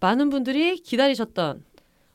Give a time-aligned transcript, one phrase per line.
[0.00, 1.64] 많은 분들이 기다리셨던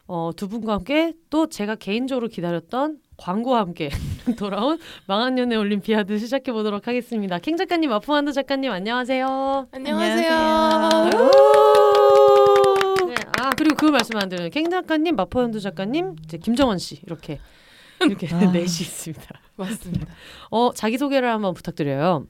[0.08, 3.90] 어, 두 분과 함께 또 제가 개인적으로 기다렸던 광고와 함께
[4.38, 7.38] 돌아온 망한 연애 올림피아드 시작해 보도록 하겠습니다.
[7.40, 9.68] 킹 작가님, 아프만드 작가님 안녕하세요.
[9.72, 10.30] 안녕하세요.
[13.08, 17.40] 네, 아 그리고 그 말씀 안 드리는 킹 작가님, 마포현두 작가님, 이제 김정원 씨 이렇게
[18.02, 18.40] 이렇게 아.
[18.52, 19.24] 넷이 있습니다.
[19.58, 20.08] 맞습니다.
[20.50, 22.26] 어 자기 소개를 한번 부탁드려요.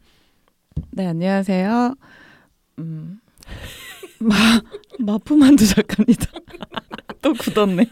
[0.91, 1.95] 네, 안녕하세요.
[2.80, 3.19] 음.
[4.20, 4.36] 마
[5.00, 6.25] 마프만두 작가입니다.
[7.22, 7.86] 또 굳었네.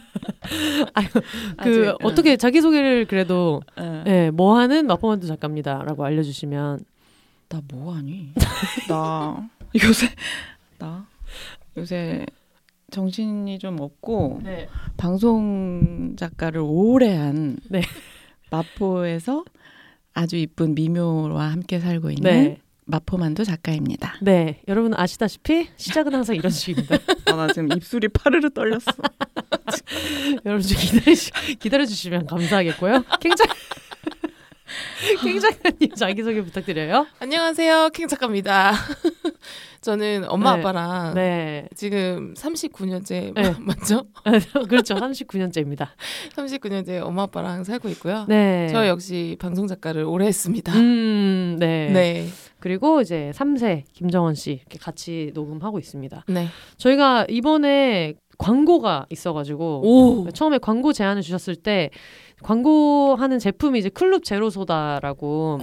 [1.63, 4.03] 그 아직, 어떻게 자기 소개를 그래도 응.
[4.05, 6.79] 네, 뭐 하는 마포만두 작가입니다라고 알려주시면
[7.49, 8.33] 나 뭐 하니?
[8.89, 9.49] 나
[9.83, 10.07] 요새
[10.79, 11.05] 나
[11.77, 12.25] 요새
[12.91, 14.67] 정신이 좀 없고 네.
[14.97, 17.81] 방송 작가를 오래 한 네.
[18.51, 19.43] 마포에서
[20.13, 22.61] 아주 이쁜 미묘와 함께 살고 있는 네.
[22.87, 24.15] 마포만두 작가입니다.
[24.21, 26.95] 네, 여러분 아시다시피 시작은 항상 이런 식입니다.
[27.27, 28.91] 아, 나 지금 입술이 파르르 떨렸어.
[30.45, 31.15] 여러분 좀 기다리
[31.59, 33.03] 기다려 주시면 감사하겠고요.
[33.19, 33.51] 굉장히
[35.21, 35.55] 굉장히
[35.95, 37.07] 자기 소개 부탁드려요.
[37.19, 38.73] 안녕하세요, 킹 작가입니다.
[39.81, 40.59] 저는 엄마 네.
[40.59, 43.55] 아빠랑 네, 지금 39년째 네.
[43.59, 44.07] 맞죠?
[44.67, 44.95] 그렇죠.
[44.95, 45.89] 39년째입니다.
[46.35, 48.25] 39년째 엄마 아빠랑 살고 있고요.
[48.27, 50.73] 네, 저 역시 방송 작가를 오래 했습니다.
[50.73, 51.89] 음, 네.
[51.91, 52.27] 네,
[52.59, 56.25] 그리고 이제 3세 김정원 씨 이렇게 같이 녹음하고 있습니다.
[56.27, 56.47] 네.
[56.77, 61.89] 저희가 이번에 광고가 있어가지고 오, 처음에 광고 제안을 주셨을 때
[62.43, 65.59] 광고하는 제품이 이제 클럽 제로 소다라고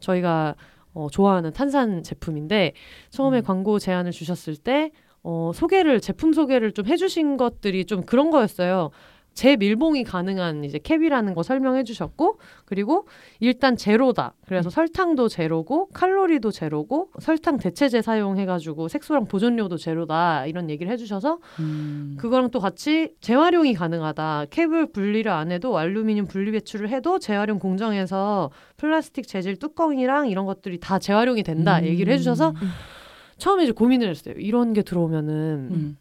[0.00, 0.54] 저희가
[0.92, 2.72] 어, 좋아하는 탄산 제품인데
[3.10, 3.42] 처음에 음.
[3.42, 4.90] 광고 제안을 주셨을 때
[5.22, 8.90] 어, 소개를 제품 소개를 좀 해주신 것들이 좀 그런 거였어요.
[9.38, 13.06] 제 밀봉이 가능한 이제 캡이라는 거 설명해 주셨고 그리고
[13.38, 14.34] 일단 제로다.
[14.48, 20.46] 그래서 설탕도 제로고 칼로리도 제로고 설탕 대체제 사용해 가지고 색소랑 보존료도 제로다.
[20.46, 22.16] 이런 얘기를 해 주셔서 음.
[22.18, 24.46] 그거랑 또 같이 재활용이 가능하다.
[24.50, 30.80] 캡을 분리를 안 해도 알루미늄 분리 배출을 해도 재활용 공정에서 플라스틱 재질 뚜껑이랑 이런 것들이
[30.80, 31.78] 다 재활용이 된다.
[31.78, 31.84] 음.
[31.84, 32.68] 얘기를 해 주셔서 음.
[33.36, 34.34] 처음에 이제 고민을 했어요.
[34.36, 35.96] 이런 게 들어오면은 음.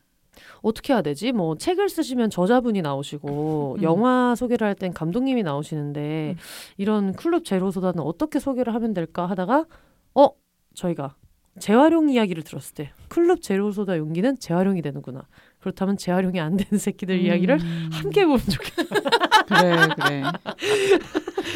[0.62, 1.32] 어떻게 해야 되지?
[1.32, 3.84] 뭐 책을 쓰시면 저자분이 나오시고 음.
[3.84, 6.38] 영화 소개를 할 땐 감독님이 나오시는데 음.
[6.78, 9.66] 이런 클럽 제로소다는 어떻게 소개를 하면 될까 하다가
[10.16, 10.30] 어
[10.76, 11.16] 저희가
[11.60, 15.24] 재활용 이야기를 들었을 때 클럽 제로소다 용기는 재활용이 되는구나.
[15.60, 17.90] 그렇다면 재활용이 안 되는 새끼들 이야기를 음.
[17.92, 19.10] 함께 보면 좋겠다.
[19.48, 20.24] 그래 그래.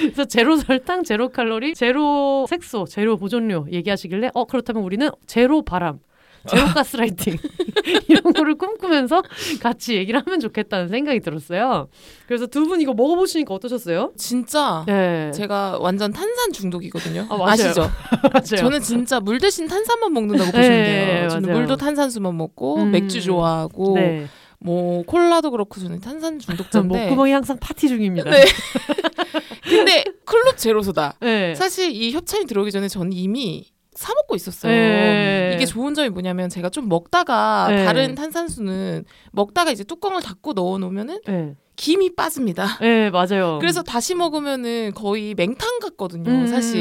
[0.01, 5.99] 그래서 제로 설탕, 제로 칼로리, 제로 색소, 제로 보존료 얘기하시길래 어 그렇다면 우리는 제로 바람,
[6.47, 7.37] 제로 가스라이팅
[8.09, 9.21] 이런 거를 꿈꾸면서
[9.61, 11.87] 같이 얘기를 하면 좋겠다는 생각이 들었어요.
[12.27, 14.13] 그래서 두 분 이거 먹어보시니까 어떠셨어요?
[14.17, 17.27] 진짜 네, 제가 완전 탄산 중독이거든요.
[17.29, 17.49] 아, 맞아요.
[17.51, 17.81] 아시죠?
[18.33, 18.55] 맞아요.
[18.57, 21.29] 저는 진짜 물 대신 탄산만 먹는다고 네, 보시면 돼요.
[21.29, 21.59] 저는 맞아요.
[21.59, 22.91] 물도 탄산수만 먹고 음.
[22.91, 24.27] 맥주 좋아하고 네.
[24.59, 27.03] 뭐 콜라도 그렇고 저는 탄산 중독자인데.
[27.05, 28.29] 목구멍이 항상 파티 중입니다.
[28.29, 28.45] 네.
[29.63, 31.15] 근데 클럽 제로소다.
[31.19, 31.55] 네.
[31.55, 34.71] 사실 이 협찬이 들어오기 전에 저는 이미 사 먹고 있었어요.
[34.71, 35.51] 네.
[35.55, 37.85] 이게 좋은 점이 뭐냐면 제가 좀 먹다가 네.
[37.85, 41.55] 다른 탄산수는 먹다가 이제 뚜껑을 닫고 넣어 놓으면은 네.
[41.75, 42.77] 김이 빠집니다.
[42.79, 43.57] 네, 맞아요.
[43.59, 46.47] 그래서 다시 먹으면은 거의 맹탕 같거든요, 음.
[46.47, 46.79] 사실.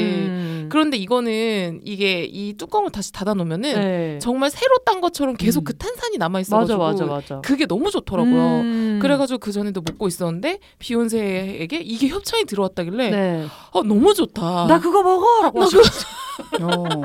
[0.70, 4.18] 그런데 이거는 이게 이 뚜껑을 다시 닫아 놓으면은 네.
[4.20, 5.64] 정말 새로 딴 것처럼 계속 음.
[5.64, 7.40] 그 탄산이 남아 맞아, 있어 가지고 맞아, 맞아.
[7.42, 8.60] 그게 너무 좋더라고요.
[8.60, 8.98] 음.
[9.02, 13.46] 그래 가지고 그 전에도 먹고 있었는데 비욘세에게 이게 협찬이 들어왔다길래 네.
[13.72, 14.66] 어 너무 좋다.
[14.66, 15.82] 나 그거 먹어라고 나 하시고
[16.62, 17.02] 어.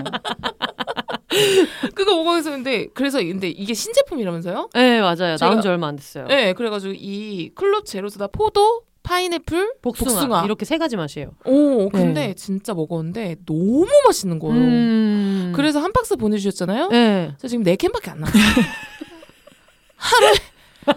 [1.93, 4.69] 그거 먹고 있었는데 그래서 근데 이게 신제품이라면서요?
[4.73, 5.37] 네, 맞아요.
[5.37, 6.27] 나온 지 얼마 안 됐어요.
[6.27, 10.45] 네, 그래가지고 이 클럽 제로소다 포도, 파인애플, 복숭아, 복숭아.
[10.45, 11.31] 이렇게 세 가지 맛이에요.
[11.45, 12.33] 오, 근데 네.
[12.33, 14.55] 진짜 먹었는데 너무 맛있는 거예요.
[14.55, 15.53] 음.
[15.55, 16.89] 그래서 한 박스 보내주셨잖아요.
[16.89, 17.33] 네.
[17.37, 18.41] 저 지금 네 캔밖에 안 남았어요.
[19.95, 20.31] 하루에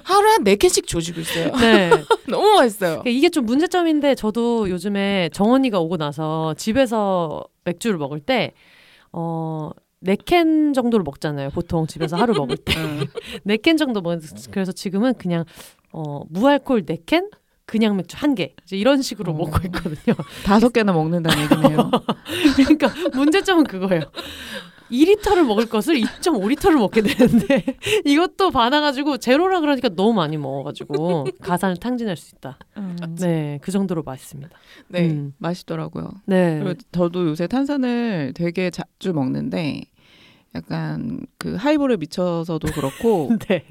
[0.05, 1.53] 하루에 한 네 캔씩 조지고 있어요.
[1.57, 1.91] 네.
[2.29, 3.01] 너무 맛있어요.
[3.01, 8.53] 그러니까 이게 좀 문제점인데 저도 요즘에 정원이가 오고 나서 집에서 맥주를 먹을 때
[9.13, 9.71] 어.
[10.01, 11.51] 네캔 정도를 먹잖아요.
[11.51, 12.73] 보통 집에서 하루 먹을 때.
[12.79, 13.01] 응.
[13.43, 14.17] 네캔 정도 먹
[14.53, 15.45] 그래서 지금은 그냥
[15.91, 17.29] 어, 무알콜 네 캔,
[17.69, 18.55] 그냥 맥주 한 개.
[18.65, 19.37] 이제 이런 식으로 어.
[19.37, 20.17] 먹고 있거든요.
[20.43, 21.91] 다섯 개나 먹는다는 얘기네요.
[22.57, 24.05] 그러니까 문제점은 그거예요.
[24.91, 27.63] 2리터를 먹을 것을 2.5리터를 먹게 되는데
[28.07, 32.59] 이것도 받아가지고 제로라 그러니까 너무 많이 먹어가지고 가산을 탕진할 수 있다.
[32.79, 34.49] 음, 네, 그 정도로 맛있습니다.
[34.89, 35.11] 네.
[35.11, 35.35] 음.
[35.37, 36.11] 맛있더라고요.
[36.25, 36.61] 네.
[36.63, 39.83] 그리고 저도 요새 탄산을 되게 자주 먹는데
[40.55, 43.67] 약간 그 하이볼에 미쳐서도 그렇고 네.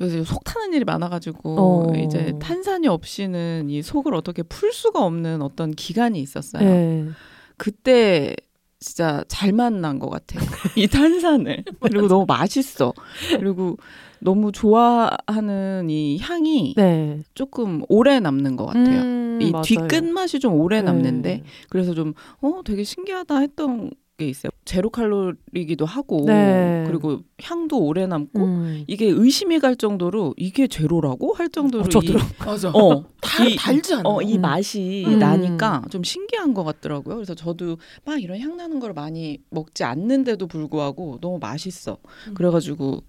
[0.00, 1.56] 요새 속 타는 일이 많아가지고
[1.92, 1.96] 어.
[1.96, 6.64] 이제 탄산이 없이는 이 속을 어떻게 풀 수가 없는 어떤 기간이 있었어요.
[6.68, 7.08] 네.
[7.56, 8.34] 그때
[8.80, 10.40] 진짜 잘 만난 것 같아요.
[10.76, 12.92] 이 탄산을 그리고 너무 맛있어.
[13.38, 13.76] 그리고
[14.18, 17.22] 너무 좋아하는 이 향이 네.
[17.34, 19.02] 조금 오래 남는 것 같아요.
[19.02, 19.62] 음, 이 맞아요.
[19.62, 20.82] 뒤끝 맛이 좀 오래 네.
[20.82, 23.90] 남는데 그래서 좀 어 되게 신기하다 했던
[24.22, 24.50] 게 있어요.
[24.64, 26.84] 제로 칼로리기도 하고 네.
[26.86, 28.84] 그리고 향도 오래 남고 음.
[28.86, 32.16] 이게 의심이 갈 정도로 이게 제로라고 할 정도로 어, 저도요.
[32.44, 32.68] 맞아.
[32.68, 34.08] 이, 어, 달, 이- 달지 않아.
[34.08, 34.40] 어, 이 음.
[34.40, 35.18] 맛이 음.
[35.18, 37.16] 나니까 좀 신기한 것 같더라고요.
[37.16, 41.98] 그래서 저도 막 이런 향 나는 걸 많이 먹지 않는데도 불구하고 너무 맛있어.
[42.28, 42.34] 음.
[42.34, 43.00] 그래가지고 음.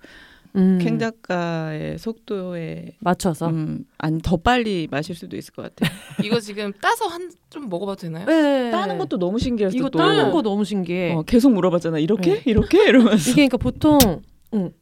[0.53, 3.47] 캥 작가의 속도에 맞춰서.
[3.50, 5.89] 음, 안더 빨리 마실 수도 있을 것 같아요.
[6.23, 8.25] 이거 지금 따서 한 좀 먹어봐도 되나요?
[8.25, 8.71] 네.
[8.71, 9.77] 따는 것도 너무 신기했어.
[9.77, 10.00] 이거 또.
[10.00, 11.13] 따는 거 너무 신기해.
[11.13, 12.00] 어, 계속 물어봤잖아.
[12.00, 12.41] 이렇게 네.
[12.45, 13.29] 이렇게 이러면서.
[13.29, 14.00] 이게 그러니까 보통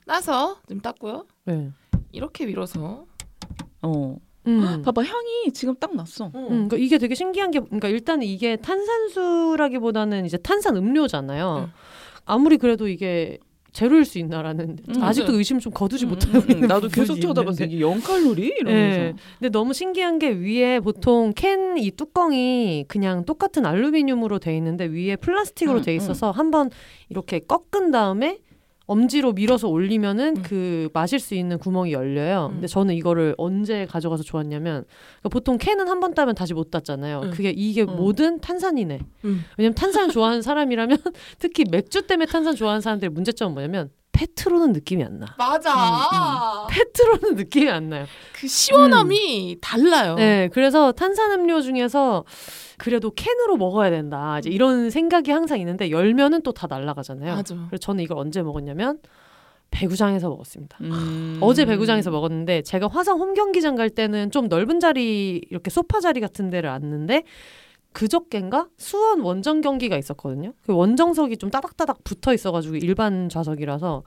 [0.07, 1.25] 따서 좀 땄고요.
[1.45, 1.69] 네.
[2.13, 3.05] 이렇게 밀어서
[3.81, 4.15] 어.
[4.47, 4.81] 음.
[4.85, 6.31] 봐봐 향이 지금 딱 났어.
[6.33, 11.67] 음, 그러니까 이게 되게 신기한 게, 그러니까 일단 이게 탄산수라기보다는 이제 탄산 음료잖아요.
[11.67, 11.71] 음.
[12.25, 13.37] 아무리 그래도 이게
[13.73, 15.37] 제로일 수 있나라는 음, 아직도 맞아요.
[15.37, 16.51] 의심 좀 거두지 음, 못하고 음, 음.
[16.51, 17.63] 있는 나도 계속 쳐다봤어.
[17.63, 18.99] 이게 0 칼로리 이러면서.
[18.99, 19.13] 네.
[19.39, 25.15] 근데 너무 신기한 게 위에 보통 캔 이 뚜껑이 그냥 똑같은 알루미늄으로 돼 있는데 위에
[25.15, 26.69] 플라스틱으로 음, 돼 있어서 한번
[27.09, 28.39] 이렇게 꺾은 다음에
[28.91, 30.43] 엄지로 밀어서 올리면은 음.
[30.43, 32.47] 그 마실 수 있는 구멍이 열려요.
[32.47, 32.53] 음.
[32.55, 34.83] 근데 저는 이거를 언제 가져가서 좋았냐면
[35.19, 37.21] 그러니까 보통 캔은 한 번 따면 다시 못 땄잖아요.
[37.25, 37.31] 음.
[37.31, 37.95] 그게 이게 음.
[37.95, 38.99] 모든 탄산이네.
[39.25, 39.45] 음.
[39.57, 40.97] 왜냐면 탄산 좋아하는 사람이라면
[41.39, 45.25] 특히 맥주 때문에 탄산 좋아하는 사람들의 문제점은 뭐냐면 페트로는 느낌이 안 나.
[45.37, 46.67] 맞아.
[46.69, 48.05] 페트로는 느낌이 안 나요.
[48.33, 50.15] 그 시원함이 달라요.
[50.15, 52.23] 네, 그래서 탄산음료 중에서
[52.77, 54.39] 그래도 캔으로 먹어야 된다.
[54.39, 57.35] 이제 이런 생각이 항상 있는데 열면은 또 다 날아가잖아요.
[57.35, 57.55] 맞아.
[57.69, 58.99] 그래서 저는 이걸 언제 먹었냐면
[59.71, 60.77] 배구장에서 먹었습니다.
[60.81, 61.37] 음.
[61.41, 66.19] 어제 배구장에서 먹었는데 제가 화성 홈 경기장 갈 때는 좀 넓은 자리 이렇게 소파 자리
[66.19, 67.23] 같은 데를 앉는데
[67.93, 70.53] 그저께인가 수원 원정 경기가 있었거든요.
[70.65, 74.03] 그 원정석이 좀 따닥따닥 붙어 있어가지고 일반 좌석이라서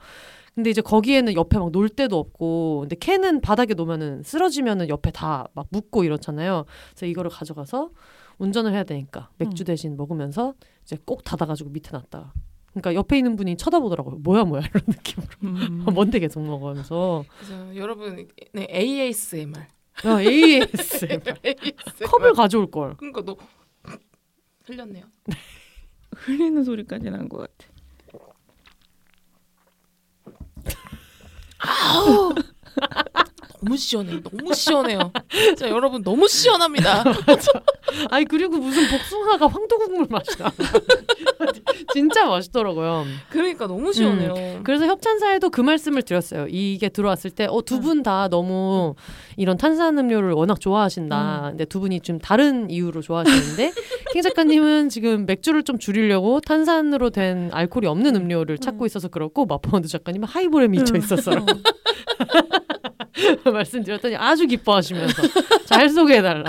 [0.55, 5.47] 근데 이제 거기에는 옆에 막 놀 데도 없고 근데 캔은 바닥에 놓으면은 쓰러지면은 옆에 다
[5.53, 6.65] 막 묻고 이렇잖아요.
[6.91, 7.89] 그래서 이거를 가져가서
[8.37, 10.53] 운전을 해야 되니까 맥주 대신 먹으면서
[10.83, 12.31] 이제 꼭 닫아가지고 밑에 놨다가
[12.71, 14.17] 그러니까 옆에 있는 분이 쳐다보더라고요.
[14.17, 15.85] 뭐야 뭐야 이런 느낌으로 음.
[15.93, 19.61] 뭔데 계속 먹어 하면서 그래서 여러분 네, ASMR.
[20.05, 21.07] 야, AS
[22.05, 22.95] 컵을 가져올 걸.
[22.97, 23.35] 그러니까 너
[24.65, 25.05] 흘렸네요.
[26.15, 27.73] 흘리는 소리까지 난 것 같아.
[33.65, 34.21] 너무 시원해.
[34.21, 35.11] 너무 시원해요.
[35.31, 37.03] 진짜 여러분 너무 시원합니다.
[38.11, 40.51] 아니 그리고 무슨 복숭아가 황토국물 맛이 나.
[41.93, 43.05] 진짜 맛있더라고요.
[43.29, 44.33] 그러니까 너무 시원해요.
[44.63, 46.47] 그래서 협찬사에도 그 말씀을 드렸어요.
[46.49, 48.95] 이게 들어왔을 때, 어, 두 분 다 너무
[49.37, 51.47] 이런 탄산음료를 워낙 좋아하신다.
[51.51, 53.71] 근데 두 분이 좀 다른 이유로 좋아하시는데,
[54.13, 59.87] 킹 작가님은 지금 맥주를 좀 줄이려고 탄산으로 된 알코올이 없는 음료를 찾고 있어서 그렇고, 마포원드
[59.87, 61.31] 작가님은 하이볼에 미쳐 있어서
[63.55, 65.21] 말씀드렸더니 아주 기뻐하시면서
[65.65, 66.45] 잘 소개해달라.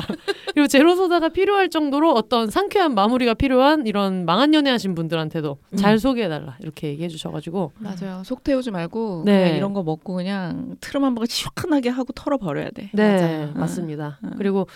[0.53, 6.57] 그리고 제로소다가 필요할 정도로 어떤 상쾌한 마무리가 필요한 이런 망한 연애 하신 분들한테도 잘 소개해달라.
[6.61, 7.73] 이렇게 얘기해 주셔가지고.
[7.79, 8.23] 맞아요.
[8.25, 9.57] 속 태우지 말고 네.
[9.57, 12.91] 이런 거 먹고 그냥 트름 한 번 시원하게 하고 털어 버려야 돼.
[12.93, 13.53] 네, 맞아요.
[13.55, 14.19] 맞습니다.
[14.25, 14.31] 응.
[14.37, 14.67] 그리고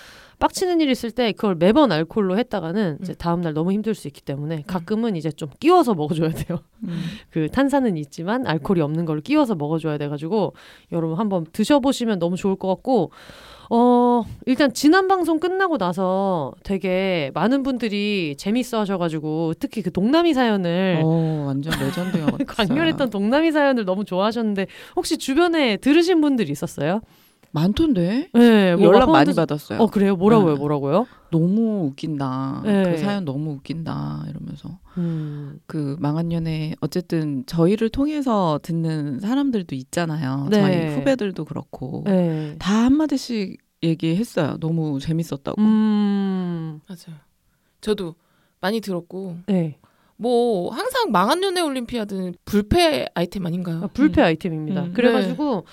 [0.40, 3.14] 빡치는 일 있을 때 그걸 매번 알코올로 했다가는 이제 음.
[3.18, 6.58] 다음 날 너무 힘들 수 있기 때문에 가끔은 이제 좀 끼워서 먹어줘야 돼요.
[6.84, 6.98] 음.
[7.30, 10.54] 그 탄산은 있지만 알코올이 없는 걸 끼워서 먹어줘야 돼가지고
[10.92, 13.12] 여러분 한번 드셔보시면 너무 좋을 것 같고
[13.68, 21.02] 어 일단 지난 방송 끝나고 나서 되게 많은 분들이 재밌어 하셔가지고 특히 그 동남이 사연을
[21.04, 22.32] 어, 완전 레전드 영화.
[22.48, 24.66] 강렬했던 동남이 사연을 너무 좋아하셨는데
[24.96, 27.02] 혹시 주변에 들으신 분들이 있었어요?
[27.52, 28.30] 많던데.
[28.32, 29.80] 네, 뭐 연락 많이 받았어요.
[29.80, 30.16] 어 그래요?
[30.16, 30.54] 뭐라고요?
[30.54, 30.58] 네.
[30.58, 31.06] 뭐라고요?
[31.30, 32.62] 너무 웃긴다.
[32.64, 32.82] 네.
[32.84, 34.24] 그 사연 너무 웃긴다.
[34.28, 40.48] 이러면서 음, 그 망한 연애 어쨌든 저희를 통해서 듣는 사람들도 있잖아요.
[40.50, 40.60] 네.
[40.60, 42.56] 저희 후배들도 그렇고 네.
[42.58, 44.58] 다 한마디씩 얘기했어요.
[44.60, 45.60] 너무 재밌었다고.
[45.60, 47.18] 음, 맞아요.
[47.80, 48.14] 저도
[48.60, 49.78] 많이 들었고 네.
[50.16, 53.84] 뭐 항상 망한 연애 올림피아드는 불패 아이템 아닌가요?
[53.84, 54.26] 아, 불패 음.
[54.26, 54.82] 아이템입니다.
[54.82, 54.92] 음.
[54.92, 55.64] 그래가지고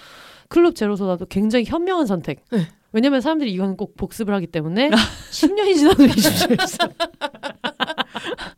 [0.47, 2.43] 클럽 제로소다도 굉장히 현명한 선택.
[2.51, 2.67] 네.
[2.93, 4.89] 왜냐면 사람들이 이건 꼭 복습을 하기 때문에
[5.31, 6.57] 10년이 지나도 20년이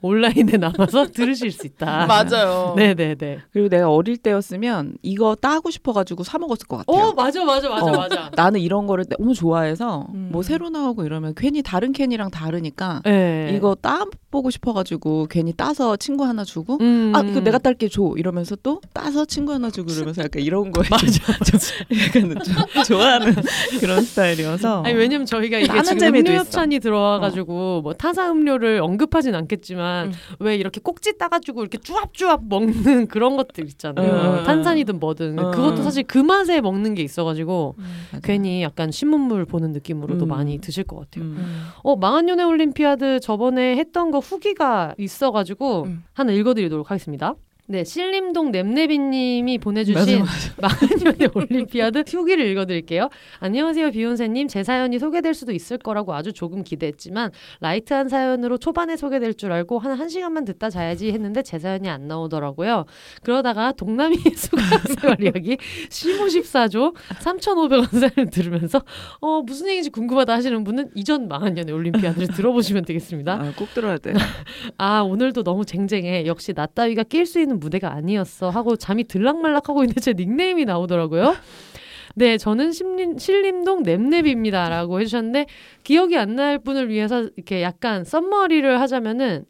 [0.01, 2.05] 온라인에 남아서 들으실 수 있다.
[2.07, 2.73] 맞아요.
[2.77, 3.39] 네네네.
[3.51, 7.05] 그리고 내가 어릴 때였으면 이거 따고 싶어가지고 사 먹었을 것 같아요.
[7.07, 7.91] 어 맞아 맞아 맞아 어.
[7.97, 8.31] 맞아.
[8.35, 10.29] 나는 이런 거를 너무 좋아해서 음.
[10.31, 13.53] 뭐 새로 나오고 이러면 괜히 다른 캔이랑 다르니까 네.
[13.55, 17.11] 이거 따 보고 싶어가지고 괜히 따서 친구 하나 주고 음.
[17.15, 20.85] 아 이거 내가 딸게 줘 이러면서 또 따서 친구 하나 주고 이러면서 약간 이런 거에
[20.91, 21.75] 맞아.
[22.05, 23.33] 약간 좀 좋아하는
[23.79, 26.31] 그런 스타일이어서 아니 왜냐면 저희가 이게 지금 음료.
[26.33, 30.13] 협찬이 들어와가지고 뭐 타사 음료를 언급하진 않겠 지만 음.
[30.39, 34.39] 왜 이렇게 꼭지 따가지고 이렇게 쭈압쭈압 먹는 그런 것들 있잖아요.
[34.39, 34.43] 음.
[34.43, 35.51] 탄산이든 뭐든 음.
[35.51, 37.75] 그것도 사실 그 맛에 먹는 게 있어가지고.
[38.23, 40.29] 괜히 약간 신문물 보는 느낌으로도 음.
[40.29, 41.25] 많이 드실 것 같아요.
[41.25, 41.37] 음.
[41.39, 41.67] 음.
[41.83, 46.03] 어 망한 연애 올림피아드 저번에 했던 거 후기가 있어가지고 음.
[46.13, 47.35] 하나 읽어드리도록 하겠습니다.
[47.71, 50.23] 네, 신림동 nem네비님이 보내주신
[50.59, 53.09] 망한 연애 올림피아드 후기를 읽어드릴게요.
[53.41, 54.47] 안녕하세요, 비욘세님.
[54.47, 59.77] 제 사연이 소개될 수도 있을 거라고 아주 조금 기대했지만 light한 사연으로 초반에 소개될 줄 알고
[59.77, 62.85] 한 1시간만 듣다 자야지 했는데 제 사연이 안 나오더라고요.
[63.21, 65.57] 그러다가 동남아 수강생활 이야기
[65.89, 68.81] 시모14조 3,500원 사연을 들으면서
[69.21, 73.33] 어, 무슨 얘기인지 궁금하다 하시는 분은 이전 망한 연애 올림피아드를 들어보시면 되겠습니다.
[73.33, 74.13] 아, 꼭 들어야 돼.
[74.79, 79.83] 아 오늘도 너무 쟁쟁해 역시 나 따위가 낄 수 있는 무대가 아니었어 하고 잠이 들락말락하고
[79.83, 81.35] 있는데 제 닉네임이 나오더라고요.
[82.15, 85.45] 네, 저는 신림, 신림동 nem랩입니다 라고 해주셨는데
[85.83, 89.45] 기억이 안 날 분을 위해서 이렇게 약간 썸머리를 하자면은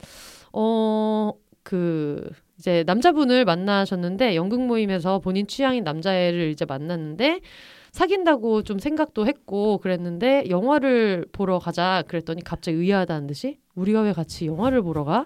[0.54, 7.42] 어 그 이제 남자분을 만나셨는데 연극 모임에서 본인 취향인 남자애를 이제 만났는데
[7.92, 14.48] 사귄다고 좀 생각도 했고 그랬는데 영화를 보러 가자 그랬더니 갑자기 의아하다는 듯이 우리가 왜 같이
[14.48, 15.26] 영화를 보러 가?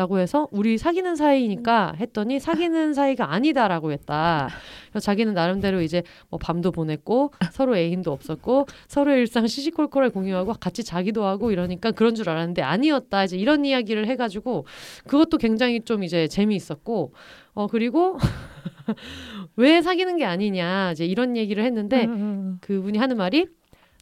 [0.00, 4.48] 라고 해서 우리 사귀는 사이니까 했더니 사귀는 사이가 아니다라고 했다.
[4.88, 10.84] 그래서 자기는 나름대로 이제 뭐 밤도 보냈고 서로 애인도 없었고 서로의 일상 시시콜콜하게 공유하고 같이
[10.84, 13.24] 자기도 하고 이러니까 그런 줄 알았는데 아니었다.
[13.24, 14.64] 이제 이런 이야기를 해가지고
[15.06, 17.12] 그것도 굉장히 좀 이제 재미있었고
[17.52, 18.16] 어 그리고
[19.56, 22.56] 왜 사귀는 게 아니냐 이제 이런 얘기를 했는데 음.
[22.62, 23.48] 그분이 하는 말이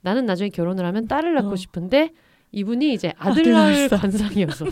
[0.03, 1.57] 나는 나중에 결혼을 하면 딸을 낳고 어.
[1.57, 2.13] 싶은데
[2.53, 3.89] 이분이 이제 아들 낳을.
[3.89, 4.67] 관상이어서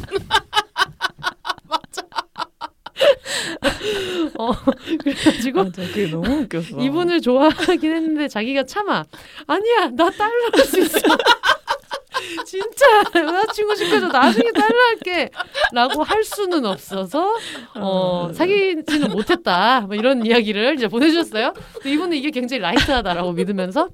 [4.38, 4.52] 어
[4.98, 6.78] 그래가지고 맞아, 그게 너무 웃겼어.
[6.80, 9.04] 이분을 좋아하긴 했는데 자기가 참아.
[9.46, 10.98] 아니야 나딸 낳을 수 있어.
[12.44, 14.08] 진짜 여자친구 시켜줘.
[14.08, 15.30] 나중에 딸 낳을게.
[15.72, 17.36] 라고 할 수는 없어서
[17.74, 19.82] 어, 사귀지는 못했다.
[19.82, 21.52] 뭐 이런 이야기를 이제 보내주셨어요.
[21.84, 23.88] 이분은 이게 굉장히 라이트하다라고 믿으면서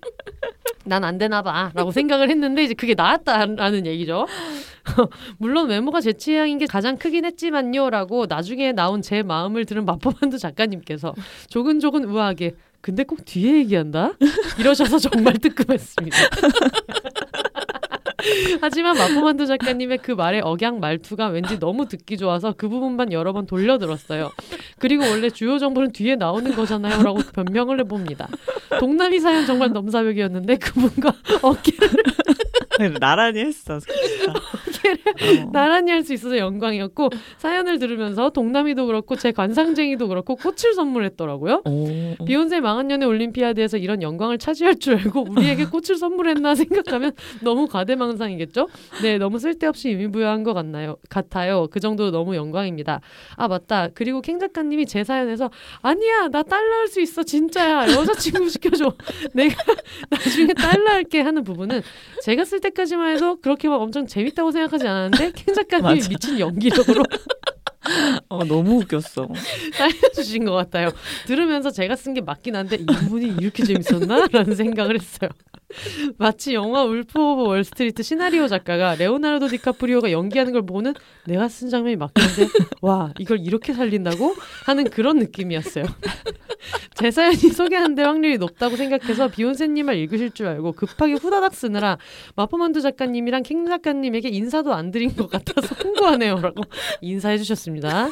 [0.84, 4.26] 난 안 되나 봐라고 생각을 했는데 이제 그게 나았다라는 얘기죠.
[5.38, 11.14] 물론 외모가 제 취향인 게 가장 크긴 했지만요라고 나중에 나온 제 마음을 들은 마포만두 작가님께서
[11.48, 14.12] 조근조근 우아하게 근데 꼭 뒤에 얘기한다?
[14.58, 16.16] 이러셔서 정말 뜨끔했습니다.
[18.60, 23.46] 하지만 마포만두 작가님의 그 말의 억양 말투가 왠지 너무 듣기 좋아서 그 부분만 여러 번
[23.46, 24.30] 돌려 들었어요.
[24.78, 27.02] 그리고 원래 주요 정보는 뒤에 나오는 거잖아요.
[27.02, 28.28] 라고 변명을 해봅니다.
[28.78, 31.88] 동남이 사연 정말 넘사벽이었는데 그분과 어깨를
[33.00, 33.78] 나란히 했어.
[33.80, 34.32] 진짜.
[34.32, 35.50] 어.
[35.52, 41.62] 나란히 할 수 있어서 영광이었고 사연을 들으면서 동남이도 그렇고 제 관상쟁이도 그렇고 꽃을 선물했더라고요.
[41.64, 42.24] 오.
[42.24, 48.68] 비욘세 망한년의 올림피아드에서 이런 영광을 차지할 줄 알고 우리에게 꽃을 선물했나 생각하면 너무 과대망상이겠죠?
[49.02, 50.96] 네, 너무 쓸데없이 의미부여한 것 같나요?
[51.08, 51.68] 같아요.
[51.70, 53.00] 그 정도로 너무 영광입니다.
[53.36, 53.88] 아 맞다.
[53.94, 55.50] 그리고 캥 작가님이 제 사연에서
[55.82, 58.92] 아니야 나딸 낳을 수 있어 진짜야 여자친구 시켜줘
[59.34, 59.54] 내가
[60.10, 61.82] 나중에 딸 낳을게 하는 부분은
[62.24, 66.08] 제가 쓸 때 까지만 해도 그렇게 막 엄청 재밌다고 생각하지 않았는데 캥 작가님이.
[66.08, 67.02] 미친 연기력으로
[68.28, 69.28] 어, 너무 웃겼어.
[69.74, 70.90] 살려주신 것 같아요.
[71.26, 74.26] 들으면서 제가 쓴 게 맞긴 한데 이 부분이 이렇게 재밌었나?
[74.32, 75.30] 라는 생각을 했어요.
[76.18, 80.94] 마치 영화 Wolf of Wall Street 시나리오 작가가 레오나르도 디카프리오가 연기하는 걸 보고는
[81.26, 82.48] 내가 쓴 장면이 맞겠는데
[82.80, 84.34] 와 이걸 이렇게 살린다고?
[84.66, 85.84] 하는 그런 느낌이었어요.
[86.94, 91.98] 제 사연이 소개하는데 확률이 높다고 생각해서 비욘세님 말 읽으실 줄 알고 급하게 후다닥 쓰느라
[92.36, 96.62] 마포만두 작가님이랑 킹 작가님에게 인사도 안 드린 것 같아서 홍보하네요라고
[97.00, 98.08] 인사해 주셨습니다.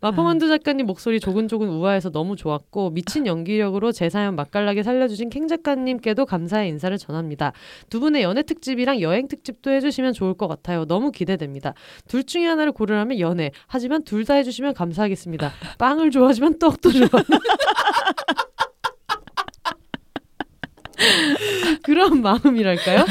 [0.00, 6.26] 마포만두 작가님 목소리 조근조근 우아해서 너무 좋았고 미친 연기력으로 제 사연 맛깔나게 살려주신 킹 작가님께도
[6.26, 7.52] 감사의 인사를 전합니다.
[7.90, 10.84] 두 분의 연애 특집이랑 여행 특집도 해주시면 좋을 것 같아요.
[10.86, 11.74] 너무 기대됩니다.
[12.08, 13.50] 둘 중에 하나를 고르라면 연애.
[13.66, 15.52] 하지만 둘 다 해주시면 감사하겠습니다.
[15.78, 17.08] 빵을 좋아하지만 떡도 좋아.
[21.82, 23.04] 그런 마음이랄까요?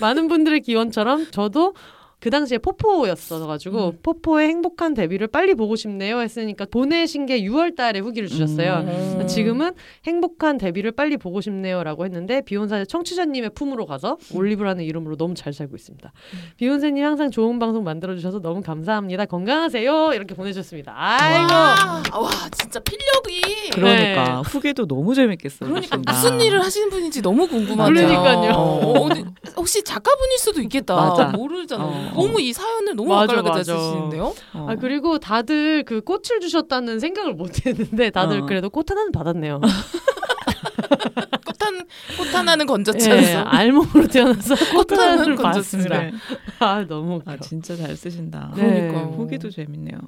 [0.00, 1.74] 많은 분들의 기원처럼 저도
[2.18, 3.98] 그 당시에 포포였어가지고 음.
[4.02, 8.84] 포포의 행복한 데뷔를 빨리 보고 싶네요 했으니까 보내신 게 6월달에 후기를 주셨어요.
[9.20, 9.26] 음.
[9.26, 9.72] 지금은
[10.06, 15.76] 행복한 데뷔를 빨리 보고 싶네요라고 했는데 비욘세 청취자님의 품으로 가서 올리브라는 이름으로 너무 잘 살고
[15.76, 16.10] 있습니다.
[16.56, 19.26] 비욘세님 항상 좋은 방송 만들어 주셔서 너무 감사합니다.
[19.26, 20.94] 건강하세요 이렇게 보내주셨습니다.
[20.96, 25.68] 아이고 와, 와 진짜 필력이 그러니까 후기도 너무 재밌겠어요.
[25.68, 26.12] 그러니까 진짜.
[26.12, 27.92] 무슨 일을 하시는 분인지 너무 궁금하죠.
[27.92, 28.52] 그러니까요.
[28.52, 29.24] 어, 어디-
[29.56, 30.94] 혹시 작가분일 수도 있겠다.
[30.96, 31.24] 맞아.
[31.28, 31.86] 모르잖아요.
[31.88, 32.05] 어.
[32.14, 33.64] 너무 이 사연을 너무 맞아, 맛깔나게.
[33.64, 34.34] 잘 쓰시는데요.
[34.54, 34.66] 어.
[34.70, 38.46] 아 그리고 다들 그 꽃을 주셨다는 생각을 못했는데 다들 어.
[38.46, 39.60] 그래도 꽃 하나는 받았네요.
[41.46, 41.86] 꽃한
[42.18, 43.56] 꽃 하나는 건졌지 예, 않습니까?
[43.56, 45.88] 알몸으로 태어나서 꽃 하나를 건졌습니다.
[45.96, 45.98] 받았습니다.
[45.98, 46.12] 그래.
[46.58, 47.32] 아 너무 웃겨.
[47.32, 48.52] 아 진짜 잘 쓰신다.
[48.56, 48.62] 네.
[48.62, 49.14] 그러니까요.
[49.16, 49.98] 후기도 재밌네요.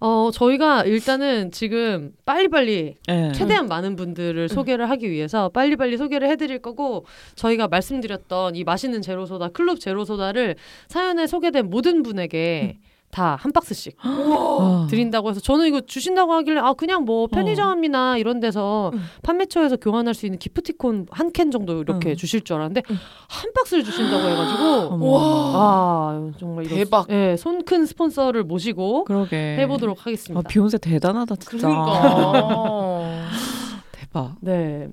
[0.00, 3.32] 어 저희가 일단은 지금 빨리빨리 네.
[3.32, 9.48] 최대한 많은 분들을 소개를 하기 위해서 빨리빨리 소개를 해드릴 거고 저희가 말씀드렸던 이 맛있는 제로소다
[9.48, 10.54] 클럽 제로소다를
[10.86, 12.78] 사연에 소개된 모든 분에게
[13.10, 14.86] 다 한 박스씩 아.
[14.90, 19.00] 드린다고 해서 저는 이거 주신다고 하길래 아 그냥 뭐 편의점이나 이런 데서 음.
[19.22, 22.16] 판매처에서 교환할 수 있는 기프티콘 한 캔 정도 이렇게 음.
[22.16, 22.96] 주실 줄 알았는데 음.
[23.28, 25.10] 한 박스를 주신다고 해가지고.
[25.12, 25.20] 와.
[25.54, 27.06] 아 정말 이런 대박.
[27.10, 29.56] 예, 손 큰 스폰서를 모시고 그러게.
[29.58, 30.46] 해보도록 아, 하겠습니다.
[30.48, 31.66] 비욘세 대단하다 진짜.
[31.68, 33.28] 그러니까.
[33.92, 34.36] 대박.
[34.40, 34.88] 네.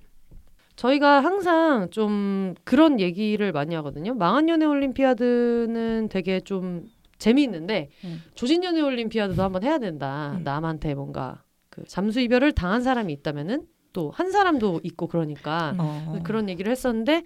[0.76, 4.14] 저희가 항상 좀 그런 얘기를 많이 하거든요.
[4.14, 6.84] 망한 연애 올림피아드는 되게 좀
[7.18, 8.24] 재미있는데 음.
[8.36, 10.34] 조진 연애 올림피아드도 한번 해야 된다.
[10.38, 10.44] 음.
[10.44, 15.78] 남한테 뭔가 그 잠수 이별을 당한 사람이 있다면은 또 한 사람도 있고 그러니까 음.
[15.80, 16.20] 어.
[16.24, 17.24] 그런 얘기를 했었는데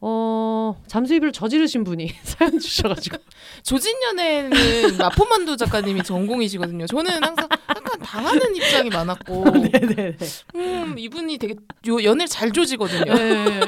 [0.00, 3.16] 어 잠수 이별을 저지르신 분이 사연 주셔가지고
[3.62, 6.86] 조진 연애는 마포만두 작가님이 전공이시거든요.
[6.86, 10.16] 저는 항상 약간 당하는 입장이 많았고, 네네네.
[10.54, 11.54] 음, 이분이 되게
[11.88, 13.14] 요 연애를 잘 조지거든요.
[13.14, 13.60] 네.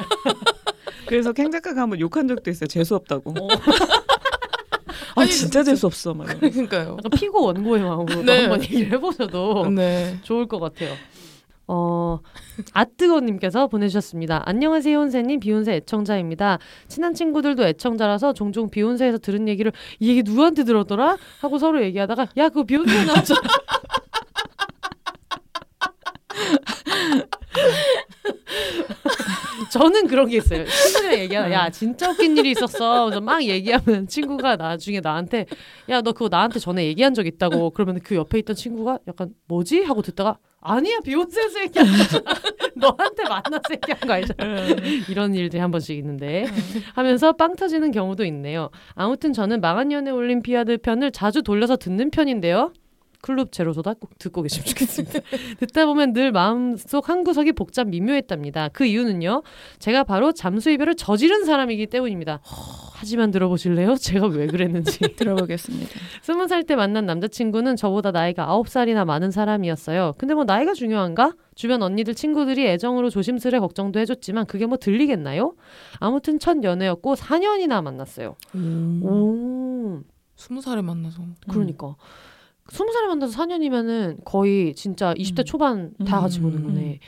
[1.07, 2.67] 그래서 캥 작가가 한번 욕한 적도 있어요.
[2.67, 3.31] 재수 없다고.
[3.31, 3.49] 어,
[5.19, 6.15] 아 아니, 진짜 재수 없어.
[6.15, 6.51] 막 이러면서.
[6.51, 6.97] 그러니까요.
[6.99, 8.43] 약간 피고 원고의 마음으로 네.
[8.43, 10.19] 한번 얘기를 해보셔도 네.
[10.23, 10.95] 좋을 것 같아요.
[11.71, 12.21] 어,
[12.73, 14.43] 아뜨거님께서 보내주셨습니다.
[14.47, 15.41] 안녕하세요, 혼세님.
[15.41, 16.59] 비욘세 애청자입니다.
[16.89, 21.19] 친한 친구들도 애청자라서 종종 비욘세에서 들은 얘기를 이 얘기 누구한테 들었더라?
[21.41, 23.41] 하고 서로 얘기하다가 야, 그거 비욘세 나왔잖아.
[29.71, 30.65] 저는 그런 게 있어요.
[30.67, 33.07] 친구랑 얘기하다 야 진짜 웃긴 일이 있었어.
[33.07, 35.47] 그래서 막 얘기하면 친구가 나중에 나한테
[35.91, 39.83] 야 너 그거 나한테 전에 얘기한 적 있다고 그러면 그 옆에 있던 친구가 약간 뭐지
[39.83, 41.87] 하고 듣다가 아니야 비욘세에서 얘기한.
[42.77, 44.67] 너한테 만나서 얘기한 거 아니잖아.
[45.09, 46.47] 이런 일들이 한 번씩 있는데
[46.95, 48.71] 하면서 빵 터지는 경우도 있네요.
[48.95, 52.73] 아무튼 저는 망한 연애 올림피아드 편을 자주 돌려서 듣는 편인데요.
[53.21, 55.21] 클럽 제로소다 꼭 듣고 계시면 좋겠습니다.
[55.61, 58.69] 듣다 보면 늘 마음속 한 구석이 복잡 미묘했답니다.
[58.69, 59.43] 그 이유는요.
[59.79, 62.41] 제가 바로 잠수 이별을 저지른 사람이기 때문입니다.
[62.95, 63.97] 하지만 들어보실래요?
[63.97, 64.99] 제가 왜 그랬는지.
[65.17, 65.89] 들어보겠습니다.
[66.23, 70.15] 스무 살 때 만난 남자친구는 저보다 나이가 아홉 살이나 많은 사람이었어요.
[70.19, 71.33] 근데 뭐 나이가 중요한가?
[71.55, 75.55] 주변 언니들 친구들이 애정으로 조심스레 걱정도 해줬지만 그게 뭐 들리겠나요?
[75.99, 78.37] 아무튼 첫 연애였고 4년이나 만났어요.
[79.03, 80.01] 오,
[80.37, 81.23] 스무 살에 만나서.
[81.51, 81.97] 그러니까.
[82.71, 85.45] 스무 살에 만나서 4년이면은 거의 진짜 20대 음.
[85.45, 86.65] 초반 다 같이 음, 보는 음.
[86.67, 87.01] 거네.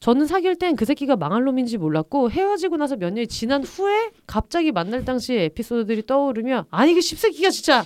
[0.00, 4.70] 저는 사귈 땐 그 새끼가 망할 놈인지 몰랐고 헤어지고 나서 몇 년이 지난 후에 갑자기
[4.70, 7.84] 만날 당시의 에피소드들이 떠오르며 아니 그 씹새끼가 진짜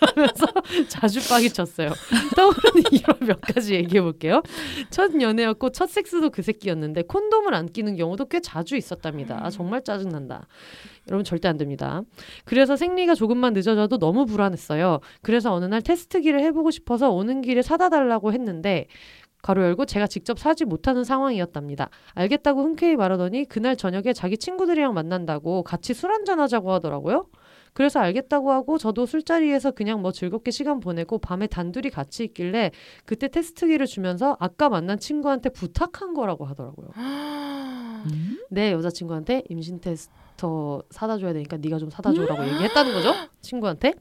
[0.00, 0.46] 하면서
[0.88, 1.90] 자주 빡이 쳤어요.
[2.34, 4.42] 떠오르는 이유를 몇 가지 얘기해 볼게요.
[4.90, 9.38] 첫 연애였고 첫 섹스도 그 새끼였는데 콘돔을 안 끼는 경우도 꽤 자주 있었답니다.
[9.40, 10.48] 아, 정말 짜증난다.
[11.08, 12.02] 여러분 절대 안 됩니다.
[12.44, 15.00] 그래서 생리가 조금만 늦어져도 너무 불안했어요.
[15.22, 18.86] 그래서 어느 날 테스트기를 해보고 싶어서 오는 길에 사다 달라고 했는데
[19.42, 21.88] 가로 열고 제가 직접 사지 못하는 상황이었답니다.
[22.14, 27.26] 알겠다고 흔쾌히 말하더니 그날 저녁에 자기 친구들이랑 만난다고 같이 술 한잔 하자고 하더라고요.
[27.72, 32.72] 그래서 알겠다고 하고 저도 술자리에서 그냥 뭐 즐겁게 시간 보내고 밤에 단둘이 같이 있길래
[33.04, 36.88] 그때 테스트기를 주면서 아까 만난 친구한테 부탁한 거라고 하더라고요.
[36.96, 38.38] 음?
[38.50, 43.14] 내 여자친구한테 임신 테스 터 사다 줘야 되니까 네가 좀 사다 줘라고 얘기했다는 거죠.
[43.40, 43.94] 친구한테.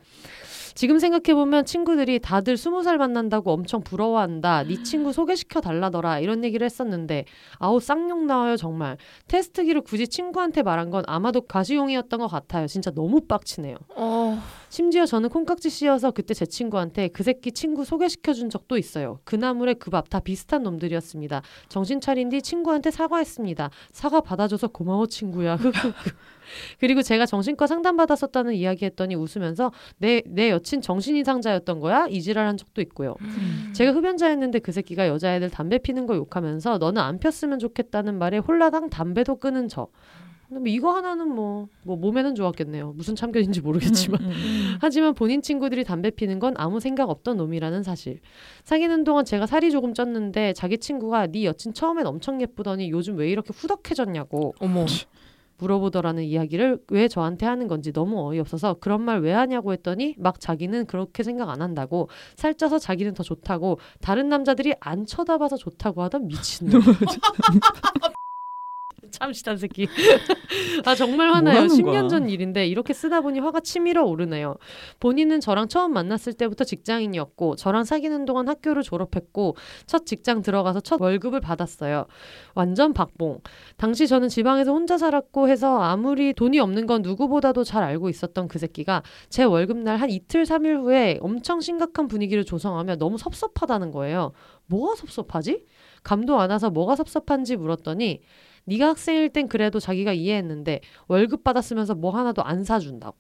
[0.76, 4.64] 지금 생각해보면 친구들이 다들 스무 살 만난다고 엄청 부러워한다.
[4.64, 6.20] 네 친구 소개시켜 달라더라.
[6.20, 7.24] 이런 얘기를 했었는데
[7.60, 8.98] 아우 쌍욕 나와요 정말.
[9.28, 12.68] 테스트기를 굳이 친구한테 말한 건 아마도 가시용이었던 것 같아요.
[12.68, 13.78] 진짜 너무 빡치네요.
[13.96, 14.38] 어,
[14.70, 19.20] 심지어 저는 콩깍지 씌어서 그때 제 친구한테 그 새끼 친구 소개시켜 준 적도 있어요.
[19.24, 21.42] 그 나물에 그 밥 다 비슷한 놈들이었습니다.
[21.70, 23.70] 정신 차린 뒤 친구한테 사과했습니다.
[23.94, 25.58] 사과 받아줘서 고마워 친구야.
[26.80, 32.08] 그리고 제가 정신과 상담 받았었다는 이야기 했더니 웃으면서 내, 내 여친 정신 이상자였던 거야?
[32.08, 33.16] 이지랄 한 적도 있고요.
[33.74, 38.90] 제가 흡연자였는데 그 새끼가 여자애들 담배 피는 거 욕하면서 너는 안 폈으면 좋겠다는 말에 홀라당
[38.90, 39.88] 담배도 끄는 저.
[40.48, 42.94] 근데 뭐 이거 하나는 뭐, 뭐 몸에는 좋았겠네요.
[42.96, 44.22] 무슨 참견인지 모르겠지만.
[44.22, 44.76] 음, 음.
[44.80, 48.20] 하지만 본인 친구들이 담배 피는 건 아무 생각 없던 놈이라는 사실.
[48.64, 53.30] 사귀는 동안 제가 살이 조금 쪘는데 자기 친구가 네 여친 처음엔 엄청 예쁘더니 요즘 왜
[53.30, 54.86] 이렇게 후덕해졌냐고 어머.
[55.58, 60.86] 물어보더라는 이야기를 왜 저한테 하는 건지 너무 어이없어서 그런 말 왜 하냐고 했더니 막 자기는
[60.88, 66.82] 그렇게 생각 안 한다고 살쪄서 자기는 더 좋다고 다른 남자들이 안 쳐다봐서 좋다고 하던 미친놈.
[69.12, 69.88] 참시단 새끼.
[70.86, 71.62] 아 정말 화나요.
[71.62, 72.08] 뭐라는 10년 거야?
[72.08, 74.56] 전 일인데 이렇게 쓰다 보니 화가 치밀어 오르네요.
[75.00, 81.02] 본인은 저랑 처음 만났을 때부터 직장인이었고 저랑 사귀는 동안 학교를 졸업했고 첫 직장 들어가서 첫
[81.02, 82.06] 월급을 받았어요.
[82.54, 83.42] 완전 박봉.
[83.78, 88.60] 당시 저는 지방에서 혼자 살았고 해서 아무리 돈이 없는 건 누구보다도 잘 알고 있었던 그
[88.60, 94.32] 새끼가 제 월급날 한 이틀 삼일 후에 엄청 심각한 분위기를 조성하며 너무 섭섭하다는 거예요.
[94.68, 95.66] 뭐가 섭섭하지?
[96.04, 98.22] 감도 안 와서 뭐가 섭섭한지 물었더니
[98.66, 103.18] 네가 학생일 땐 그래도 자기가 이해했는데 월급 받았으면서 뭐 하나도 안 사준다고.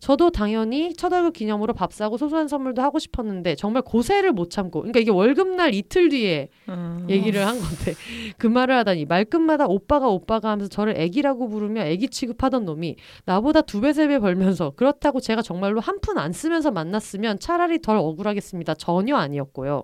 [0.00, 4.80] 저도 당연히 첫 월급 기념으로 밥 사고 소소한 선물도 하고 싶었는데 정말 고세를 못 참고
[4.80, 7.06] 그러니까 이게 월급날 이틀 뒤에 음.
[7.10, 7.94] 얘기를 한 건데
[8.38, 13.80] 그 말을 하다니 말끝마다 오빠가 오빠가 하면서 저를 애기라고 부르며 애기 취급하던 놈이 나보다 두
[13.82, 18.74] 배 세 배 벌면서 그렇다고 제가 정말로 한 푼 안 쓰면서 만났으면 차라리 덜 억울하겠습니다.
[18.74, 19.82] 전혀 아니었고요.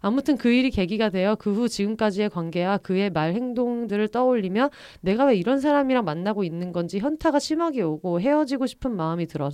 [0.00, 4.70] 아무튼 그 일이 계기가 되어 그 후 지금까지의 관계와 그의 말 행동들을 떠올리며
[5.02, 9.49] 내가 왜 이런 사람이랑 만나고 있는 건지 현타가 심하게 오고 헤어지고 싶은 마음이 들어서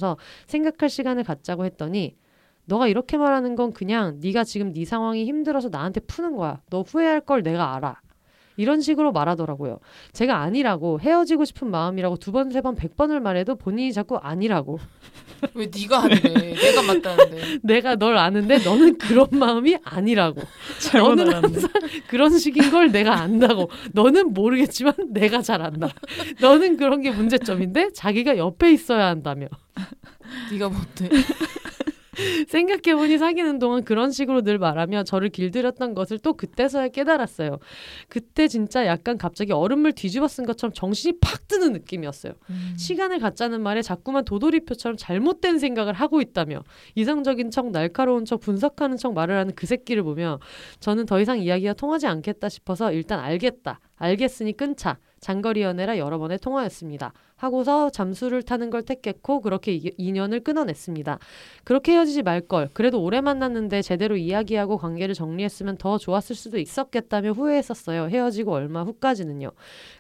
[0.46, 2.16] 생각할 시간을 갖자고 했더니
[2.66, 6.61] 너가 이렇게 말하는 건 그냥 네가 지금 네 상황이 힘들어서 나한테 푸는 거야.
[6.68, 8.00] 너 후회할 걸 내가 알아.
[8.57, 9.79] 이런 식으로 말하더라고요.
[10.12, 14.79] 제가 아니라고 헤어지고 싶은 마음이라고 두 번, 세 번, 백 번을 말해도 본인이 자꾸 아니라고.
[15.55, 17.59] 왜 네가 하는데 내가 맞다는데.
[17.62, 20.42] 내가 널 아는데 너는 그런 마음이 아니라고.
[20.81, 21.59] 잘못 너는 알았네.
[22.09, 23.71] 그런 식인 걸 내가 안다고.
[23.92, 25.88] 너는 모르겠지만 내가 잘 안다.
[26.40, 29.49] 너는 그런 게 문제점인데 자기가 옆에 있어야 한다며.
[30.51, 31.09] 네가 뭔데?
[32.48, 37.59] 생각해보니 사귀는 동안 그런 식으로 늘 말하며 저를 길들였던 것을 또 그때서야 깨달았어요.
[38.09, 42.33] 그때 진짜 약간 갑자기 얼음물 뒤집어 쓴 것처럼 정신이 팍 드는 느낌이었어요.
[42.76, 46.62] 시간을 갖자는 말에 자꾸만 도돌이표처럼 잘못된 생각을 하고 있다며
[46.94, 50.40] 이성적인 척 날카로운 척 분석하는 척 말을 하는 그 새끼를 보며
[50.81, 53.81] 저는 더 이상 이야기가 통하지 않겠다 싶어서 일단 알겠다.
[53.96, 54.98] 알겠으니 끊자.
[55.20, 57.12] 장거리 연애라 여러 번의 통화였습니다.
[57.37, 61.18] 하고서 잠수를 타는 걸 택했고 그렇게 이- 인연을 끊어냈습니다.
[61.64, 62.70] 그렇게 헤어지지 말걸.
[62.72, 68.09] 그래도 오래 만났는데 제대로 이야기하고 관계를 정리했으면 더 좋았을 수도 있었겠다며 후회했었어요.
[68.09, 69.51] 헤어지고 얼마 후까지는요.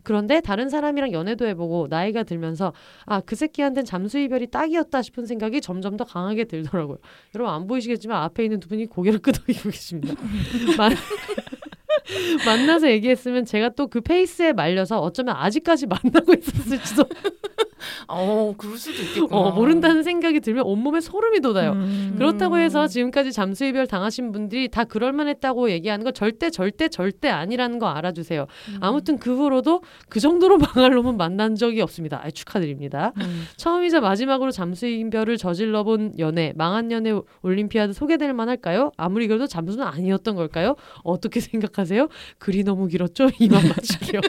[0.02, 2.72] 그런데 다른 사람이랑 연애도 해보고 나이가 들면서
[3.04, 6.98] 아 그 새끼한텐 잠수 이별이 딱이었다 싶은 생각이 점점 더 강하게 들더라고요.
[7.34, 10.14] 여러분 안 보이시겠지만 앞에 있는 두 분이 고개를 끄덕이고 계십니다.
[12.44, 17.04] 만- 만나서 얘기했으면 제가 또 그 페이스에 말려서 어쩌면 아직까지 만나고 있었을지도
[18.08, 19.36] 어, 그럴 수도 있겠구나.
[19.36, 21.72] 어, 모른다는 생각이 들면 온몸에 소름이 돋아요.
[21.72, 22.14] 음.
[22.16, 27.28] 그렇다고 해서 지금까지 잠수 이별 당하신 분들이 다 그럴 만했다고 얘기하는 건 절대 절대 절대
[27.28, 28.46] 아니라는 거 알아주세요.
[28.68, 28.78] 음.
[28.80, 32.20] 아무튼 그 후로도 그 정도로 망할 놈은 만난 적이 없습니다.
[32.24, 33.12] 아, 축하드립니다.
[33.18, 33.46] 음.
[33.56, 37.12] 처음이자 마지막으로 잠수 이별을 저질러 본 연애, 망한 연애
[37.42, 38.92] 올림피아드 소개될 만할까요?
[38.96, 40.76] 아무리 그래도 잠수는 아니었던 걸까요?
[41.02, 42.08] 어떻게 생각하세요?
[42.38, 43.28] 글이 너무 길었죠?
[43.38, 44.20] 이만 마칠게요.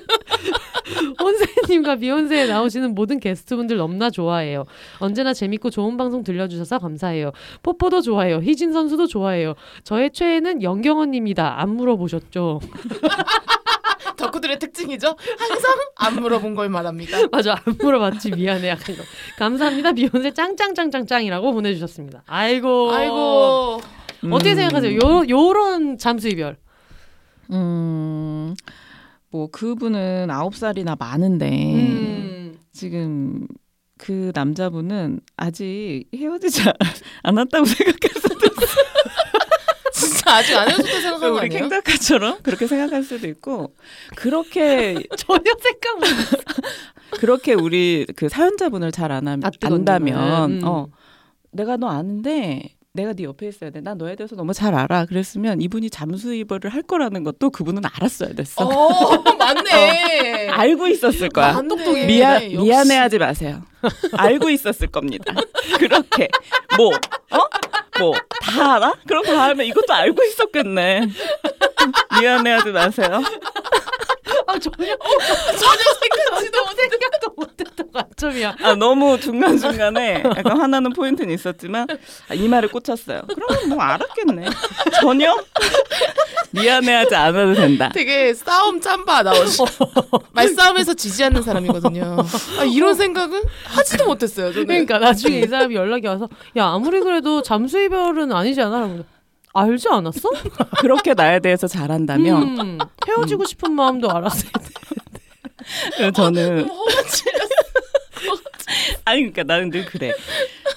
[1.20, 4.66] 혼세님과 비욘세에 나오시는 모든 게스트분들 너무나 좋아해요.
[5.00, 7.32] 언제나 재밌고 좋은 방송 들려주셔서 감사해요.
[7.64, 8.40] 포포도 좋아해요.
[8.42, 9.54] 희진 선수도 좋아해요.
[9.84, 11.60] 저의 최애는 영경언입니다.
[11.60, 12.60] 안 물어보셨죠?
[14.18, 15.16] 덕후들의 특징이죠.
[15.38, 17.18] 항상 안 물어본 걸 말합니다.
[17.32, 19.04] 맞아 안 물어봤지 미안해 약간 거.
[19.38, 22.24] 감사합니다 비욘세 짱짱짱짱짱이라고 보내주셨습니다.
[22.26, 23.82] 아이고 아이고.
[24.32, 24.56] 어떻게 음.
[24.56, 24.96] 생각하세요?
[25.00, 26.58] 요 요런 잠수 이별.
[27.52, 28.56] 음,
[29.30, 32.58] 뭐 그분은 아홉 살이나 많은데 음.
[32.72, 33.48] 지금
[33.98, 36.62] 그 남자분은 아직 헤어지지
[37.24, 38.48] 않았다고 수도
[39.94, 41.62] 진짜 아직 안 헤어졌다 생각하는 거 아니에요?
[41.64, 43.74] 캥작가처럼 그렇게 생각할 수도 있고
[44.16, 47.20] 그렇게 전혀 생각 못.
[47.20, 50.62] 그렇게 우리 그 사연자분을 잘 안, 아, 안다면 음.
[50.66, 50.88] 어
[51.52, 53.80] 내가 너 아는데 내가 네 옆에 있어야 돼.
[53.80, 55.06] 난 너에 대해서 너무 잘 알아.
[55.06, 58.66] 그랬으면 이분이 잠수 입어를 할 거라는 것도 그분은 알았어야 됐어.
[58.66, 60.50] 어, 맞네.
[60.50, 61.54] 알고 있었을 거야.
[61.54, 61.68] 맞네.
[61.68, 62.08] 똑똑해.
[62.08, 62.58] 미안 역시.
[62.58, 63.62] 미안해하지 마세요.
[64.18, 65.34] 알고 있었을 겁니다.
[65.78, 66.28] 그렇게
[66.76, 67.40] 뭐 어?
[68.00, 68.94] 뭐 다 알아?
[69.06, 71.02] 그럼 다음에 이것도 알고 있었겠네.
[72.20, 73.22] 미안해하지 마세요.
[74.48, 76.58] 아 전혀 전혀 생각지도.
[76.78, 78.56] 생각도 못했던 관점이야.
[78.62, 81.88] 아 너무 중간 중간에 약간 화나는 포인트는 있었지만
[82.30, 83.22] 아, 이 말을 꽂혔어요.
[83.28, 84.46] 그럼 뭐 알았겠네.
[85.02, 85.36] 전혀
[86.52, 87.90] 미안해하지 않아도 된다.
[87.94, 89.66] 되게 싸움 짬바 나오죠.
[90.32, 92.18] 말싸움에서 지지 않는 사람이거든요.
[92.60, 94.52] 아, 이런 생각은 하지도 못했어요.
[94.54, 94.68] 저는.
[94.68, 99.04] 그러니까 나중에 이 사람이 연락이 와서 야 아무리 그래도 잠수 이별은 아니지 않아?
[99.58, 100.30] 알지 않았어?
[100.80, 104.52] 그렇게 나에 대해서 잘한다면 음, 헤어지고 싶은 마음도 알았어요.
[105.96, 106.70] 그래서 저는
[109.06, 110.12] 아니 그러니까 나는 늘 그래.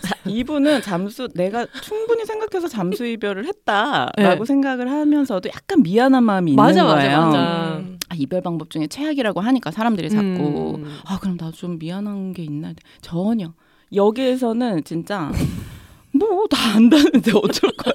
[0.02, 4.44] 자, 이분은 잠수 내가 충분히 생각해서 잠수 이별을 했다라고 네.
[4.44, 7.18] 생각을 하면서도 약간 미안한 마음이 있는 맞아, 맞아, 거예요.
[7.26, 7.76] 맞아.
[7.78, 7.98] 음.
[8.08, 10.98] 아, 이별 방법 중에 최악이라고 하니까 사람들이 자꾸 음.
[11.06, 13.52] 아 그럼 나 좀 미안한 게 있나 전혀
[13.92, 15.30] 여기에서는 진짜
[16.12, 17.94] 뭐 다 안다는데 어쩔 거야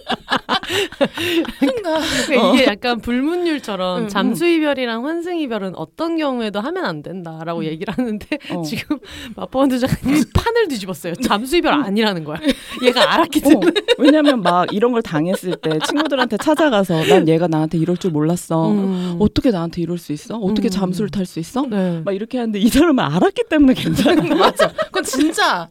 [1.60, 7.66] 그러니까 그러니까 이게 약간 불문율처럼 음, 잠수 이별이랑 환승 이별은 어떤 경우에도 하면 안 된다라고
[7.66, 8.62] 얘기를 하는데 어.
[8.64, 8.98] 지금
[9.36, 11.16] 마포원드 작가님이 판을 뒤집었어요.
[11.16, 12.40] 잠수 이별 아니라는 거야.
[12.84, 13.72] 얘가 알았기 어, 때문에.
[13.98, 19.16] 왜냐면 막 이런 걸 당했을 때 친구들한테 찾아가서 난 얘가 나한테 이럴 줄 몰랐어 음.
[19.20, 20.70] 어떻게 나한테 이럴 수 있어 어떻게 음.
[20.70, 22.02] 잠수를 탈 수 있어 네.
[22.06, 24.68] 막 이렇게 하는데 이 사람은 알았기 때문에 괜찮아 맞아.
[24.72, 25.68] 그건 진짜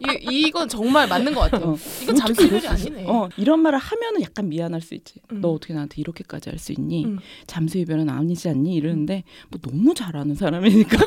[0.00, 1.70] 이, 이건 정말 맞는 것 같아요.
[1.70, 1.76] 어.
[2.02, 3.04] 이건 잠수 이별이 아니네.
[3.08, 5.20] 어, 이런 말을 하면은 약간 미안할 수 있지.
[5.32, 5.40] 음.
[5.40, 7.04] 너 어떻게 나한테 이렇게까지 할 수 있니?
[7.04, 7.18] 음.
[7.46, 8.74] 잠수 이별은 아니지 않니?
[8.74, 10.96] 이러는데 뭐 너무 잘하는 사람이니까.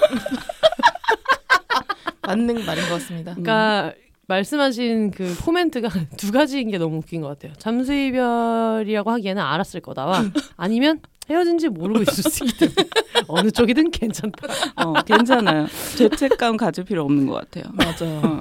[2.23, 3.31] 맞는 말인 것 같습니다.
[3.33, 3.93] 그러니까
[4.27, 7.53] 말씀하신 그 코멘트가 두 가지인 게 너무 웃긴 것 같아요.
[7.57, 10.23] 잠수 이별이라고 하기에는 알았을 거다와
[10.55, 12.89] 아니면 헤어진지 모르고 있을 수 있기 때문에
[13.27, 14.47] 어느 쪽이든 괜찮다.
[14.77, 15.67] 어, 괜찮아요.
[15.97, 17.65] 죄책감 가질 필요 없는 것 같아요.
[17.73, 18.21] 맞아요.
[18.23, 18.39] 어,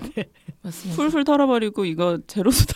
[0.63, 0.97] 맞습니다.
[1.01, 2.75] 풀풀 털어버리고 이거 제로소다,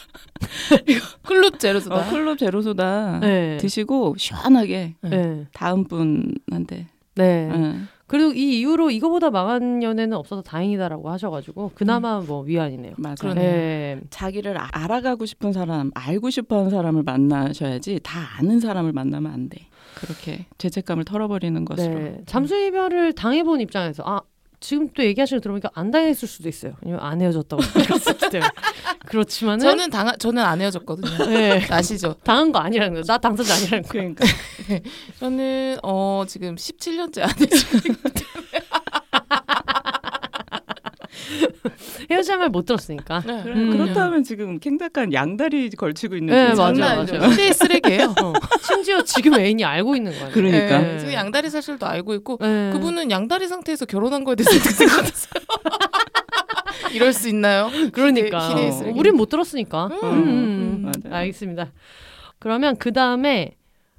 [1.22, 1.96] 클럽 제로소다.
[1.96, 3.56] 어, 클럽 제로소다 네.
[3.58, 5.46] 드시고 시원하게 네.
[5.52, 6.86] 다음 분한테.
[7.16, 7.50] 네.
[7.52, 7.88] 응.
[8.06, 12.94] 그리고 이 이후로 이거보다 망한 연애는 없어서 다행이다라고 하셔가지고 그나마 뭐 위안이네요.
[12.98, 13.14] 맞아요.
[13.18, 13.40] 그러네.
[13.40, 14.00] 네.
[14.10, 19.66] 자기를 아- 알아가고 싶은 사람, 알고 싶어하는 사람을 만나셔야지 다 아는 사람을 만나면 안 돼.
[19.94, 21.94] 그렇게 죄책감을 털어버리는 것으로.
[21.94, 22.18] 네.
[22.26, 24.20] 잠수 이별을 당해본 입장에서 아
[24.64, 26.72] 지금 또 얘기하시는 거 들어보니까 안 당했을 수도 있어요.
[26.80, 28.48] 왜냐면 안 헤어졌다고 생각했기 때문에
[29.04, 31.26] 그렇지만은 저는 당 저는 안 헤어졌거든요.
[31.26, 31.66] 네.
[31.68, 32.14] 아시죠?
[32.24, 33.04] 당한 거 아니라는 거예요.
[33.04, 34.14] 나 당사자 아니라는 거예요.
[34.14, 34.24] 그러니까.
[35.20, 37.78] 저는 어 지금 17년째 안 헤어지고
[42.10, 43.22] 헤어지자 말못 들었으니까.
[43.26, 43.42] 네.
[43.42, 43.70] 그래, 음.
[43.70, 47.06] 그렇다면 지금 캥 작가는 양다리 걸치고 있는 네, 중 맞아요.
[47.06, 48.14] 시대의 쓰레기예요.
[48.22, 48.32] 어.
[48.62, 50.30] 심지어 지금 애인이 알고 있는 거예요.
[50.32, 50.78] 그러니까.
[50.78, 52.70] 네, 지금 양다리 사실도 알고 있고 네.
[52.72, 55.32] 그분은 양다리 상태에서 결혼한 거에 대해서 어떻게 생각하세요?
[56.92, 57.70] 이럴 수 있나요?
[57.92, 58.72] 그러니까 희대의 어.
[58.72, 58.98] 쓰레기.
[58.98, 59.86] 우린 못 들었으니까.
[59.86, 60.12] 음, 음,
[60.84, 60.92] 음.
[61.02, 61.16] 맞아요.
[61.16, 61.72] 알겠습니다.
[62.38, 63.56] 그러면 그 다음에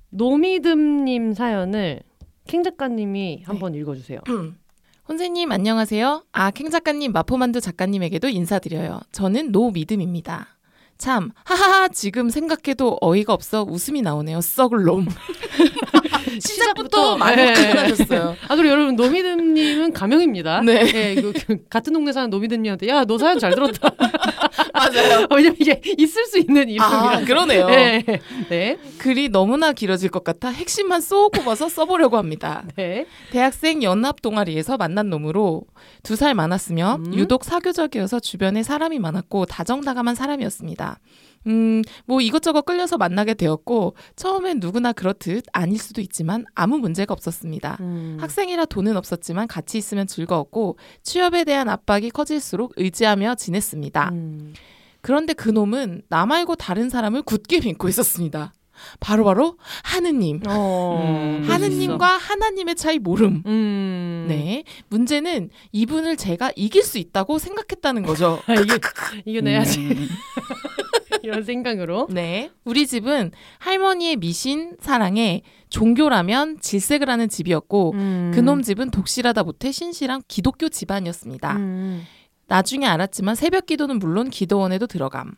[0.09, 2.01] 노미듬님 사연을
[2.47, 4.19] 캥 작가님이 한번 읽어주세요.
[5.07, 6.23] 혼세님 안녕하세요.
[6.31, 9.01] 아, 캥 작가님, 마포만두 작가님에게도 인사드려요.
[9.11, 10.47] 저는 노미듬입니다.
[10.97, 14.41] 참, 하하하, 지금 생각해도 어이가 없어 웃음이 나오네요.
[14.41, 15.05] 썩을 놈.
[16.39, 17.53] 시작부터 많이 네.
[17.53, 18.35] 흥분하셨어요.
[18.47, 20.61] 아 그리고 여러분 노미듬님은 가명입니다.
[20.61, 20.91] 네.
[20.93, 23.89] 예, 이거 그 같은 동네 사는 노미듬님한테 야 너 사연 잘 들었다.
[24.73, 25.27] 맞아요.
[25.33, 26.85] 왜냐면 이게 있을 수 있는 이름이라.
[26.85, 27.67] 아, 그러네요.
[27.67, 28.03] 네.
[28.49, 28.77] 네.
[28.97, 32.63] 글이 너무나 길어질 것 같아 핵심만 쏙 꼽아서 써보려고 합니다.
[32.75, 33.05] 네.
[33.31, 35.63] 대학생 연합 동아리에서 만난 놈으로
[36.03, 37.13] 두 살 많았으며 음.
[37.13, 40.97] 유독 사교적이어서 주변에 사람이 많았고 다정다감한 사람이었습니다.
[41.47, 47.77] 음, 뭐 이것저것 끌려서 만나게 되었고 처음엔 누구나 그렇듯 아닐 수도 있지만 아무 문제가 없었습니다.
[47.79, 48.17] 음.
[48.19, 54.09] 학생이라 돈은 없었지만 같이 있으면 즐거웠고 취업에 대한 압박이 커질수록 의지하며 지냈습니다.
[54.13, 54.53] 음.
[55.01, 58.53] 그런데 그 놈은 나 말고 다른 사람을 굳게 믿고 있었습니다.
[58.99, 60.41] 바로바로 하느님.
[60.47, 61.41] 어.
[61.43, 61.49] 음.
[61.49, 63.43] 하느님과 하나님의 차이 모름.
[63.45, 64.25] 음.
[64.27, 64.63] 네.
[64.89, 68.39] 문제는 이분을 제가 이길 수 있다고 생각했다는 거죠.
[68.47, 68.79] 아, 이게
[69.25, 70.07] 이겨내야지 음.
[71.25, 72.07] 이런 생각으로.
[72.09, 72.51] 네.
[72.63, 78.31] 우리 집은 할머니의 미신, 사랑에 종교라면 질색을 하는 집이었고 음.
[78.33, 81.55] 그놈 집은 독실하다 못해 신실한 기독교 집안이었습니다.
[81.57, 82.03] 음.
[82.47, 85.33] 나중에 알았지만 새벽 기도는 물론 기도원에도 들어감.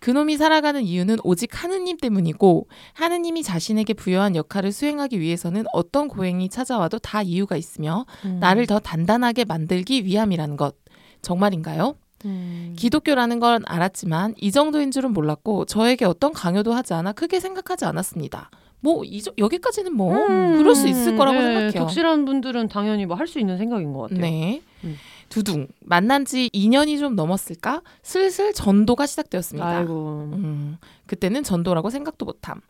[0.00, 6.98] 그놈이 살아가는 이유는 오직 하느님 때문이고 하느님이 자신에게 부여한 역할을 수행하기 위해서는 어떤 고행이 찾아와도
[6.98, 8.38] 다 이유가 있으며 음.
[8.40, 10.76] 나를 더 단단하게 만들기 위함이라는 것.
[11.22, 11.96] 정말인가요?
[12.26, 12.74] 음.
[12.76, 18.50] 기독교라는 건 알았지만 이 정도인 줄은 몰랐고 저에게 어떤 강요도 하지 않아 크게 생각하지 않았습니다.
[18.80, 20.56] 뭐 이, 정- 여기까지는 뭐 음.
[20.58, 21.72] 그럴 수 있을 거라고 네, 생각해요.
[21.82, 24.20] 독실한 분들은 당연히 뭐 할 수 있는 생각인 것 같아요.
[24.20, 24.62] 네.
[24.84, 24.96] 음.
[25.28, 27.82] 두둥 만난 지 2년이 좀 넘었을까?
[28.02, 29.66] 슬슬 전도가 시작되었습니다.
[29.66, 30.30] 아이고.
[30.34, 32.60] 음, 그때는 전도라고 생각도 못함.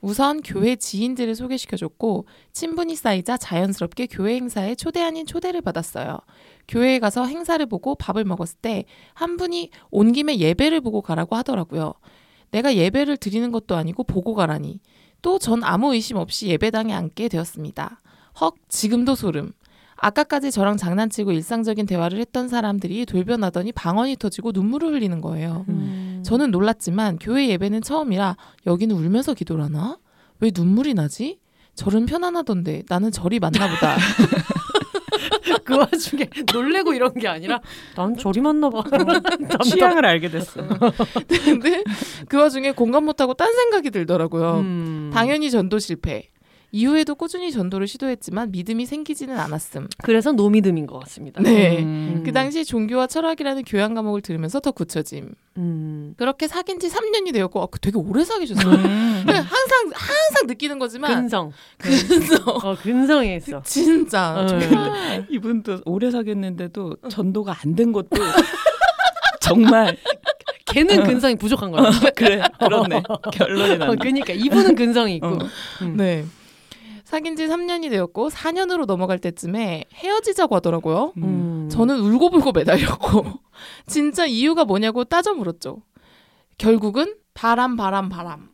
[0.00, 6.18] 우선 교회 지인들을 소개시켜줬고 친분이 쌓이자 자연스럽게 교회 행사에 초대 아닌 초대를 받았어요.
[6.68, 11.94] 교회에 가서 행사를 보고 밥을 먹었을 때 한 분이 온 김에 예배를 보고 가라고 하더라고요.
[12.50, 14.80] 내가 예배를 드리는 것도 아니고 보고 가라니.
[15.22, 18.00] 또 전 아무 의심 없이 예배당에 앉게 되었습니다.
[18.40, 19.52] 헉, 지금도 소름.
[19.96, 25.64] 아까까지 저랑 장난치고 일상적인 대화를 했던 사람들이 돌변하더니 방언이 터지고 눈물을 흘리는 거예요.
[25.68, 26.03] 음.
[26.24, 29.98] 저는 놀랐지만 교회 예배는 처음이라 여기는 울면서 기도를 하나?
[30.40, 31.38] 왜 눈물이 나지?
[31.74, 33.96] 절은 편안하던데 나는 절이 맞나 보다.
[35.64, 37.60] 그 와중에 놀래고 이런 게 아니라
[37.96, 38.82] 난 저리 맞나 봐.
[39.62, 40.60] 취향을 알게 됐어.
[41.44, 41.82] 근데
[42.28, 44.58] 그 와중에 공감 못하고 딴 생각이 들더라고요.
[44.58, 45.10] 음.
[45.12, 46.30] 당연히 전도 실패.
[46.78, 49.86] 이후에도 꾸준히 전도를 시도했지만 믿음이 생기지는 않았음.
[50.02, 51.40] 그래서 노미듬인 것 같습니다.
[51.40, 51.78] 네.
[51.78, 52.22] 음.
[52.26, 55.34] 그 당시 종교와 철학이라는 교양 과목을 들으면서 더 굳혀짐.
[55.56, 56.14] 음.
[56.16, 58.74] 그렇게 사귄 지 3년이 되었고 아, 그 되게 오래 사귀셨어요.
[58.74, 59.22] 음.
[59.24, 61.52] 그냥 항상 항상 느끼는 거지만 근성.
[61.78, 63.62] 근성 어, 근성에 있어.
[63.64, 64.46] 진짜 어.
[64.48, 68.08] 정말 이분도 오래 사귀었는데도 전도가 안 된 것도
[69.40, 69.96] 정말
[70.66, 71.90] 걔는 근성이 부족한 거야.
[72.16, 73.94] 그래 그렇네 결론이 어, 난다.
[74.00, 75.26] 그러니까 이분은 근성이 있고.
[75.28, 75.38] 어.
[75.82, 75.96] 음.
[75.96, 76.24] 네.
[77.14, 81.12] 사귄 지 3년이 되었고 4년으로 넘어갈 때쯤에 헤어지자고 하더라고요.
[81.18, 81.68] 음.
[81.70, 83.24] 저는 울고불고 매달렸고
[83.86, 85.82] 진짜 이유가 뭐냐고 따져 물었죠.
[86.58, 88.48] 결국은 바람 바람 바람.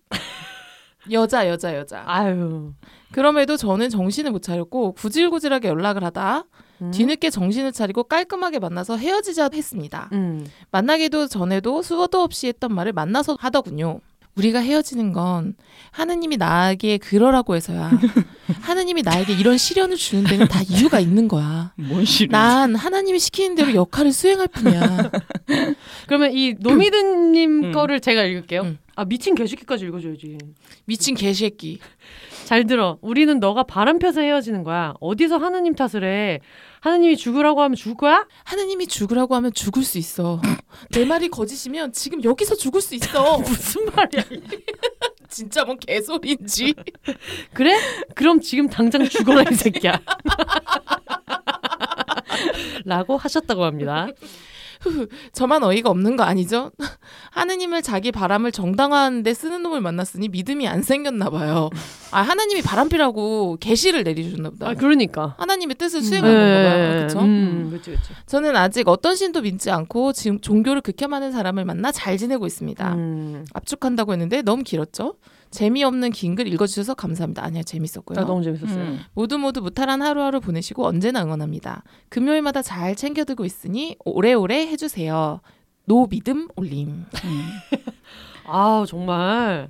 [1.11, 2.03] 여자 여자 여자.
[2.05, 2.75] 아유.
[3.13, 6.45] 그럼에도 저는 정신을 못 차렸고 구질구질하게 연락을 하다
[6.83, 6.91] 음.
[6.91, 10.11] 뒤늦게 정신을 차리고 깔끔하게 만나서 헤어지자 했습니다.
[10.13, 10.47] 음.
[10.71, 14.01] 만나기도 전에도 수도 없이 했던 말을 만나서 하더군요.
[14.41, 15.55] 우리가 헤어지는 건
[15.91, 17.91] 하느님이 나에게 그러라고 해서야.
[18.63, 21.73] 하느님이 나에게 이런 시련을 주는 데는 다 이유가 있는 거야.
[21.77, 22.31] 뭔 싫어.
[22.31, 25.11] 난 하나님이 시키는 대로 역할을 수행할 뿐이야.
[26.09, 27.73] 그러면 이 노미드님 음.
[27.73, 28.63] 거를 제가 읽을게요.
[28.63, 28.79] 음.
[28.97, 30.39] 아 미친 개새끼까지 읽어줘야지.
[30.87, 31.79] 미친 개새끼.
[32.45, 32.99] 잘 들어.
[33.01, 34.95] 우리는 너가 바람 펴서 헤어지는 거야.
[35.01, 36.41] 어디서 하느님 탓을 해?
[36.81, 38.27] 하느님이 죽으라고 하면 죽을 거야?
[38.45, 40.41] 하느님이 죽으라고 하면 죽을 수 있어.
[40.91, 43.39] 내 말이 거짓이면 지금 여기서 죽을 수 있어.
[43.39, 44.23] 무슨 말이야?
[45.29, 46.75] 진짜 뭔 개소리인지.
[47.53, 47.79] 그래?
[48.15, 50.01] 그럼 지금 당장 죽어라 이 새끼야.
[52.85, 54.09] 라고 하셨다고 합니다.
[55.33, 56.71] 저만 어이가 없는 거 아니죠?
[57.33, 61.71] 하느님을 자기 바람을 정당화하는데 쓰는 놈을 만났으니 믿음이 안 생겼나 봐요.
[62.11, 64.69] 아 하나님이 바람피라고 계시를 내리셨나 보다.
[64.69, 65.35] 아 그러니까.
[65.39, 66.97] 하나님의 뜻을 수행한 건가 봐요.
[66.97, 67.21] 그렇죠?
[67.21, 68.15] 음, 그렇죠, 그렇죠.
[68.27, 72.95] 저는 아직 어떤 신도 믿지 않고 지금 종교를 극혐하는 사람을 만나 잘 지내고 있습니다.
[72.95, 73.45] 음.
[73.55, 75.15] 압축한다고 했는데 너무 길었죠?
[75.51, 77.45] 재미없는 긴 글 읽어주셔서 감사합니다.
[77.45, 78.21] 아니야 재밌었고요.
[78.21, 78.83] 아, 너무 재밌었어요.
[78.85, 79.01] 음.
[79.15, 81.83] 모두 모두 무탈한 하루하루 보내시고 언제나 응원합니다.
[82.09, 85.41] 금요일마다 잘 챙겨들고 있으니 오래오래 해주세요.
[85.87, 86.89] 노 믿음 올림.
[87.25, 87.43] 음.
[88.47, 89.69] 아 정말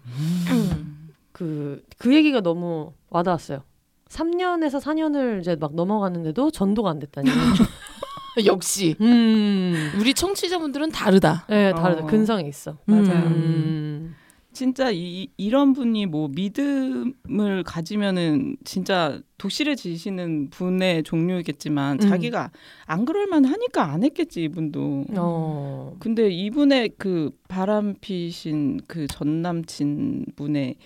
[1.33, 3.63] 그, 그 얘기가 너무 와닿았어요.
[4.09, 7.31] 3년에서 4년을 이제 막 넘어갔는데도 전도가 안 됐다니.
[8.47, 9.93] 역시 음.
[9.99, 11.47] 우리 청취자분들은 다르다.
[11.49, 12.05] 네, 다르다.
[12.05, 12.07] 어.
[12.07, 12.77] 근성이 있어.
[12.87, 13.27] 맞아요.
[13.27, 14.15] 음.
[14.53, 22.09] 진짜 이, 이런 분이 뭐 믿음을 가지면은 진짜 독실해지시는 분의 종류이겠지만 음.
[22.09, 22.51] 자기가
[22.87, 25.05] 안 그럴만 하니까 안 했겠지 이분도.
[25.17, 25.97] 어.
[26.01, 30.77] 근데 이분의 그 바람 피신 그 전 남친 분의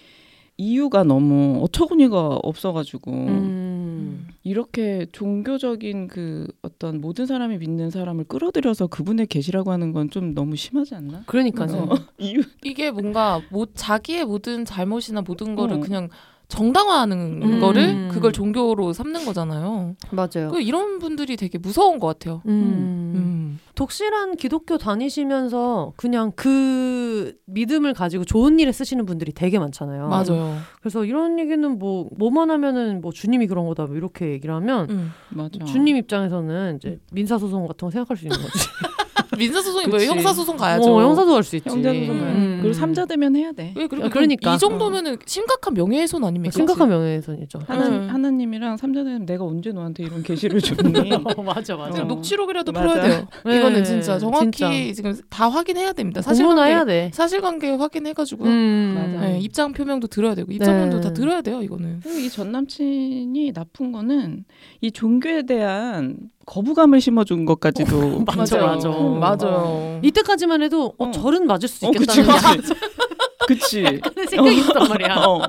[0.57, 3.64] 이유가 너무 어처구니가 없어가지고 음.
[4.43, 10.55] 이렇게 종교적인 그 어떤 모든 사람이 믿는 사람을 끌어들여서 그분의 계시라고 하는 건 좀 너무
[10.55, 11.23] 심하지 않나?
[11.27, 11.89] 그러니까요.
[11.91, 15.81] 어, 이유 이게 뭔가 뭐 자기의 모든 잘못이나 모든 거를 어.
[15.81, 16.09] 그냥
[16.49, 17.61] 정당화하는 음.
[17.61, 19.97] 거를 그걸 종교로 삼는 거잖아요.
[20.11, 20.51] 맞아요.
[20.53, 22.43] 그 이런 분들이 되게 무서운 것 같아요.
[22.47, 23.13] 음.
[23.55, 23.59] 음.
[23.75, 30.09] 독실한 기독교 다니시면서 그냥 그 믿음을 가지고 좋은 일에 쓰시는 분들이 되게 많잖아요.
[30.09, 30.57] 맞아요.
[30.81, 35.13] 그래서 이런 얘기는 뭐 뭐만 하면은 뭐 주님이 그런 거다 뭐 이렇게 얘기를 하면 음.
[35.31, 35.65] 맞아.
[35.65, 38.69] 주님 입장에서는 이제 민사 소송 같은 거 생각할 수 있는 거지.
[39.37, 40.11] 민사소송이 뭐예요?
[40.11, 40.95] 형사소송 가야죠.
[40.95, 41.69] 어, 형사도 할수 있지.
[41.69, 42.59] 형제소송 음.
[42.61, 43.73] 그리고 삼자 되면 해야 돼.
[43.77, 44.55] 왜 그리고 아, 그러니까.
[44.55, 46.53] 이 정도면은 심각한 명예훼손 아닙니까?
[46.53, 47.61] 심각한 명예훼손이죠.
[47.67, 48.09] 하나 음.
[48.09, 51.13] 하나님이랑 삼자 되면 내가 언제 너한테 이런 계시를 줬니?
[51.13, 51.93] 어, 맞아 맞아.
[51.93, 52.15] 지금 어.
[52.15, 52.87] 녹취록이라도 맞아.
[52.87, 53.29] 풀어야 돼요.
[53.45, 55.13] 네, 이거는 진짜 정확히 진짜.
[55.13, 56.23] 지금 다 확인해야 됩니다.
[56.23, 57.11] 사실관계 돼.
[57.13, 58.95] 사실관계 확인해가지고 음.
[58.97, 59.27] 맞아.
[59.27, 61.03] 네, 입장 표명도 들어야 되고 입장문도 네.
[61.03, 61.63] 다 들어야 돼요.
[61.63, 62.01] 이거는.
[62.03, 64.45] 그리고 이 전 남친이 나쁜 거는
[64.81, 68.75] 이 종교에 대한 거부감을 심어준 것까지도 맞아, 맞아요.
[68.75, 68.89] 맞아.
[68.91, 70.01] 음, 맞아요.
[70.03, 71.11] 이때까지만 해도 어, 어.
[71.11, 72.73] 절은 맞을 수 어, 있겠다는 그치.
[73.47, 74.01] 그치.
[74.31, 75.17] 생각이 있단 말이야.
[75.17, 75.43] 어.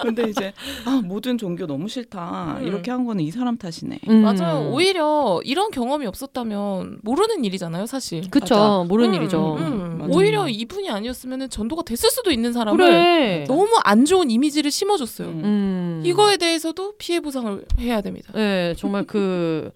[0.00, 0.52] 근데 이제
[0.84, 2.66] 아 모든 종교 너무 싫다 음.
[2.66, 4.00] 이렇게 한 거는 이 사람 탓이네.
[4.08, 4.22] 음.
[4.22, 4.70] 맞아요.
[4.72, 8.28] 오히려 이런 경험이 없었다면 모르는 일이잖아요, 사실.
[8.30, 8.84] 그쵸 맞아.
[8.88, 9.56] 모르는 음, 일이죠.
[9.60, 9.98] 음.
[9.98, 10.12] 맞아.
[10.16, 13.44] 오히려 이분이 아니었으면 전도가 됐을 수도 있는 사람을 그래.
[13.46, 15.28] 너무 안 좋은 이미지를 심어줬어요.
[15.28, 15.40] 음.
[15.44, 16.02] 음.
[16.04, 18.32] 이거에 대해서도 피해 보상을 해야 됩니다.
[18.34, 19.70] 네, 정말 그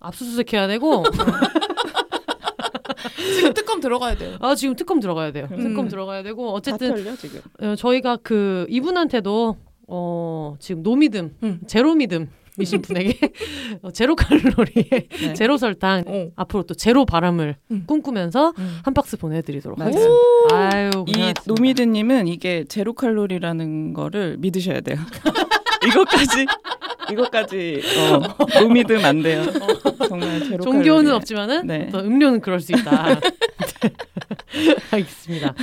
[0.00, 1.04] 압수수색 해야 되고
[3.36, 4.36] 지금 특검 들어가야 돼요.
[4.40, 5.48] 아 지금 특검 들어가야 돼요.
[5.50, 5.56] 음.
[5.58, 7.40] 특검 들어가야 되고 다 어쨌든 털려 지금.
[7.60, 9.56] 어, 저희가 그 이분한테도
[9.88, 11.60] 어 지금 노미듬, 음.
[11.66, 13.18] 제로 믿음이신 분에게
[13.82, 15.34] 어, 제로 칼로리에 네.
[15.34, 16.28] 제로 설탕 어.
[16.36, 17.84] 앞으로 또 제로 바람을 음.
[17.86, 18.78] 꿈꾸면서 음.
[18.84, 19.80] 한 박스 보내드리도록.
[19.80, 20.10] 하겠습니다.
[20.52, 21.42] 아유 이 고생하셨습니다.
[21.46, 24.98] 노미드님은 이게 제로 칼로리라는 거를 믿으셔야 돼요.
[25.86, 26.46] 이것까지
[27.10, 29.42] 이것까지 어, 노미드면 안 돼요.
[30.08, 31.10] 정말 제로 종교는 칼로리.
[31.10, 31.86] 없지만은 네.
[31.88, 33.20] 어떤 음료는 그럴 수 있다.
[34.92, 35.54] 알겠습니다.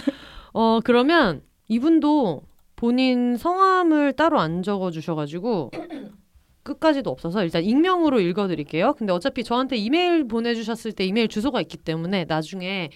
[0.53, 2.43] 어 그러면 이분도
[2.75, 5.71] 본인 성함을 따로 안 적어 주셔가지고
[6.63, 8.93] 끝까지도 없어서 일단 익명으로 읽어드릴게요.
[8.97, 12.89] 근데 어차피 저한테 이메일 보내주셨을 때 이메일 주소가 있기 때문에 나중에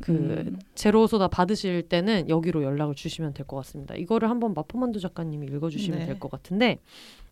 [0.00, 0.58] 그 음.
[0.74, 3.94] 제로소다 받으실 때는 여기로 연락을 주시면 될 것 같습니다.
[3.96, 6.06] 이거를 한번 마포만두 작가님이 읽어주시면 네.
[6.06, 6.78] 될것 같은데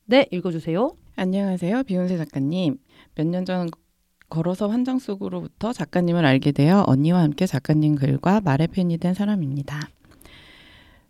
[0.06, 0.96] 네 읽어주세요.
[1.16, 1.82] 안녕하세요.
[1.84, 2.78] 비욘세 작가님.
[3.14, 3.68] 몇 년 전
[4.28, 9.88] 걸어서 환장 속으로부터 작가님을 알게 되어 언니와 함께 작가님 글과 말의 팬이 된 사람입니다.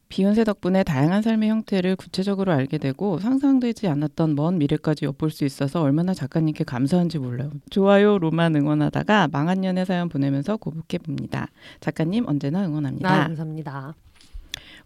[0.09, 5.82] 비욘세 덕분에 다양한 삶의 형태를 구체적으로 알게 되고 상상되지 않았던 먼 미래까지 엿볼 수 있어서
[5.82, 7.50] 얼마나 작가님께 감사한지 몰라요.
[7.70, 11.48] 좋아요 로만 응원하다가 망한 연애 사연 보내면서 고백해 봅니다.
[11.80, 13.12] 작가님 언제나 응원합니다.
[13.12, 13.94] 아, 감사합니다.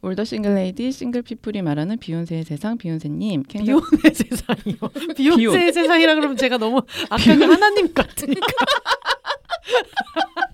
[0.02, 4.76] 올더 싱글레이디 싱글피플이 말하는 비욘세의 세상 비욘세님 캥 비욘의 세상이요.
[5.16, 8.46] 비욘세의 세상이라 그러면 제가 너무 아까 그 하나님 같으니까.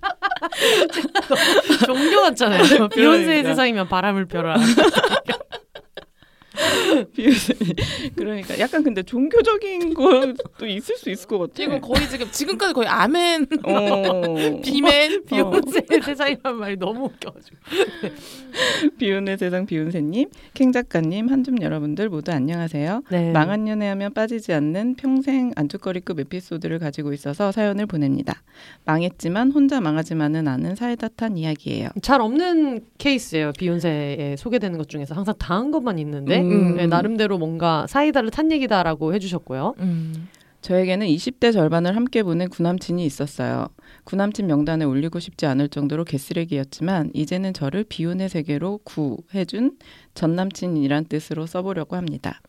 [1.86, 2.88] 종교 같잖아요.
[2.88, 3.42] 비욘세의.
[3.44, 4.56] 세상이면 바람을 펴라.
[7.14, 7.54] 비욘세
[8.14, 11.62] 그러니까 약간 근데 종교적인 것도 있을 수 있을 것 같아.
[11.62, 14.60] 이거 거의 지금 지금까지 거의 아멘, 어.
[14.64, 17.56] 비멘, 비욘세의 세상이라는 말이 너무 웃겨가지고.
[18.98, 23.02] 비운의 세상 비운세님, 캥 작가님, 한줌 여러분들 모두 안녕하세요.
[23.10, 23.32] 네.
[23.32, 28.42] 망한 연애하면 빠지지 않는 평생 안주거리급 에피소드를 가지고 있어서 사연을 보냅니다.
[28.84, 31.88] 망했지만 혼자 망하지만은 않은 사이다탄 이야기예요.
[32.02, 33.52] 잘 없는 케이스예요.
[33.58, 36.55] 비욘세에 소개되는 것 중에서 항상 당한 것만 있는데 음.
[36.76, 39.74] 네, 나름대로 뭔가 사이다를 탄 얘기다라고 해주셨고요.
[39.80, 40.28] 음.
[40.62, 43.68] 저에게는 20대 절반을 함께 보낸 구남친이 있었어요.
[44.04, 49.76] 구남친 명단에 올리고 싶지 않을 정도로 개쓰레기였지만 이제는 저를 비운의 세계로 구해준
[50.14, 52.40] 전남친이란 뜻으로 써보려고 합니다.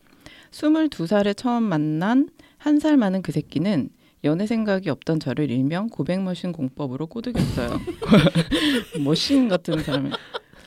[0.50, 3.90] 22살에 처음 만난 한 살 많은 그 새끼는
[4.24, 7.80] 연애 생각이 없던 저를 일명 고백머신 공법으로 꼬드겼어요.
[9.04, 10.10] 머신 같은 사람이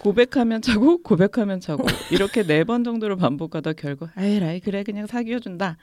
[0.02, 5.78] 고백하면 차고 고백하면 차고 이렇게 네 번 정도로 반복하다 결국 아이라이 그래 그냥 사귀어 준다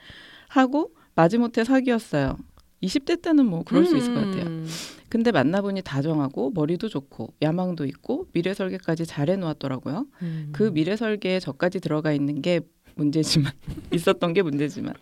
[0.48, 2.36] 하고 마지못해 사귀었어요.
[2.82, 4.44] 20대 때는 뭐 그럴 수 있을 것 같아요.
[4.46, 4.66] 음.
[5.08, 10.06] 근데 만나보니 다정하고 머리도 좋고 야망도 있고 미래 설계까지 잘 해놓았더라고요.
[10.22, 10.48] 음.
[10.52, 12.60] 그 미래 설계에 저까지 들어가 있는 게
[12.94, 13.52] 문제지만
[13.92, 14.94] 있었던 게 문제지만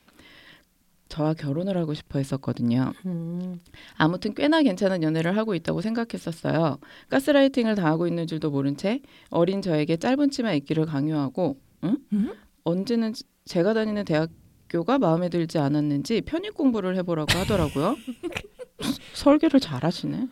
[1.09, 2.93] 저와 결혼을 하고 싶어 했었거든요.
[3.07, 3.61] 음.
[3.97, 6.79] 아무튼 꽤나 괜찮은 연애를 하고 있다고 생각했었어요.
[7.11, 9.01] 가스라이팅을 당하고 있는 줄도 모른 채
[9.31, 11.97] 어린 저에게 짧은 치마 입기를 강요하고 응?
[12.13, 12.33] 음?
[12.65, 17.97] 언제는 제가 다니는 대학교가 마음에 들지 않았는지 편입 공부를 해보라고 하더라고요.
[19.15, 20.29] 설계를 잘하시네.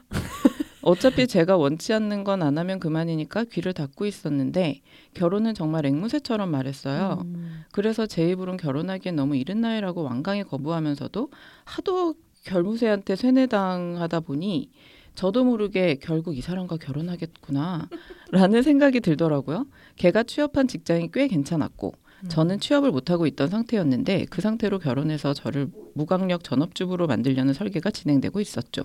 [0.84, 4.80] 어차피 제가 원치 않는 건 안 하면 그만이니까 귀를 닫고 있었는데
[5.14, 7.22] 결혼은 정말 앵무새처럼 말했어요.
[7.24, 7.64] 음.
[7.72, 11.30] 그래서 제 입으론 결혼하기엔 너무 이른 나이라고 완강히 거부하면서도
[11.64, 12.14] 하도
[12.44, 14.70] 결무새한테 세뇌당하다 보니
[15.14, 17.88] 저도 모르게 결국 이 사람과 결혼하겠구나
[18.32, 19.66] 라는 생각이 들더라고요.
[19.96, 21.94] 걔가 취업한 직장이 꽤 괜찮았고
[22.28, 28.82] 저는 취업을 못하고 있던 상태였는데 그 상태로 결혼해서 저를 무강력 전업주부로 만들려는 설계가 진행되고 있었죠.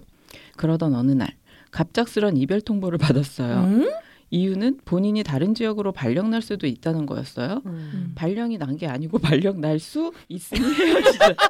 [0.58, 1.30] 그러던 어느 날
[1.72, 3.56] 갑작스런 이별 통보를 받았어요.
[3.64, 3.90] 음?
[4.32, 7.62] 이유는 본인이 다른 지역으로 발령 날 수도 있다는 거였어요.
[7.66, 8.12] 음.
[8.16, 11.36] 발령이 난 게 아니고 발령 날 수 있으니 헤어지자.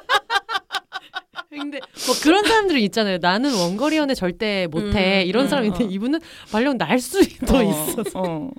[1.50, 3.18] 근데 뭐 그런 사람들이 있잖아요.
[3.20, 5.88] 나는 원거리 연애 절대 못해 음, 이런 음, 사람인데 어.
[5.88, 6.20] 이분은
[6.52, 8.04] 발령 날 수도 어, 있어.
[8.14, 8.50] 어.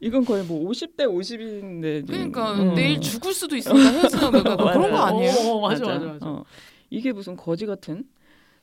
[0.00, 2.06] 이건 거의 뭐 50대 50인데.
[2.06, 2.74] 그러니까 음.
[2.74, 5.32] 내일 죽을 수도 있으니까 헤어지는 거 그런 거 아니에요?
[5.32, 6.26] 어, 어, 맞아, 맞아, 맞아.
[6.26, 6.44] 어.
[6.88, 8.04] 이게 무슨 거지 같은?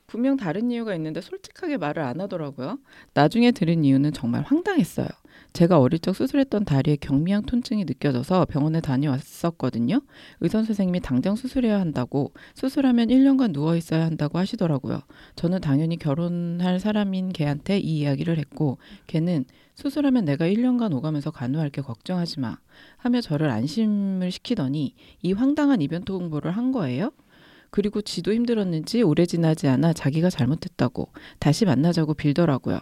[0.08, 2.78] 분명 다른 이유가 있는데 솔직하게 말을 안 하더라고요.
[3.12, 5.06] 나중에 들은 이유는 정말 황당했어요.
[5.52, 10.00] 제가 어릴 적 수술했던 다리에 경미한 통증이 느껴져서 병원에 다녀왔었거든요.
[10.40, 15.00] 의사 선생님이 당장 수술해야 한다고 수술하면 1년간 누워 있어야 한다고 하시더라고요.
[15.36, 18.78] 저는 당연히 결혼할 사람인 걔한테 이 이야기를 했고
[19.08, 19.44] 걔는
[19.74, 22.58] 수술하면 내가 1년간 오가면서 간호할게 걱정하지 마
[22.96, 27.10] 하며 저를 안심을 시키더니 이 황당한 이변 통보를 한 거예요.
[27.70, 31.08] 그리고 지도 힘들었는지 오래 지나지 않아 자기가 잘못했다고
[31.38, 32.80] 다시 만나자고 빌더라고요.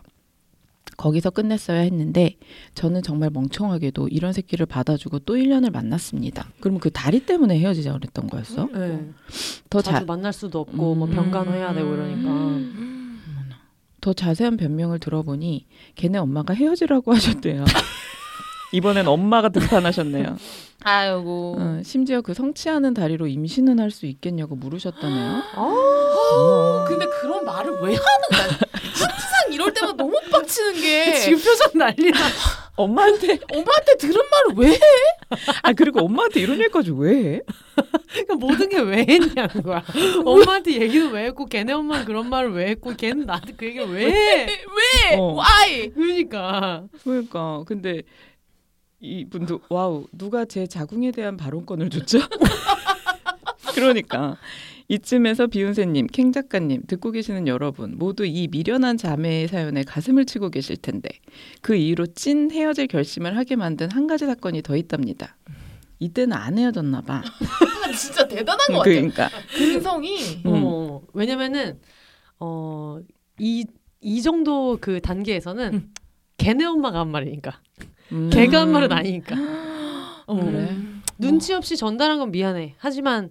[0.96, 2.36] 거기서 끝냈어야 했는데
[2.74, 6.48] 저는 정말 멍청하게도 이런 새끼를 받아주고 또 1년을 만났습니다.
[6.60, 8.68] 그러면 그 다리 때문에 헤어지자 그랬던 거였어?
[8.72, 9.10] 네.
[9.68, 11.14] 더 자주 잘, 만날 수도 없고 뭐 음.
[11.14, 12.30] 병간호해야 되고 이러니까.
[12.30, 13.20] 음.
[14.00, 15.66] 더 자세한 변명을 들어보니
[15.96, 17.64] 걔네 엄마가 헤어지라고 하셨대요.
[18.72, 20.36] 이번엔 엄마가 등판하셨네요.
[20.84, 21.56] 아이고.
[21.58, 25.42] 어, 심지어 그 성취하는 다리로 임신은 할 수 있겠냐고 물으셨다네요.
[25.56, 27.96] 어, 근데 그런 말을 왜 하는
[28.30, 28.58] 거야?
[28.94, 32.12] 항상 이럴 때마다 너무 빡치는 게 지금 표정 난리야.
[32.76, 34.78] 엄마한테 엄마한테 들은 말을 왜 해?
[35.62, 37.40] 아 그리고 엄마한테 이런 얘기까지 왜 해?
[38.10, 39.82] 그러니까 모든 게 왜 했냐는 거야.
[40.24, 44.04] 엄마한테 얘기는 왜 했고 걔네 엄마는 그런 말을 왜 했고 걔는 나한테 그 얘기를 왜
[44.10, 44.46] 해.
[44.46, 45.16] 왜?
[45.16, 45.36] 어.
[45.40, 45.88] Why?
[45.94, 48.02] 그러니까 그러니까 근데
[49.00, 52.18] 이분도 wow 누가 제 자궁에 대한 발언권을 줬죠?
[53.74, 54.38] 그러니까
[54.88, 60.76] 이쯤에서 비혼세님, 캥 작가님, 듣고 계시는 여러분 모두 이 미련한 자매의 사연에 가슴을 치고 계실
[60.76, 61.08] 텐데
[61.60, 65.36] 그 이후로 찐 헤어질 결심을 하게 만든 한 가지 사건이 더 있답니다.
[65.98, 67.22] 이때는 안 헤어졌나 봐.
[67.24, 68.84] 아, 진짜 대단한 것 같아.
[68.84, 70.52] 그러니까 근성이 음.
[70.64, 71.80] 어, 왜냐면은
[72.38, 73.00] 어,
[73.38, 73.64] 이,
[74.00, 75.94] 이 정도 그 단계에서는 음.
[76.36, 77.60] 걔네 엄마가 한 말이니까
[78.12, 78.30] 음.
[78.30, 79.36] 걔가 한 말은 아니니까
[80.26, 80.76] 어, 그래.
[81.18, 82.74] 눈치 없이 전달한 건 미안해.
[82.78, 83.30] 하지만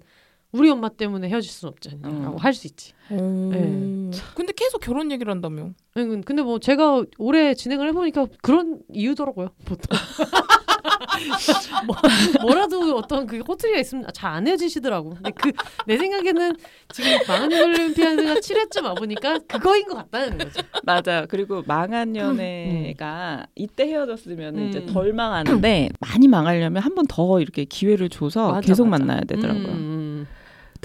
[0.56, 2.30] 우리 엄마 때문에 헤어질 수는 없잖아요.
[2.32, 2.36] 어.
[2.39, 2.93] 할수 있지.
[3.10, 4.12] 네.
[4.36, 5.70] 근데 계속 결혼 얘기를 한다며.
[5.95, 9.49] 아니, 근데 뭐 제가 오래 진행을 해보니까 그런 이유더라고요.
[9.66, 9.97] 보통
[12.41, 15.12] 뭐, 라도 어떤 그 호트리가 있으면 잘 안 헤어지시더라고.
[15.12, 15.51] 근데 그
[15.88, 16.56] 내 생각에는
[16.93, 20.62] 지금 망한 올림피아드가 7회쯤 와보니까 그거인 것 같다는 거죠.
[20.84, 21.26] 맞아.
[21.30, 24.68] 그리고 망한 연애가 이때 헤어졌으면 음.
[24.70, 29.03] 이제 덜 망하는데 많이 망하려면 한 번 더 이렇게 기회를 줘서 맞아, 계속 맞아.
[29.03, 29.68] 만나야 되더라고요.
[29.68, 30.05] 음,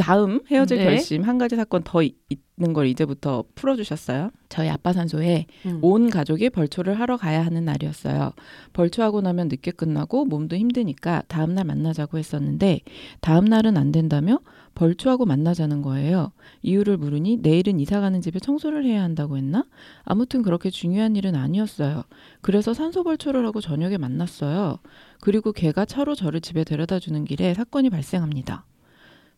[0.01, 0.85] 다음 헤어질 네.
[0.85, 2.15] 결심 한 가지 사건 더 이-
[2.59, 4.31] 있는 걸 이제부터 풀어주셨어요.
[4.51, 5.79] 저희 아빠 산소에 음.
[5.83, 8.33] 온 가족이 벌초를 하러 가야 하는 날이었어요.
[8.75, 12.81] 벌초하고 나면 늦게 끝나고 몸도 힘드니까 다음 날 만나자고 했었는데
[13.21, 14.41] 다음 날은 안 된다며
[14.75, 16.33] 벌초하고 만나자는 거예요.
[16.63, 19.65] 이유를 물으니 내일은 이사 가는 집에 청소를 해야 한다고 했나?
[20.05, 22.05] 아무튼 그렇게 중요한 일은 아니었어요.
[22.41, 24.79] 그래서 산소 벌초를 하고 저녁에 만났어요.
[25.21, 28.65] 그리고 걔가 차로 저를 집에 데려다 주는 길에 사건이 발생합니다.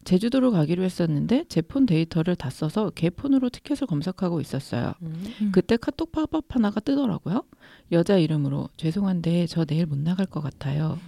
[0.05, 4.95] 제주도로 가기로 했었는데 제 폰 데이터를 다 써서 걔 폰으로 티켓을 검색하고 있었어요.
[5.03, 5.51] 음.
[5.53, 7.45] 그때 카톡 팝업 하나가 뜨더라고요.
[7.93, 10.99] 여자 이름으로 죄송한데 저 내일 못 나갈 것 같아요.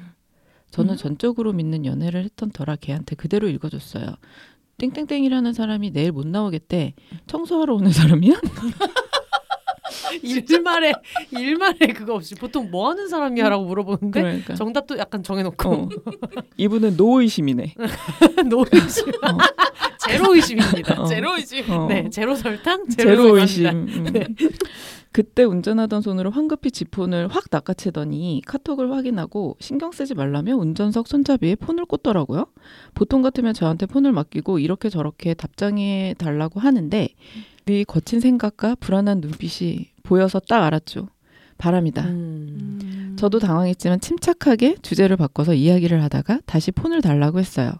[0.70, 0.96] 저는 음?
[0.96, 4.06] 전적으로 믿는 연애를 했던 터라 걔한테 그대로 읽어줬어요.
[4.78, 6.94] 땡땡땡이라는 사람이 내일 못 나오겠대.
[7.26, 8.34] 청소하러 오는 사람이야?
[10.22, 10.92] 일말에
[11.30, 14.54] 일말에 그거 없이 보통 뭐 하는 사람이야라고 물어보는데 그러니까.
[14.54, 15.88] 정답도 약간 정해놓고 어.
[16.56, 17.74] 이분은 노의심이네.
[18.48, 19.06] 노의심
[20.06, 21.02] 제로 의심입니다.
[21.02, 21.06] 어.
[21.06, 21.64] 제로이지.
[21.68, 21.86] 어.
[21.88, 23.64] 네 제로 설탕 제로, 제로 의심.
[23.64, 24.20] 설탕입니다.
[24.20, 24.34] 음.
[25.12, 31.84] 그때 운전하던 손으로 황급히 지폰을 확 낚아채더니 카톡을 확인하고 신경 쓰지 말라며 운전석 손잡이에 폰을
[31.84, 32.46] 꽂더라고요.
[32.94, 37.08] 보통 같으면 저한테 폰을 맡기고 이렇게 저렇게 답장해 달라고 하는데
[37.68, 41.08] 이 거친 생각과 불안한 눈빛이 보여서 딱 알았죠.
[41.56, 42.04] 바람이다.
[42.04, 43.16] 음.
[43.18, 47.72] 저도 당황했지만 침착하게 주제를 바꿔서 이야기를 하다가 다시 폰을 달라고 했어요.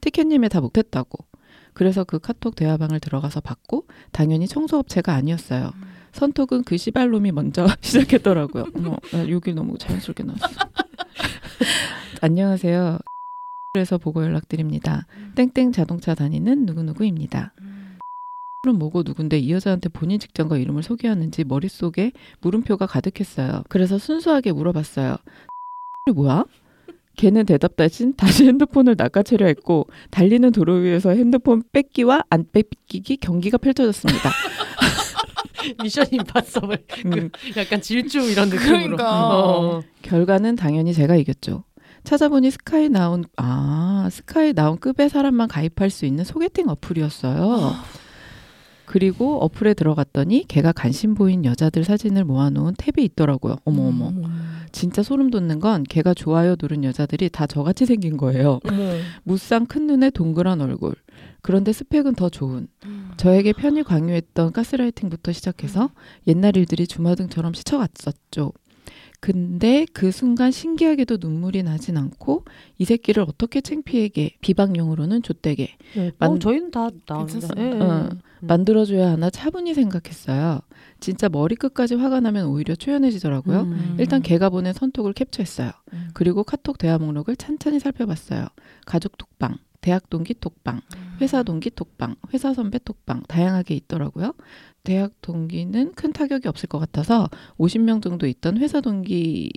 [0.00, 1.24] 티켓님에 다 못했다고.
[1.72, 5.70] 그래서 그 카톡 대화방을 들어가서 받고 당연히 청소업체가 아니었어요.
[6.12, 8.64] 선톡은 그 시발놈이 먼저 시작했더라고요.
[8.74, 10.46] 어머, 나 여기 너무 자연스럽게 나왔어.
[12.20, 12.98] 안녕하세요.
[13.72, 15.06] 그래서 보고 연락드립니다.
[15.36, 17.52] 땡땡 자동차 다니는 누구누구입니다.
[18.68, 22.12] 그럼 뭐고 누군데 이 여자한테 본인 직장과 이름을 소개하는지 머릿속에
[22.42, 23.62] 물음표가 가득했어요.
[23.70, 25.16] 그래서 순수하게 물어봤어요.
[26.14, 26.44] 뭐야?
[27.16, 33.56] 걔는 대답 대신 다시 핸드폰을 낚아채려 했고 달리는 도로 위에서 핸드폰 뺏기와 안 뺏기기 경기가
[33.56, 34.30] 펼쳐졌습니다.
[35.82, 38.96] 미션 임파서블 음, 그 약간 질주 이런 느낌으로.
[38.96, 39.28] 그러니까.
[39.34, 39.82] 어.
[40.02, 41.64] 결과는 당연히 제가 이겼죠.
[42.04, 47.72] 찾아보니 스카이 나온 아 스카이 나온 급의 사람만 가입할 수 있는 소개팅 어플이었어요.
[48.88, 53.56] 그리고 어플에 들어갔더니 걔가 관심 보인 여자들 사진을 모아놓은 탭이 있더라고요.
[53.64, 54.12] 어머 어머.
[54.72, 58.60] 진짜 소름 돋는 건 걔가 좋아요 누른 여자들이 다 저같이 생긴 거예요.
[58.64, 58.94] 어머.
[59.24, 60.94] 무쌍 큰 눈에 동그란 얼굴.
[61.42, 62.68] 그런데 스펙은 더 좋은.
[63.18, 65.90] 저에게 편히 강요했던 가스라이팅부터 시작해서
[66.26, 68.52] 옛날 일들이 주마등처럼 스쳐갔었죠.
[69.20, 72.44] 근데 그 순간 신기하게도 눈물이 나진 않고
[72.78, 76.12] 이 새끼를 어떻게 창피하게 비방용으로는 좆되게 네.
[76.18, 77.48] 만- 어, 저희는 다 나옵니다.
[77.58, 77.70] 예, 예.
[77.80, 78.20] 어, 음.
[78.40, 80.60] 만들어줘야 하나 차분히 생각했어요.
[81.00, 83.60] 진짜 머리끝까지 화가 나면 오히려 초연해지더라고요.
[83.62, 83.96] 음.
[83.98, 85.72] 일단 걔가 보낸 선톡을 캡처했어요.
[85.92, 86.08] 음.
[86.14, 88.46] 그리고 카톡 대화 목록을 찬찬히 살펴봤어요.
[88.86, 90.80] 가족 톡방, 대학 동기 톡방,
[91.20, 94.34] 회사 동기 톡방, 회사 선배 톡방 다양하게 있더라고요.
[94.84, 99.50] 대학 동기는 큰 타격이 없을 것 같아서 50명 정도 있던 회사 동기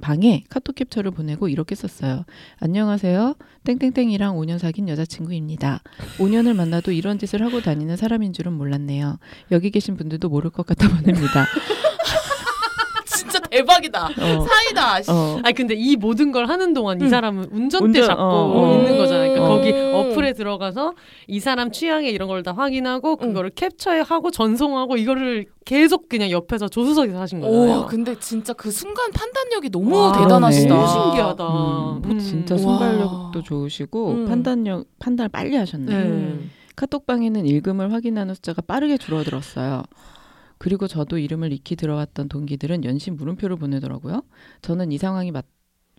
[0.00, 2.24] 방에 카톡 캡처를 보내고 이렇게 썼어요.
[2.58, 3.36] 안녕하세요.
[3.64, 5.80] 땡땡땡이랑 5년 사귄 여자친구입니다.
[6.18, 9.18] 5년을 만나도 이런 짓을 하고 다니는 사람인 줄은 몰랐네요.
[9.52, 11.46] 여기 계신 분들도 모를 것 같아 보냅니다.
[13.52, 14.06] 대박이다.
[14.06, 14.10] 어,
[14.46, 15.02] 사이다.
[15.02, 15.10] 씨.
[15.10, 17.08] 어, 아니 근데 이 모든 걸 하는 동안 이 응.
[17.08, 18.76] 사람은 운전대 운전, 잡고 어, 어.
[18.78, 19.32] 있는 거잖아요.
[19.32, 19.56] 그러니까 어.
[19.56, 20.94] 거기 어플에 들어가서
[21.28, 27.20] 이 사람 취향에 이런 걸 다 확인하고 그거를 캡처하고 전송하고 이거를 계속 그냥 옆에서 조수석에서
[27.20, 27.86] 하신 오, 거잖아요.
[27.86, 30.68] 근데 진짜 그 순간 판단력이 너무 와, 대단하시다.
[30.74, 30.86] 그러네.
[30.86, 31.46] 너무 신기하다.
[31.46, 32.18] 음, 음.
[32.18, 32.58] 진짜 와.
[32.60, 34.26] 순발력도 좋으시고 음.
[34.26, 35.86] 판단력 판단을 빨리 하셨네.
[35.86, 36.02] 네.
[36.02, 36.50] 음.
[36.74, 39.82] 카톡방에는 읽음을 확인하는 숫자가 빠르게 줄어들었어요.
[40.62, 44.22] 그리고 저도 이름을 익히 들어왔던 동기들은 연신 물음표를 보내더라고요.
[44.60, 45.44] 저는 이 상황이 맞,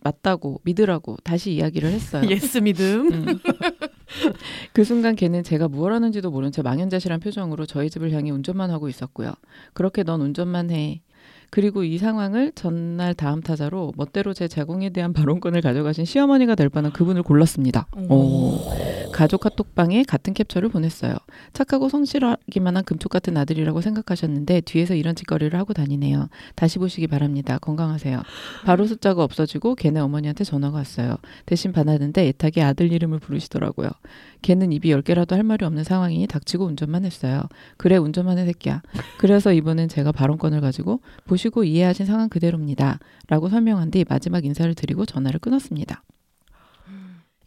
[0.02, 2.22] 맞다고 믿으라고 다시 이야기를 했어요.
[2.32, 3.12] yes 믿음.
[3.12, 3.38] 음.
[4.72, 8.88] 그 순간 걔는 제가 무엇 하는지도 모른 채 망연자실한 표정으로 저희 집을 향해 운전만 하고
[8.88, 9.34] 있었고요.
[9.74, 11.02] 그렇게 넌 운전만 해.
[11.54, 16.92] 그리고 이 상황을 전날 다음 타자로 멋대로 제 자궁에 대한 발언권을 가져가신 시어머니가 될 뻔한
[16.92, 17.86] 그분을 골랐습니다.
[18.10, 18.58] 오.
[19.12, 21.14] 가족 카톡방에 같은 캡처를 보냈어요.
[21.52, 26.28] 착하고 성실하기만 한 금쪽 같은 아들이라고 생각하셨는데 뒤에서 이런 짓거리를 하고 다니네요.
[26.56, 27.58] 다시 보시기 바랍니다.
[27.58, 28.20] 건강하세요.
[28.64, 31.18] 바로 숫자가 없어지고 걔네 어머니한테 전화가 왔어요.
[31.46, 33.90] 대신 받았는데 애타게 아들 이름을 부르시더라고요.
[34.44, 37.42] 걔는 입이 열 개라도 할 말이 없는 상황이니 닥치고 운전만 했어요.
[37.78, 38.82] 그래 운전만 해 새끼야.
[39.18, 43.00] 그래서 이번엔 제가 발언권을 가지고 보시고 이해하신 상황 그대로입니다.
[43.26, 46.04] 라고 설명한 뒤 마지막 인사를 드리고 전화를 끊었습니다.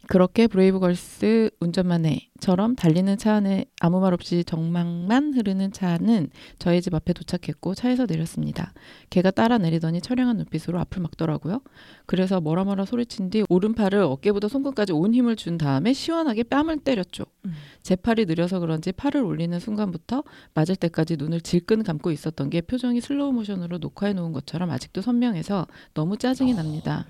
[0.08, 6.94] 그렇게 브레이브걸스 운전만 해처럼 달리는 차 안에 아무 말 없이 정막만 흐르는 차는 저희 집
[6.94, 8.72] 앞에 도착했고 차에서 내렸습니다.
[9.10, 11.60] 걔가 따라 내리더니 처량한 눈빛으로 앞을 막더라고요.
[12.06, 17.26] 그래서 뭐라 뭐라 소리친 뒤 오른팔을 어깨보다 손끝까지 온 힘을 준 다음에 시원하게 뺨을 때렸죠.
[17.44, 17.52] 음.
[17.82, 23.02] 제 팔이 느려서 그런지 팔을 올리는 순간부터 맞을 때까지 눈을 질끈 감고 있었던 게 표정이
[23.02, 27.04] 슬로우 모션으로 녹화해 놓은 것처럼 아직도 선명해서 너무 짜증이 납니다.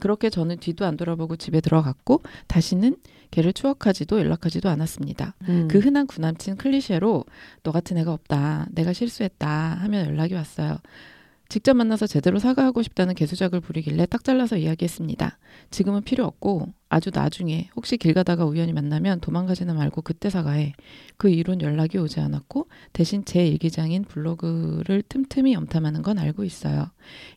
[0.00, 2.96] 그렇게 저는 뒤도 안 돌아보고 집에 들어갔고 다시는
[3.30, 5.34] 걔를 추억하지도 연락하지도 않았습니다.
[5.48, 5.68] 음.
[5.68, 7.24] 그 흔한 구남친 클리셰로
[7.62, 8.66] 너 같은 애가 없다.
[8.70, 9.48] 내가 실수했다.
[9.48, 10.78] 하면 연락이 왔어요.
[11.48, 15.38] 직접 만나서 제대로 사과하고 싶다는 개수작을 부리길래 딱 잘라서 이야기했습니다.
[15.70, 20.72] 지금은 필요 없고 아주 나중에 혹시 길 가다가 우연히 만나면 도망가지는 말고 그때 사과해.
[21.16, 26.90] 그 이후론 연락이 오지 않았고 대신 제 일기장인 블로그를 틈틈이 염탐하는 건 알고 있어요.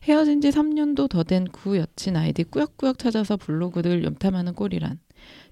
[0.04, 4.98] 헤어진 지 3년도 더 된 구 여친 아이디 꾸역꾸역 찾아서 블로그를 염탐하는 꼴이란.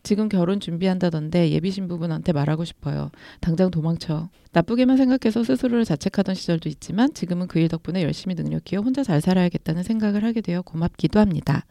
[0.03, 3.11] 지금 결혼 준비한다던데 예비 신부분한테 말하고 싶어요.
[3.41, 4.29] 당장 도망쳐.
[4.53, 9.21] 나쁘게만 생각해서 스스로를 자책하던 시절도 있지만 지금은 그 일 덕분에 열심히 능력 키워 혼자 잘
[9.21, 11.65] 살아야겠다는 생각을 하게 되어 고맙기도 합니다.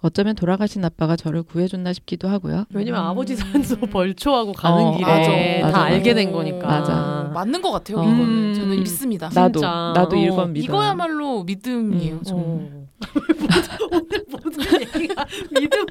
[0.00, 2.64] 어쩌면 돌아가신 아빠가 저를 구해줬나 싶기도 하고요.
[2.72, 3.06] 왜냐면 음.
[3.06, 6.14] 아버지 산소 벌초하고 가는 어, 길에 맞아, 다 맞아, 알게.
[6.14, 6.66] 된 거니까.
[6.66, 7.30] 맞아.
[7.34, 7.98] 맞는 것 같아요.
[7.98, 8.04] 어.
[8.04, 8.54] 이거는 음.
[8.54, 9.28] 저는 믿습니다.
[9.34, 9.92] 나도 진짜.
[9.94, 10.64] 나도 어, 이건 믿어.
[10.64, 12.20] 이거야말로 믿음이에요.
[12.32, 12.81] 음.
[13.02, 13.88] 어.
[13.92, 15.84] 오늘 모든 얘기가 믿음.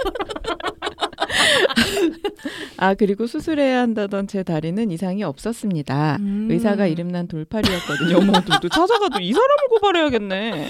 [2.77, 6.17] 아 그리고 수술해야 한다던 제 다리는 이상이 없었습니다.
[6.19, 6.47] 음.
[6.49, 8.17] 의사가 이름난 돌팔이었거든요.
[8.17, 8.31] 어머,
[8.61, 10.69] 또 찾아가도 이 사람을 고발해야겠네.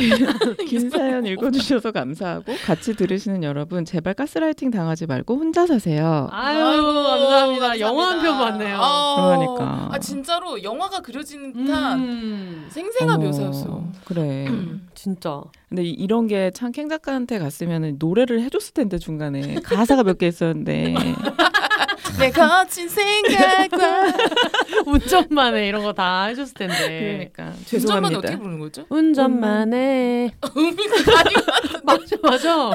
[0.66, 6.28] 긴 사연 읽어주셔서 감사하고 같이 들으시는 여러분 제발 가스라이팅 당하지 말고 혼자 사세요.
[6.32, 7.80] 아유, 아이고, 감사합니다.
[7.80, 8.76] 영화 한 편 봤네요.
[8.80, 9.88] 아, 그러니까.
[9.92, 13.84] 아 진짜로 영화가 그려지는 듯한 음, 생생한 어머, 묘사였어.
[14.04, 14.46] 그래.
[15.14, 15.42] 진짜.
[15.68, 20.26] 근데 이- 이런 게 참 캥 작가한테 갔으면 노래를 해줬을 텐데 중간에 가사가 몇 개
[20.28, 20.94] 있었는데
[22.18, 24.12] 내 거친 생각과
[24.86, 27.30] 운전만 해 이런 거 다 해줬을 텐데.
[27.34, 28.18] 그러니까 운전만 죄송합니다.
[28.18, 28.86] 어떻게 부르는 거죠?
[28.88, 30.34] 운전만 해.
[30.40, 31.40] 아니고
[31.84, 32.70] 맞아 맞아.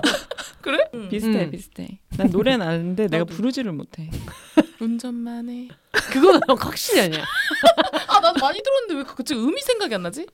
[0.62, 0.78] 그래?
[0.94, 1.10] 음.
[1.10, 1.52] 비슷해 음.
[1.52, 2.00] 비슷해.
[2.18, 3.24] 난 노래는 아는데 내가.
[3.26, 4.10] 부르지를 못해.
[4.80, 5.68] 운전만 해.
[6.12, 7.24] 그거는 확실히 아니야.
[8.08, 10.26] 아 나도 많이 들었는데 왜 갑자기 음이 생각이 안 나지?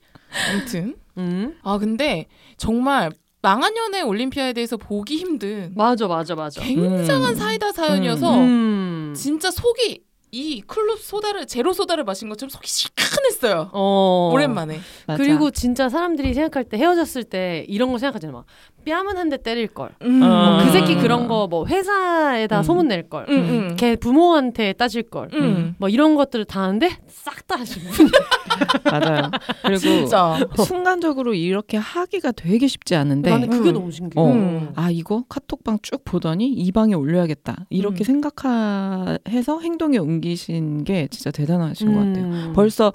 [0.50, 1.58] 아무튼 음.
[1.62, 2.26] 아 근데
[2.56, 3.10] 정말
[3.42, 6.60] 망한 연애 올림피아에 대해서 보기 힘든 맞아 맞아 맞아.
[6.60, 7.34] 굉장한 음.
[7.34, 9.14] 사이다 사연이어서 음.
[9.16, 10.02] 진짜 속이
[10.34, 13.68] 이 클럽 소다를 제로 소다를 마신 것처럼 속이 시큰했어요.
[13.72, 14.30] 어.
[14.32, 14.80] 오랜만에.
[15.06, 15.22] 맞아.
[15.22, 18.32] 그리고 진짜 사람들이 생각할 때 헤어졌을 때 이런 거 생각하잖아.
[18.32, 18.46] 막
[18.84, 19.90] 뺨은 한 대 때릴 걸.
[20.02, 20.20] 음.
[20.22, 20.60] 어.
[20.64, 22.62] 그 새끼 그런 거 뭐 회사에다 음.
[22.62, 23.26] 소문 낼 걸.
[23.28, 23.76] 음, 음.
[23.76, 25.28] 걔 부모한테 따질 걸.
[25.34, 25.74] 음.
[25.78, 27.86] 뭐 이런 것들을 다 하는데 싹 다 하시고.
[28.84, 29.30] 맞아요.
[29.62, 30.38] 그리고 진짜.
[30.64, 33.74] 순간적으로 이렇게 하기가 되게 쉽지 않은데 나는 그게 음.
[33.74, 34.22] 너무 신기해.
[34.24, 34.32] 어.
[34.32, 34.72] 음.
[34.76, 38.04] 아 이거 카톡방 쭉 보더니 이 방에 올려야겠다 이렇게 음.
[38.04, 42.24] 생각해서 행동에 옮기신 게 진짜 대단하신 것 같아요.
[42.26, 42.52] 음.
[42.54, 42.92] 벌써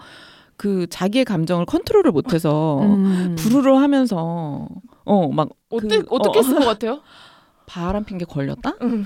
[0.55, 3.35] 그 자기의 감정을 컨트롤을 못해서 음.
[3.38, 4.67] 부르르 하면서
[5.08, 6.41] 어 막 어때 그, 어떻게 어.
[6.41, 7.01] 했을 것 같아요?
[7.66, 8.76] 바람 핀게 걸렸다?
[8.82, 9.05] 음.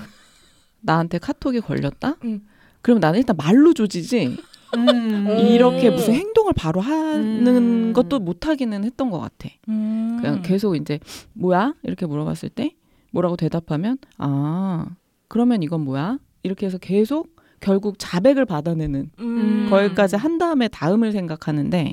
[0.80, 2.16] 나한테 카톡이 걸렸다?
[2.24, 2.46] 음.
[2.80, 4.36] 그럼 나는 일단 말로 조지지
[4.76, 5.38] 음.
[5.38, 7.92] 이렇게 무슨 행동을 바로 하는 음.
[7.92, 9.48] 것도 못 하기는 했던 것 같아.
[9.68, 10.18] 음.
[10.20, 10.98] 그냥 계속 이제
[11.34, 12.74] 뭐야 이렇게 물어봤을 때
[13.12, 14.86] 뭐라고 대답하면 아
[15.28, 19.66] 그러면 이건 뭐야 이렇게 해서 계속 결국 자백을 받아내는 음.
[19.70, 21.92] 거기까지 한 다음에 다음을 생각하는데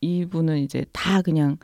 [0.00, 1.58] 이분은 이제 다 그냥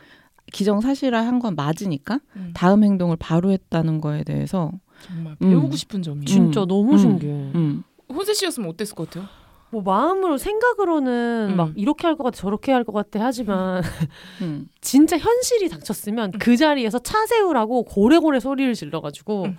[0.52, 2.50] 기정사실화 한 건 맞으니까 음.
[2.54, 4.70] 다음 행동을 바로 했다는 거에 대해서
[5.06, 5.50] 정말 음.
[5.50, 6.24] 배우고 싶은 점이에요.
[6.26, 6.68] 진짜 음.
[6.68, 6.98] 너무 음.
[6.98, 7.32] 신기해.
[7.54, 9.28] 음, 혼세 씨였으면 어땠을 것 같아요?
[9.70, 11.56] 뭐 마음으로 생각으로는 음.
[11.56, 13.82] 막 이렇게 할 것 같아 저렇게 할 것 같아 하지만
[14.40, 14.68] 음.
[14.80, 19.56] 진짜 현실이 닥쳤으면 그 자리에서 차 세우라고 고래고래 소리를 질러가지고 음.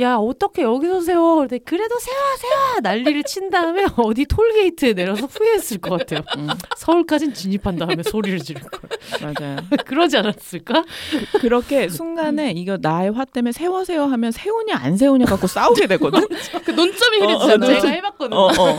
[0.00, 5.78] 야 어떻게 여기서 세워 그랬더니 그래도 세워 세워 난리를 친 다음에 어디 톨게이트에 내려서 후회했을
[5.78, 8.80] 것 같아요 음, 서울까진 진입한 다음에 소리를 지를 걸
[9.22, 9.56] 맞아요.
[9.86, 10.84] 그러지 않았을까
[11.40, 15.86] 그 렇게 순간에 이거 나의 화 때문에 세워 세워 하면 세우냐 안 세우냐 갖고 싸우게
[15.86, 16.26] 되거든.
[16.64, 17.46] 그 논점이 어, 어.
[17.46, 17.60] 논점.
[17.60, 18.78] 내가 해봤거든 어, 어.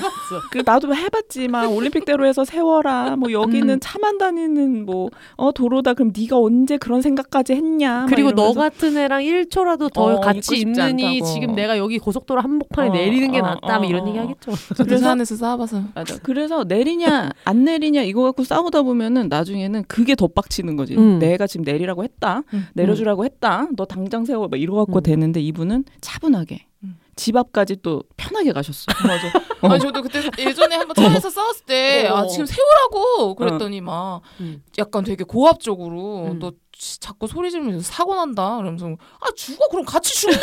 [0.52, 3.16] 그 나도 해봤지만 올림픽대로 해서 세워라.
[3.16, 3.80] 뭐 여기는 음.
[3.82, 5.94] 차만 다니는 뭐 어, 도로다.
[5.94, 8.02] 그럼 네가 언제 그런 생각까지 했냐?
[8.02, 8.54] 막 그리고 너.
[8.54, 11.34] 같은 애랑 1초라도 더 어, 있고 같이 있느니 않다고.
[11.34, 14.08] 지금 내가 여기 고속도로 한복판에 어, 내리는 게 어, 낫다 어, 뭐 이런 어.
[14.10, 14.52] 얘기 하겠죠
[14.84, 16.18] 그래서 안에서 싸워봐서 맞아.
[16.24, 20.96] 그래서 내리냐 안 내리냐 이거 갖고 싸우다 보면은 나중에는 그게 더 빡치는 거지.
[20.96, 21.20] 음.
[21.20, 22.44] 내가 지금 내리라고 했다.
[22.54, 22.68] 음.
[22.74, 23.68] 내려주라고 했다.
[23.76, 24.48] 너 당장 세워.
[24.48, 25.04] 막 이러 갖고 음.
[25.04, 26.98] 되는데 이분은 차분하게 음.
[27.16, 28.86] 집 앞까지 또 편하게 가셨어.
[29.06, 29.28] 맞아.
[29.62, 29.68] 어.
[29.68, 32.18] 아니 저도 그때 예전에 한번 차에서 싸웠을 때 어.
[32.18, 34.62] 아 지금 세우라고 그랬더니 막 음.
[34.78, 36.40] 약간 되게 고압적으로 음.
[36.40, 36.58] 너 지-
[37.00, 38.58] 자꾸 소리 지르면서 사고 난다.
[38.58, 38.88] 그러면서
[39.20, 40.38] 아 죽어 그럼 같이 죽네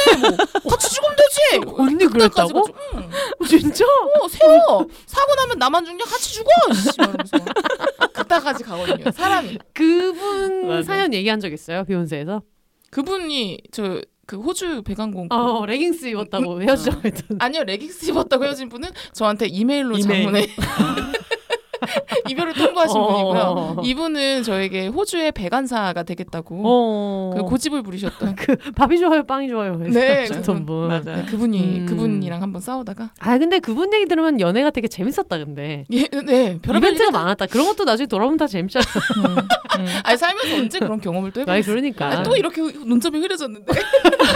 [0.63, 1.73] 뭐 같이 죽으면 되지.
[1.81, 2.63] 언니 그때까지 그랬다고?
[2.63, 3.11] 가지고, 응.
[3.49, 3.85] 진짜?
[4.21, 6.51] 어 세워 사고 나면 나만 죽냐 같이 죽어.
[6.99, 7.37] 이러면서
[8.13, 9.11] 그때까지 가거든요.
[9.11, 10.83] 사람이 그분 맞아.
[10.83, 12.43] 사연 얘기한 적 있어요 비욘세에서?
[12.91, 18.91] 그분이 저 그 호주 배관공 어 레깅스 입었다고 헤어지자고 했던 아니요 레깅스 입었다고 헤어진 분은
[19.13, 20.25] 저한테 이메일로 이메일.
[20.25, 20.47] 장문에
[22.29, 23.07] 이별을 통보하신 어.
[23.07, 23.83] 분이고요.
[23.85, 27.35] 이분은 저에게 호주의 배관사가 되겠다고 어.
[27.37, 30.89] 그 고집을 부리셨던 그 밥이 좋아요 빵이 좋아요 네, 했던 분.
[30.89, 31.17] 맞아.
[31.17, 31.87] 네, 그분이 음.
[31.87, 37.11] 그분이랑 한번 싸우다가 아 근데 그분 얘기 들으면 연애가 되게 재밌었다 근데 예, 네 이벤트가
[37.11, 38.85] 많았다 그런 것도 나중에 돌아보면 다 재밌잖아
[39.79, 39.87] 음.
[40.05, 41.75] 아니 살면서 언제 그런 경험을 또 아니 해봤어요.
[41.75, 43.73] 그러니까 아니, 또 이렇게 논점이 흐려졌는데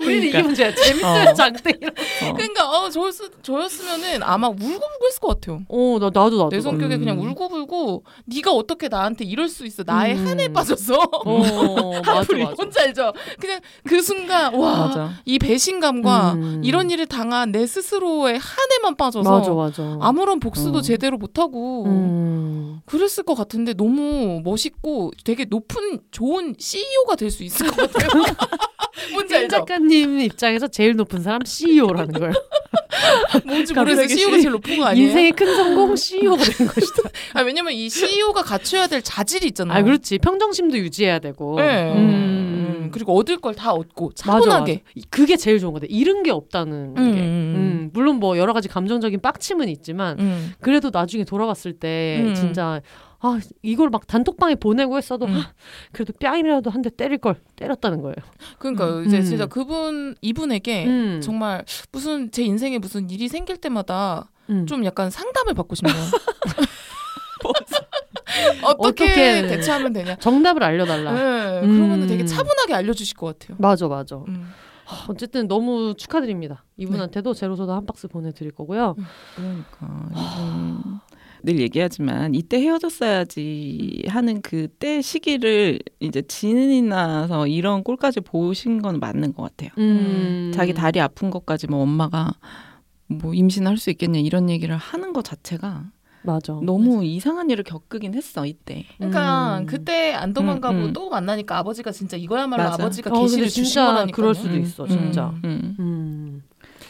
[0.00, 0.42] 우리는 이게 그러니까.
[0.48, 1.34] 문제야 재밌어야 어.
[1.34, 2.32] 장땡 어.
[2.34, 6.94] 그러니까 어 저였, 저였으면은 아마 울고불고 했을 것 같아요 어 나 나도 나도 내 성격에
[6.96, 7.00] 음.
[7.00, 10.26] 그냥 울고불고 네가 어떻게 나한테 이럴 수 있어 나의 음.
[10.26, 15.12] 한에 빠져서 어 맞아 한풀이 맞아 혼자 알죠 그냥 그 순간 와.
[15.24, 16.60] 이 배신감과 음.
[16.64, 20.82] 이런 일을 당한 내 스스로의 한에만 빠져서 맞아 맞아 아무런 복수도 어.
[20.82, 22.80] 제대로 못하고 음.
[22.86, 28.22] 그랬을 것 같은데 너무 멋있고 되게 높은 좋은 CEO가 될 수 있을 것 같아요.
[29.12, 29.56] 뭔지 임 알죠?
[29.88, 32.32] 작가님 입장에서 제일 높은 사람 CEO라는 거예요.
[33.44, 34.08] 뭔지 모르겠어요.
[34.08, 35.06] CEO가 시- 제일 높은 거 아니에요?
[35.08, 37.02] 인생의 큰 성공 CEO가 된 것이다.
[37.34, 39.78] 아, 왜냐면 이 CEO가 갖춰야 될 자질이 있잖아요.
[39.78, 41.56] 아 그렇지 평정심도 유지해야 되고.
[41.60, 41.92] 네.
[41.92, 41.96] 음.
[42.84, 44.82] 음, 그리고 얻을 걸 다 얻고 맞아, 차분하게.
[44.96, 45.06] 맞아.
[45.10, 45.86] 그게 제일 좋은 것 같아.
[45.90, 47.20] 잃은 게 없다는 음, 게.
[47.20, 50.52] 음, 음, 물론 뭐 여러 가지 감정적인 빡침은 있지만 음.
[50.60, 52.34] 그래도 나중에 돌아갔을 때 음.
[52.34, 52.80] 진짜
[53.26, 55.34] 아 이걸 막 단톡방에 보내고 했어도 음.
[55.36, 55.52] 아,
[55.92, 58.14] 그래도 뺨이라도 한 대 때릴 걸 때렸다는 거예요.
[58.58, 59.06] 그러니까 음.
[59.06, 59.22] 이제 음.
[59.22, 61.20] 진짜 그분 이분에게 음.
[61.22, 64.66] 정말 무슨 제 인생에 무슨 일이 생길 때마다 음.
[64.66, 65.96] 좀 약간 상담을 받고 싶네요.
[68.64, 70.16] 어떻게, 어떻게 대처하면 되냐?
[70.16, 71.12] 정답을 알려달라.
[71.12, 72.06] 네, 음.
[72.06, 73.56] 되게 차분하게 알려주실 것 같아요.
[73.60, 74.16] 맞아 맞아.
[74.28, 74.50] 음.
[75.08, 76.64] 어쨌든 너무 축하드립니다.
[76.76, 78.94] 이분한테도 제로소다 한 박스 보내드릴 거고요.
[79.34, 81.00] 그러니까
[81.44, 89.34] 늘 얘기하지만 이때 헤어졌어야지 하는 그때 시기를 이제 진이 나서 이런 꼴까지 보신 건 맞는
[89.34, 89.70] 것 같아요.
[89.76, 90.52] 음.
[90.54, 92.32] 자기 다리 아픈 것까지 뭐 엄마가
[93.08, 95.84] 뭐 임신할 수 있겠냐 이런 얘기를 하는 것 자체가
[96.22, 96.58] 맞아.
[96.62, 98.86] 너무 이상한 일을 겪으긴 했어 이때.
[98.96, 99.66] 그러니까 음.
[99.66, 100.92] 그때 안 도망가고 음, 음.
[100.94, 102.82] 또 만나니까 아버지가 진짜 이거야말로 맞아.
[102.82, 104.16] 아버지가 어, 계시를 주신 진짜 거라니까.
[104.16, 105.34] 그럴 수도 음, 있어 진짜.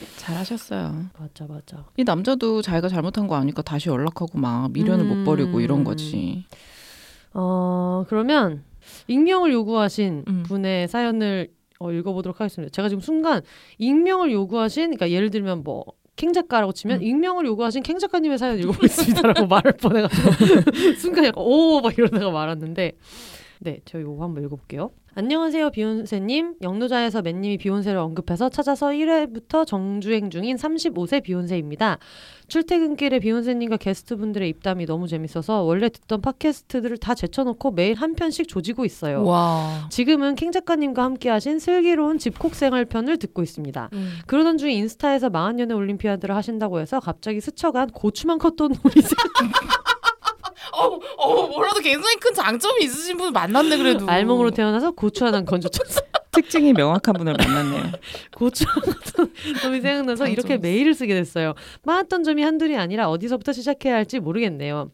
[0.04, 0.16] 음, 음.
[0.16, 1.06] 잘하셨어요.
[1.18, 1.84] 맞아 맞아.
[1.96, 5.18] 이 남자도 자기가 잘못한 거 아니까 다시 연락하고 막 미련을 음.
[5.18, 6.44] 못 버리고 이런 거지.
[7.32, 8.64] 어 그러면
[9.08, 10.42] 익명을 요구하신 음.
[10.46, 11.48] 분의 사연을
[11.80, 12.70] 어, 읽어보도록 하겠습니다.
[12.72, 13.42] 제가 지금 순간
[13.78, 15.84] 익명을 요구하신 그러니까 예를 들면 뭐.
[16.16, 17.02] 캥 작가라고 치면 음.
[17.02, 22.92] 익명을 요구하신 캥 작가님의 사연 읽어보겠습니다라고 말을 뻔해가지고 순간 약간 오막 이러다가 말았는데
[23.58, 24.92] 네, 저 이거 한번 읽어볼게요.
[25.16, 31.98] 안녕하세요 비욘세님 영노자에서 맨님이 비욘세를 언급해서 찾아서 1회부터 정주행 중인 35세 비욘세입니다.
[32.48, 38.84] 출퇴근길에 비욘세님과 게스트분들의 입담이 너무 재밌어서 원래 듣던 팟캐스트들을 다 제쳐놓고 매일 한 편씩 조지고
[38.84, 39.22] 있어요.
[39.24, 39.86] 와.
[39.88, 43.90] 지금은 킹 작가님과 함께하신 슬기로운 집콕 생활편을 듣고 있습니다.
[43.92, 44.12] 음.
[44.26, 48.80] 그러던 중 인스타에서 망한연애 올림피아드를 하신다고 해서 갑자기 스쳐간 고추만 컸던 세-
[50.72, 54.06] 어, 어, 뭐라도 굉장히 큰 장점이 있으신 분 만났네 그래도.
[54.10, 56.04] 알몸으로 태어나서 고추 하나 건져쳤어요.
[56.34, 57.92] 특징이 명확한 분을 만났네요.
[58.34, 59.32] 고추 같은
[59.62, 61.54] 놈이 생각나서 이렇게 장점이 메일을 쓰게 됐어요.
[61.82, 64.90] 많았던 점이 한둘이 아니라 어디서부터 시작해야 할지 모르겠네요.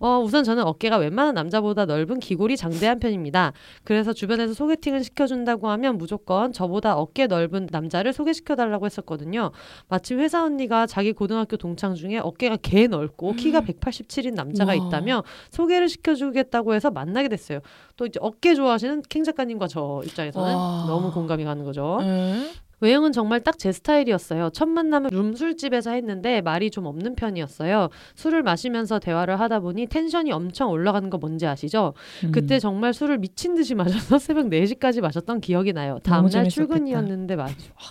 [0.00, 3.52] 어, 우선 저는 어깨가 웬만한 남자보다 넓은 기골이 장대한 편입니다.
[3.84, 9.50] 그래서 주변에서 소개팅을 시켜준다고 하면 무조건 저보다 어깨 넓은 남자를 소개시켜달라고 했었거든요.
[9.88, 14.74] 마침 회사 언니가 자기 고등학교 동창 중에 어깨가 개 넓고 키가 187인 남자가 와.
[14.74, 17.60] 있다며 소개를 시켜주겠다고 해서 만나게 됐어요.
[17.96, 20.83] 또 이제 어깨 좋아하시는 킹 작가님과 저 입장에서는 와.
[20.86, 21.98] 너무 공감이 가는 거죠.
[22.00, 22.50] 네.
[22.80, 24.50] 외형은 정말 딱 제 스타일이었어요.
[24.52, 27.88] 첫 만남은 룸술집에서 했는데 말이 좀 없는 편이었어요.
[28.14, 31.94] 술을 마시면서 대화를 하다 보니 텐션이 엄청 올라가는 거 뭔지 아시죠?
[32.24, 32.32] 음.
[32.32, 35.98] 그때 정말 술을 미친 듯이 마셔서 새벽 4시까지 마셨던 기억이 나요.
[36.02, 36.48] 다음날.
[36.50, 37.48] 출근이었는데 마 아,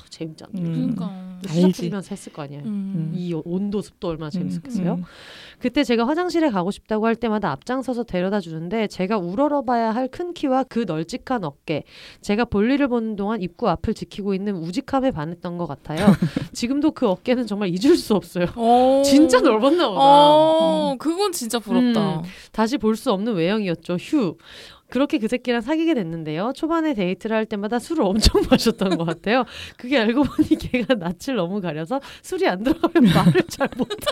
[0.09, 0.63] 재밌지 않나요?
[0.67, 0.73] 음.
[0.95, 1.39] 그러니까.
[1.47, 1.77] 수작 알지.
[1.81, 2.61] 부리면서 했을 거 아니에요.
[2.65, 3.11] 음.
[3.15, 4.99] 이 온도 습도 얼마나 재밌었겠어요?
[5.63, 5.73] 음.
[5.73, 10.63] 그때 제가 화장실에 가고 싶다고 할 때마다 앞장서서 데려다 주는데 제가 우러러봐야 할 큰 키와
[10.63, 11.83] 그 널찍한 어깨
[12.21, 16.05] 제가 볼일을 보는 동안 입구 앞을 지키고 있는 우직함에 반했던 것 같아요.
[16.53, 18.47] 지금도 그 어깨는 정말 잊을 수 없어요.
[18.55, 19.01] 어.
[19.05, 19.99] 진짜 넓었나 보다.
[20.01, 22.17] 어, 그건 진짜 부럽다.
[22.17, 22.21] 음.
[22.51, 23.95] 다시 볼 수 없는 외형이었죠.
[23.95, 24.37] 휴.
[24.89, 26.51] 그렇게 그 새끼랑 사귀게 됐는데요.
[26.55, 29.45] 초반에 데이트를 할 때마다 술을 엄청 마셨던 것 같아요.
[29.77, 34.11] 그게 알고 보니 걔가 낯을 너무 가려서 술이 안 들어가면 말을 잘 못하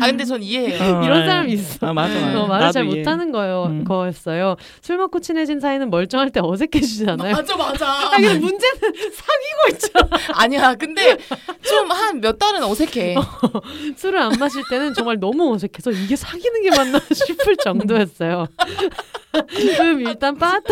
[0.00, 0.82] 아 근데 전 이해해요.
[0.96, 1.86] 어, 이런 아, 사람이 있어.
[1.86, 2.14] 아 맞아.
[2.20, 2.40] 맞아.
[2.40, 2.96] 어, 말을 잘 이해.
[2.96, 3.84] 못하는 거요, 음.
[3.84, 4.56] 거였어요.
[4.82, 7.34] 술 먹고 친해진 사이는 멀쩡할 때 어색해지잖아요.
[7.34, 7.86] 맞아 맞아.
[7.86, 8.78] 아, 근데 문제는
[9.14, 10.08] 사귀고 있잖아.
[10.34, 10.74] 아니야.
[10.74, 11.16] 근데
[11.62, 13.14] 좀 한 몇 달은 어색해.
[13.96, 18.46] 술을 안 마실 때는 정말 너무 어색해서 이게 사귀는 게 맞나 싶을 정도였어요.
[19.76, 20.62] 그럼 일단 이게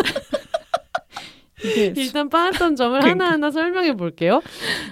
[1.95, 3.25] 일단 빠았던 점을 그러니까.
[3.25, 4.41] 하나하나 설명해 볼게요.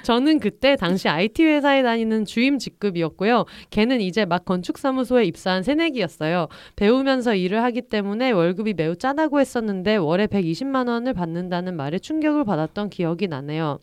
[0.03, 3.45] 저는 그때 당시 IT 회사에 다니는 주임 직급이었고요.
[3.70, 6.47] 걔는 이제 막 건축사무소에 입사한 새내기였어요.
[6.76, 12.89] 배우면서 일을 하기 때문에 월급이 매우 짜다고 했었는데 월에 120만 원을 받는다는 말에 충격을 받았던
[12.89, 13.80] 기억이 나네요.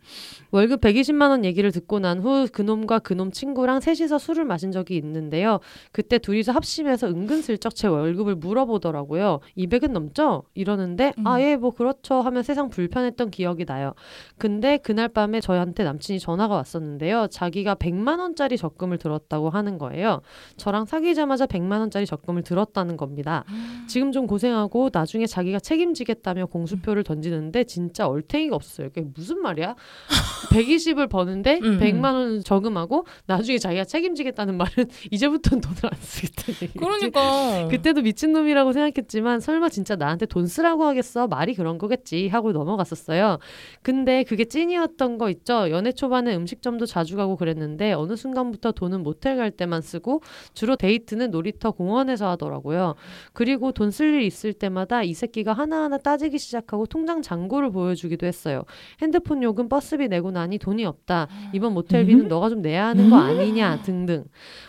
[0.51, 5.61] 월급 120만 원 얘기를 듣고 난 후 그놈과 그놈 친구랑 셋이서 술을 마신 적이 있는데요.
[5.93, 9.41] 그때 둘이서 합심해서 은근슬쩍 제 월급을 물어보더라고요.
[9.59, 10.45] 200은 넘죠?
[10.55, 11.26] 이러는데 음.
[11.26, 13.95] 아예 뭐 그렇죠 하면 세상 불편했던 기억이 나요.
[14.37, 17.28] 근데 그날 밤에 저한테 남친이 전화가 왔었는데요.
[17.30, 20.22] 자기가 100만 원짜리 적금을 들었다고 하는 거예요.
[20.57, 23.45] 저랑 사귀자마자 100만 원짜리 적금을 들었다는 겁니다.
[23.87, 28.89] 지금 좀 고생하고 나중에 자기가 책임지겠다며 공수표를 던지는데 진짜 얼탱이가 없어요.
[28.89, 29.76] 그게 무슨 말이야?
[30.51, 36.78] 120을 버는데 음, 100만 원 저금하고 나중에 자기가 책임지겠다는 말은 이제부터는 돈을 안 쓰겠다는 얘기지.
[36.78, 37.68] 그러니까.
[37.70, 41.28] 그때도 미친놈이라고 생각했지만 설마 진짜 나한테 돈 쓰라고 하겠어?
[41.28, 43.39] 말이 그런 거겠지 하고 넘어갔었어요.
[43.82, 45.70] 근데 그게 찐이었던 거 있죠?
[45.70, 50.22] 연애 초반에 음식점도 자주 가고 그랬는데 어느 순간부터 돈은 모텔 갈 때만 쓰고
[50.55, 52.95] 주로 데이트는 놀이터 공원에서 하더라고요.
[53.32, 58.64] 그리고 돈 쓸 일 있을 때마다 이 새끼가 하나하나 따지기 시작하고 통장 잔고를 보여주기도 했어요.
[59.01, 61.28] 핸드폰 요금 버스비 내고 나니 돈이 없다.
[61.53, 62.28] 이번 모텔비는 음?
[62.28, 64.24] 너가 좀 내야 하는 거 아니냐 등등.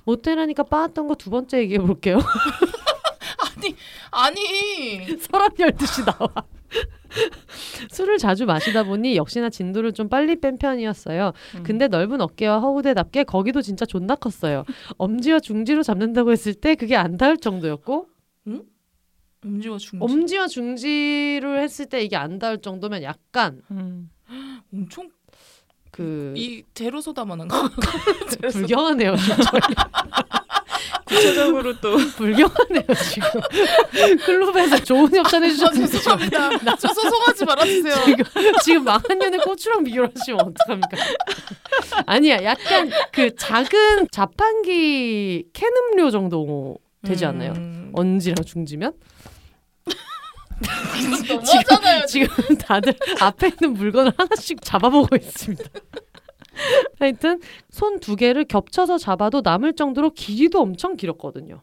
[0.05, 2.19] 모텔 하니까 빠았던 거 두 번째 얘기해 볼게요.
[4.11, 5.17] 아니.
[5.19, 6.27] 서랍 열듯이 나와.
[7.91, 11.33] 술을 자주 마시다 보니 역시나 진도를 좀 빨리 뺀 편이었어요.
[11.55, 11.63] 음.
[11.63, 14.63] 근데 넓은 어깨와 허우대답게 거기도 진짜 존나 컸어요.
[14.97, 18.07] 엄지와 중지로 잡는다고 했을 때 그게 안 닿을 정도였고
[19.45, 20.03] 음지와 중지.
[20.03, 24.09] 엄지와 중지를 했을 때 이게 안 닿을 정도면 약간 음.
[24.73, 25.09] 엄청
[25.91, 27.69] 그이 제로 소다만한 거.
[28.51, 29.15] 불경하네요.
[30.75, 31.03] 진짜.
[31.05, 34.17] 구체적으로 또 불경하네요 지금.
[34.25, 36.75] 클럽에서 좋은 협찬 아, 해주셨는데 죄송합니다.
[36.77, 37.95] 저 소송하지 말아주세요.
[38.05, 38.23] 지금
[38.63, 40.97] 지금 망한 년의 고추랑 비교를 하시면 어떡합니까?
[42.05, 47.53] 아니야, 약간 그 작은 자판기 캔 음료 정도 되지 않나요?
[47.55, 47.91] 음.
[47.93, 48.93] 언지랑 중지면?
[51.27, 52.05] 너무하잖아요.
[52.07, 55.63] 지금 다들 앞에 있는 물건을 하나씩 잡아보고 있습니다.
[56.99, 57.39] 하여튼
[57.69, 61.61] 손 두 개를 겹쳐서 잡아도 남을 정도로 길이도 엄청 길었거든요.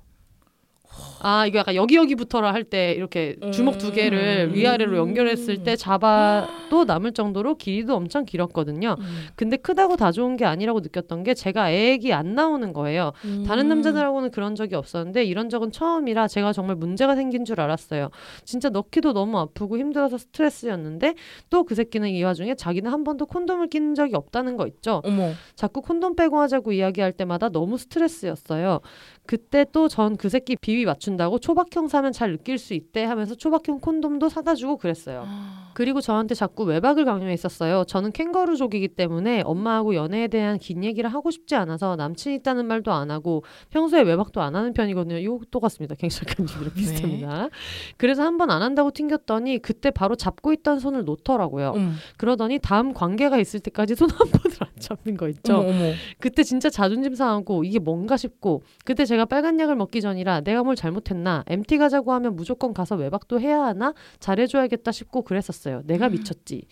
[1.21, 4.55] 아 이거 약간 여기 여기부터라 할 때 이렇게 주먹 두 개를 음.
[4.55, 8.97] 위아래로 연결했을 때 잡아도 남을 정도로 길이도 엄청 길었거든요.
[8.99, 9.27] 음.
[9.35, 13.13] 근데 크다고 다 좋은 게 아니라고 느꼈던 게 제가 애기 안 나오는 거예요.
[13.47, 13.69] 다른 음.
[13.69, 18.11] 남자들하고는 그런 적이 없었는데 이런 적은 처음이라 제가 정말 문제가 생긴 줄 알았어요.
[18.45, 21.15] 진짜 넣기도 너무 아프고 힘들어서 스트레스였는데
[21.51, 25.01] 또 그 새끼는 이 와중에 자기는 한 번도 콘돔을 끼는 적이 없다는 거 있죠.
[25.05, 25.31] 어머.
[25.55, 28.81] 자꾸 콘돔 빼고 하자고 이야기할 때마다 너무 스트레스였어요.
[29.27, 33.81] 그때 또 전 그 새끼 비위 맞춘다고 초박형 사면 잘 느낄 수 있대 하면서 초박형
[33.81, 35.27] 콘돔도 사다 주고 그랬어요.
[35.75, 37.85] 그리고 저한테 자꾸 외박을 강요했었어요.
[37.85, 43.11] 저는 캥거루족이기 때문에 엄마하고 연애에 대한 긴 얘기를 하고 싶지 않아서 남친 있다는 말도 안
[43.11, 45.17] 하고 평소에 외박도 안 하는 편이거든요.
[45.17, 45.95] 이거 똑같습니다.
[45.95, 47.49] 갱설간집이랑 비슷합니다.
[47.97, 51.69] 그래서 한 번 안 한다고 튕겼더니 그때 바로 잡고 있던 손을 놓더라고요.
[51.77, 51.91] 어머.
[52.19, 55.59] 그러더니 다음 관계가 있을 때까지 손 한 번을 안 잡는 거 있죠.
[55.59, 55.93] 어머 어머.
[56.19, 60.75] 그때 진짜 자존심 상하고 이게 뭔가 싶고 그때 제가 빨간 약을 먹기 전이라 내가 뭘
[60.75, 65.83] 잘못했나 MT 가자고 하면 무조건 가서 외박도 해야 하나 잘해줘야겠다 싶고 그랬었어요.
[65.85, 66.63] 내가 미쳤지.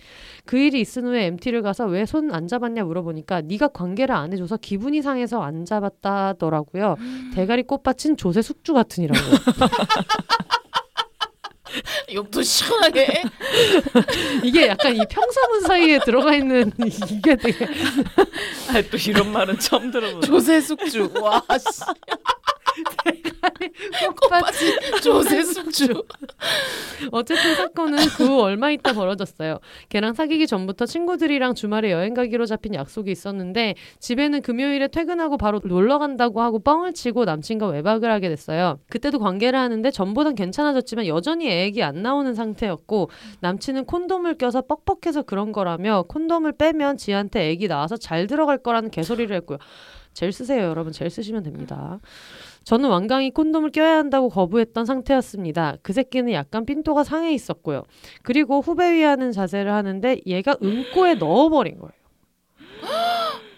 [0.47, 4.57] 그 일이 있은 후에 MT를 가서 왜 손 안 잡았냐 물어보니까 네가 관계를 안 해줘서
[4.57, 6.97] 기분이 상해서 안 잡았다더라고요.
[7.35, 9.21] 대가리 꽃받친 조세 숙주 같으니라고.
[12.13, 13.23] 욕도 시원하게.
[14.43, 16.73] 이게 약간 이 평서문 사이에 들어가 있는
[17.11, 17.67] 이게 되게
[18.69, 20.27] 아, 또 이런 말은 처음 들어보네.
[20.27, 21.13] 조세 숙주.
[21.21, 21.83] 와 씨.
[24.21, 26.03] 꽃받친 조세 숙주.
[27.13, 29.59] 어쨌든 사건은 그 후 얼마 있다 벌어졌어요.
[29.89, 35.99] 걔랑 사귀기 전부터 친구들이랑 주말에 여행 가기로 잡힌 약속이 있었는데 집에는 금요일에 퇴근하고 바로 놀러
[35.99, 38.79] 간다고 하고 뻥을 치고 남친과 외박을 하게 됐어요.
[38.89, 43.11] 그때도 관계를 하는데 전보단 괜찮아졌지만 여전히 애기 안 나오는 상태였고
[43.41, 49.35] 남친은 콘돔을 껴서 뻑뻑해서 그런 거라며 콘돔을 빼면 지한테 애기 나와서 잘 들어갈 거라는 개소리를
[49.37, 49.59] 했고요.
[50.13, 50.93] 젤 쓰세요, 여러분.
[50.93, 52.01] 젤 쓰시면 됩니다.
[52.65, 55.77] 저는 완강히 콘돔을 껴야 한다고 거부했던 상태였습니다.
[55.83, 57.85] 그 새끼는 약간 삔또가 상해 있었고요.
[58.23, 61.93] 그리고 후배 위하는 자세를 하는데 얘가 응꼬에 넣어버린 거예요.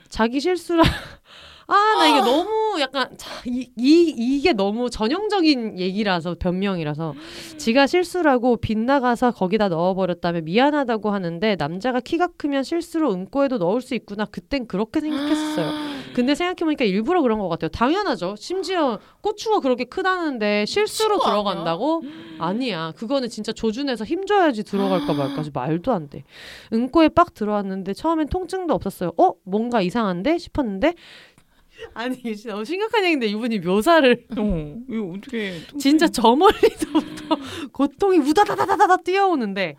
[0.08, 0.82] 자기 실수라.
[1.68, 7.14] 아, 나 이게 너무 약간, 자, 이, 이, 이게 너무 전형적인 얘기라서, 변명이라서.
[7.56, 14.26] 지가 실수라고 빗나가서 거기다 넣어버렸다며 미안하다고 하는데, 남자가 키가 크면 실수로 응꼬에도 넣을 수 있구나.
[14.26, 15.70] 그땐 그렇게 생각했었어요.
[16.14, 17.68] 근데 생각해보니까 일부러 그런 것 같아요.
[17.70, 18.34] 당연하죠.
[18.36, 21.18] 심지어 고추가 그렇게 크다는데 실수로?
[21.18, 22.02] 들어간다고?
[22.38, 22.92] 아니야.
[22.96, 26.24] 그거는 진짜 조준해서 힘줘야지 들어갈까 말까지 말도 안 돼.
[26.72, 29.12] 응꼬에 빡 들어왔는데 처음엔 통증도 없었어요.
[29.16, 29.32] 어?
[29.44, 30.38] 뭔가 이상한데?
[30.38, 30.94] 싶었는데
[31.94, 37.36] 아니 진짜 너무 심각한 얘기인데 이분이 묘사를 어, 이거 어떻게 진짜 저 멀리서부터
[37.72, 39.76] 고통이 우다다다다다 뛰어오는데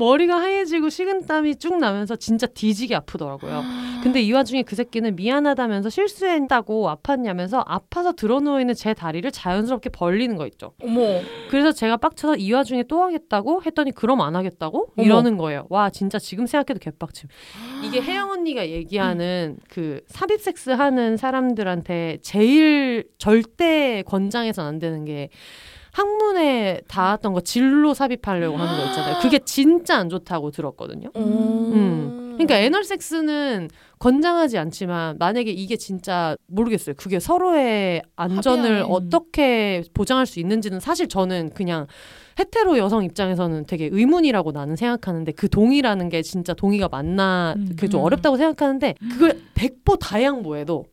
[0.00, 3.62] 머리가 하얘지고 식은땀이 쭉 나면서 진짜 뒤지게 아프더라고요.
[4.02, 10.36] 근데 이 와중에 그 새끼는 미안하다면서 실수했다고 아팠냐면서 아파서 드러누워 있는 제 다리를 자연스럽게 벌리는
[10.36, 10.72] 거 있죠.
[10.82, 11.20] 어머.
[11.50, 15.06] 그래서 제가 빡쳐서 이 와중에 또 하겠다고 했더니 그럼 안 하겠다고 어머.
[15.06, 15.66] 이러는 거예요.
[15.68, 17.28] 와 진짜 지금 생각해도 개빡침.
[17.84, 25.28] 이게 혜영 언니가 얘기하는 그 삽입 섹스 하는 사람들한테 제일 절대 권장해서는 안 되는 게
[25.92, 29.18] 학문에 닿았던 거 진로 삽입하려고 하는 거 있잖아요.
[29.20, 31.10] 그게 진짜 안 좋다고 들었거든요.
[31.16, 32.34] 음.
[32.34, 33.68] 그러니까 애널 섹스는
[33.98, 36.94] 권장하지 않지만 만약에 이게 진짜 모르겠어요.
[36.96, 38.86] 그게 서로의 안전을 합의하에.
[38.88, 41.86] 어떻게 보장할 수 있는지는 사실 저는 그냥
[42.38, 47.66] 헤테로 여성 입장에서는 되게 의문이라고 나는 생각하는데 그 동의라는 게 진짜 동의가 맞나 음.
[47.70, 48.06] 그게 좀 음.
[48.06, 50.86] 어렵다고 생각하는데 그걸 백보 다 양보해도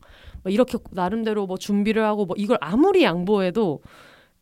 [0.44, 3.80] 막 이렇게 나름대로 뭐 준비를 하고 뭐 이걸 아무리 양보해도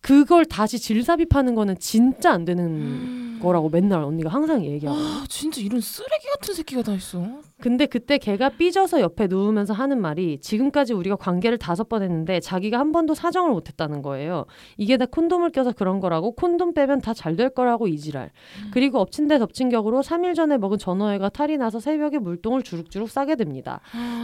[0.06, 4.96] 그걸 다시 질삽입하는 거는 진짜 안 되는 거라고 맨날 언니가 항상 얘기하고.
[4.96, 7.26] 아, 진짜 이런 쓰레기 같은 새끼가 다 있어.
[7.66, 12.78] 근데 그때 걔가 삐져서 옆에 누우면서 하는 말이 지금까지 우리가 관계를 다섯 번 했는데 자기가
[12.78, 14.46] 한 번도 사정을 못 했다는 거예요.
[14.78, 18.30] 이게 다 콘돔을 껴서 그런 거라고 콘돔 빼면 다 잘 될 거라고 이지랄.
[18.72, 23.36] 그리고 엎친 데 덮친 격으로 3일 전에 먹은 전어회가 탈이 나서 새벽에 물똥을 주룩주룩 싸게
[23.36, 23.80] 됩니다.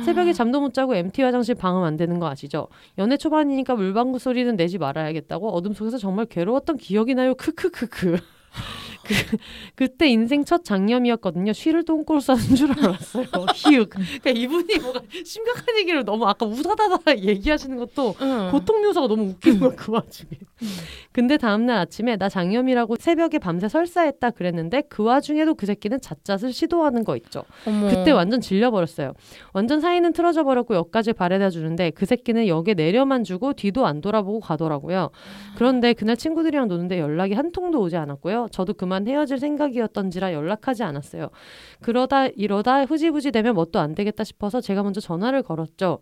[0.05, 2.67] 새벽에 잠도 못 자고 MT 화장실 방음 안 되는 거 아시죠?
[2.99, 7.33] 연애 초반이니까 물방구 소리는 내지 말아야겠다고 어둠 속에서 정말 괴로웠던 기억이 나요.
[7.33, 8.17] 크크크크.
[9.03, 9.37] 그,
[9.75, 11.53] 그때 인생 첫 장염이었거든요.
[11.53, 13.25] 쉬를 똥꼬를 싸는 줄 알았어요.
[13.55, 13.89] 히읗.
[13.89, 18.49] 그러니까 이분이 뭐가 심각한 얘기를 너무 아까 우다다다 얘기하시는 것도 응.
[18.51, 20.29] 고통 묘사가 너무 웃긴 거야 그 와중에.
[21.11, 27.03] 근데 다음날 아침에 나 장염이라고 새벽에 밤새 설사했다 그랬는데 그 와중에도 그 새끼는 잣잣을 시도하는
[27.03, 27.43] 거 있죠.
[27.65, 27.89] 어머.
[27.89, 29.13] 그때 완전 질려버렸어요.
[29.53, 34.39] 완전 사이는 틀어져 버렸고 역까지 바래다 주는데 그 새끼는 역에 내려만 주고 뒤도 안 돌아보고
[34.39, 35.09] 가더라고요.
[35.55, 38.40] 그런데 그날 친구들이랑 노는데 연락이 한 통도 오지 않았고요.
[38.49, 41.29] 저도 그만 헤어질 생각이었던지라 연락하지 않았어요.
[41.81, 45.99] 그러다 이러다 흐지부지 되면 뭣도 안 되겠다 싶어서 제가 먼저 전화를 걸었죠.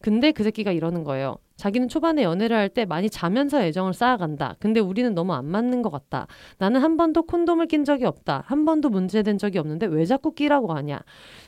[0.00, 1.36] 근데 그 새끼가 이러는 거예요.
[1.62, 4.56] 자기는 초반에 연애를 할 때 많이 자면서 애정을 쌓아간다.
[4.58, 6.26] 근데 우리는 너무 안 맞는 것 같다.
[6.58, 8.42] 나는 한 번도 콘돔을 낀 적이 없다.
[8.46, 10.98] 한 번도 문제된 적이 없는데 왜 자꾸 끼라고 하냐.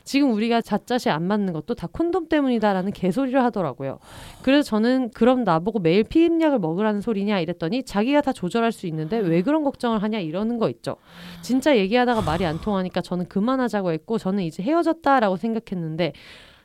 [0.03, 3.99] 지금 우리가 자짜시 안 맞는 것도 다 콘돔 때문이다라는 개소리를 하더라고요.
[4.43, 9.41] 그래서 저는 그럼 나보고 매일 피임약을 먹으라는 소리냐 이랬더니 자기가 다 조절할 수 있는데 왜
[9.41, 10.95] 그런 걱정을 하냐 이러는 거 있죠.
[11.41, 16.13] 진짜 얘기하다가 말이 안 통하니까 저는 그만하자고 했고 저는 이제 헤어졌다라고 생각했는데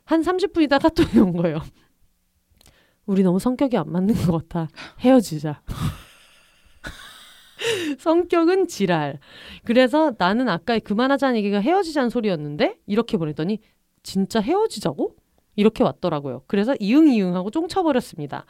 [0.05, 1.59] 한 30분 있다가 또 온 거예요.
[3.11, 4.69] 우리 너무 성격이 안 맞는 것 같아.
[5.01, 5.63] 헤어지자.
[7.99, 9.19] 성격은 지랄.
[9.65, 13.59] 그래서 나는 아까 그만하자는 얘기가 헤어지자는 소리였는데 이렇게 보냈더니
[14.05, 15.17] 진짜 헤어지자고?
[15.61, 16.43] 이렇게 왔더라고요.
[16.47, 18.45] 그래서 이응이응하고 쫑쳐버렸습니다.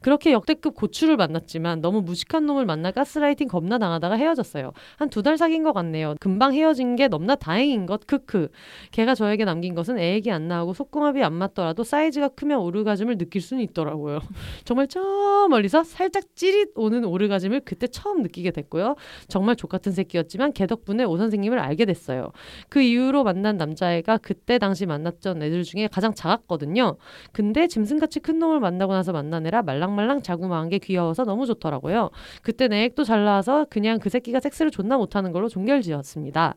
[0.00, 4.72] 그렇게 역대급 고추를 만났지만 너무 무식한 놈을 만나 가스라이팅 겁나 당하다가 헤어졌어요.
[4.98, 6.14] 한 두 달 사귄 것 같네요.
[6.20, 8.48] 금방 헤어진 게 넘나 다행인 것 크크.
[8.90, 13.62] 걔가 저에게 남긴 것은 애기 안 나오고 속궁합이 안 맞더라도 사이즈가 크면 오르가즘을 느낄 수는
[13.64, 14.20] 있더라고요.
[14.64, 18.96] 정말 저 멀리서 살짝 찌릿 오는 오르가즘을 그때 처음 느끼게 됐고요.
[19.28, 22.30] 정말 족같은 새끼였지만 걔 덕분에 오 선생님을 알게 됐어요.
[22.68, 26.55] 그 이후로 만난 남자애가 그때 당시 만났던 애들 중에 가장 작았거든요.
[27.32, 32.10] 근데 짐승같이 큰 놈을 만나고 나서 만난 애라 말랑말랑 자구마한 게 귀여워서 너무 좋더라고요.
[32.42, 36.54] 그때 내 액도 잘 나와서 그냥 그 새끼가 섹스를 존나 못하는 걸로 종결지었습니다.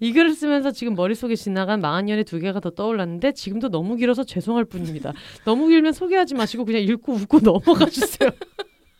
[0.00, 4.24] 이 글을 쓰면서 지금 머릿속에 지나간 망한 년의 두 개가 더 떠올랐는데 지금도 너무 길어서
[4.24, 5.12] 죄송할 뿐입니다.
[5.44, 8.30] 너무 길면 소개하지 마시고 그냥 읽고 웃고 넘어가 주세요.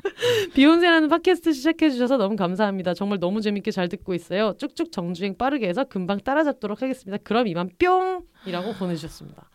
[0.54, 2.94] 비욘세라는 팟캐스트 시작해 주셔서 너무 감사합니다.
[2.94, 4.54] 정말 너무 재밌게 잘 듣고 있어요.
[4.58, 7.22] 쭉쭉 정주행 빠르게 해서 금방 따라잡도록 하겠습니다.
[7.22, 9.50] 그럼 이만 뿅 이라고 보내주셨습니다.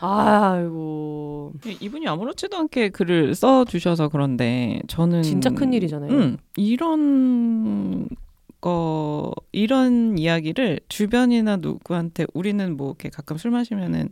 [0.00, 6.10] 아이고 이분이 아무렇지도 않게 글을 써 주셔서 그런데 저는 진짜 큰 일이잖아요.
[6.10, 8.08] 음, 이런
[8.60, 14.10] 거 이런 이야기를 주변이나 누구한테 우리는 뭐 이렇게 가끔 술 마시면은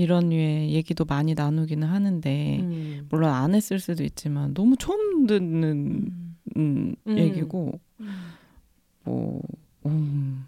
[0.00, 3.06] 이런 류의 얘기도 많이 나누기는 하는데 음.
[3.10, 6.36] 물론 안 했을 수도 있지만 너무 처음 듣는 음.
[6.56, 7.18] 음, 음.
[7.18, 8.08] 얘기고 음.
[9.04, 9.42] 뭐
[9.84, 10.46] 음,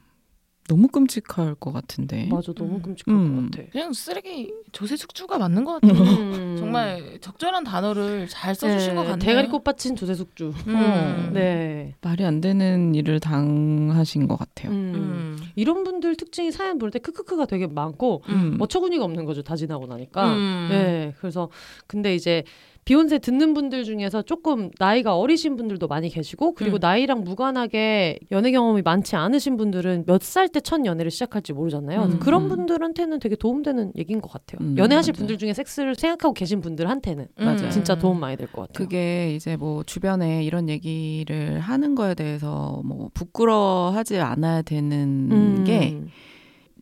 [0.72, 2.82] 너무 끔찍할 것 같은데 맞아 너무 음.
[2.82, 3.50] 끔찍할 음.
[3.50, 3.70] 것 같아.
[3.72, 6.00] 그냥 쓰레기 조세 숙주가 맞는 것 같아요.
[6.00, 6.56] 음.
[6.58, 9.18] 정말 적절한 단어를 잘 써주신 네, 것 같네요.
[9.18, 10.54] 대가리 꽃받친 조세 숙주.
[10.68, 11.30] 음.
[11.34, 11.94] 네.
[12.00, 14.72] 말이 안 되는 일을 당하신 것 같아요.
[14.72, 14.92] 음.
[14.94, 15.38] 음.
[15.56, 18.56] 이런 분들 특징이 사연 볼 때 크크크가 되게 많고 음.
[18.60, 20.34] 어처구니가 없는 거죠 다 지나고 나니까.
[20.34, 20.68] 음.
[20.70, 21.14] 네.
[21.18, 21.50] 그래서
[21.86, 22.44] 근데 이제
[22.85, 26.80] 비욘세 듣는 분들 중에서 조금 나이가 어리신 분들도 많이 계시고 그리고 음.
[26.80, 32.03] 나이랑 무관하게 연애 경험이 많지 않으신 분들은 몇 살 때 첫 연애를 시작할지 모르잖아요.
[32.05, 32.18] 음.
[32.18, 32.49] 그런 음.
[32.49, 34.66] 분들한테는 되게 도움되는 얘기인 것 같아요.
[34.66, 35.18] 음, 연애하실 맞아요.
[35.18, 37.70] 분들 중에 섹스를 생각하고 계신 분들한테는 맞아요.
[37.70, 38.72] 진짜 도움 많이 될 것 같아요.
[38.74, 45.64] 그게 이제 뭐 주변에 이런 얘기를 하는 거에 대해서 뭐 부끄러워하지 않아야 되는 음.
[45.64, 46.01] 게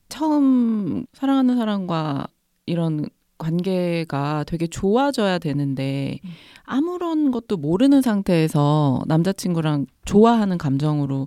[0.08, 2.26] 처음 사랑하는 사람과
[2.66, 3.06] 이런
[3.40, 6.30] 관계가 되게 좋아져야 되는데 음.
[6.64, 11.26] 아무런 것도 모르는 상태에서 남자친구랑 좋아하는 감정으로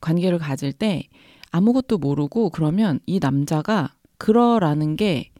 [0.00, 1.02] 관계를 가질 때
[1.50, 5.30] 아무것도 모르고 그러면 이 남자가 그러라는 게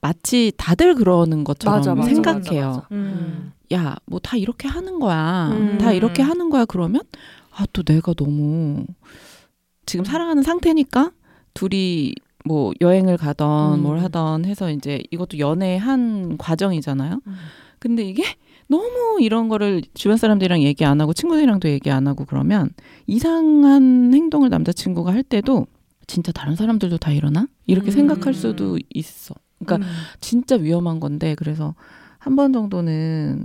[0.00, 2.66] 마치 다들 그러는 것처럼 맞아, 맞아, 생각해요.
[2.68, 2.86] 맞아.
[2.92, 3.52] 음.
[3.72, 5.50] 야, 뭐 다 이렇게 하는 거야.
[5.52, 5.78] 음.
[5.78, 6.64] 다 이렇게 하는 거야.
[6.64, 7.02] 그러면
[7.54, 8.86] 아, 또 내가 너무
[9.86, 11.12] 지금 사랑하는 상태니까
[11.52, 12.14] 둘이
[12.44, 13.82] 뭐 여행을 가던 음.
[13.82, 17.20] 뭘 하던 해서 이제 이것도 연애 한 과정이잖아요.
[17.26, 17.34] 음.
[17.78, 18.24] 근데 이게
[18.68, 22.70] 너무 이런 거를 주변 사람들이랑 얘기 안 하고 친구들이랑도 얘기 안 하고 그러면
[23.06, 25.66] 이상한 행동을 남자친구가 할 때도
[26.06, 27.46] 진짜 다른 사람들도 다 이러나?
[27.66, 27.92] 이렇게 음.
[27.92, 29.34] 생각할 수도 있어.
[29.58, 29.92] 그러니까 음.
[30.20, 31.74] 진짜 위험한 건데 그래서
[32.18, 33.44] 한 번 정도는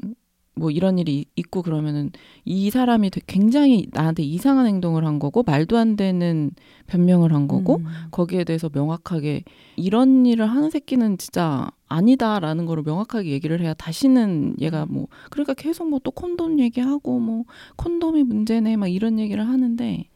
[0.58, 2.12] 뭐 이런 일이 있고 그러면은
[2.45, 6.51] 이 사람이 굉장히 나한테 이상한 행동을 한 거고 말도 안 되는
[6.88, 7.86] 변명을 한 거고 음.
[8.12, 9.43] 거기에 대해서 명확하게
[9.76, 15.89] 이런 일을 하는 새끼는 진짜 아니다라는 거를 명확하게 얘기를 해야 다시는 얘가 뭐 그러니까 계속
[15.89, 17.43] 뭐 또 콘돔 얘기하고 뭐
[17.76, 20.08] 콘돔이 문제네 막 이런 얘기를 하는데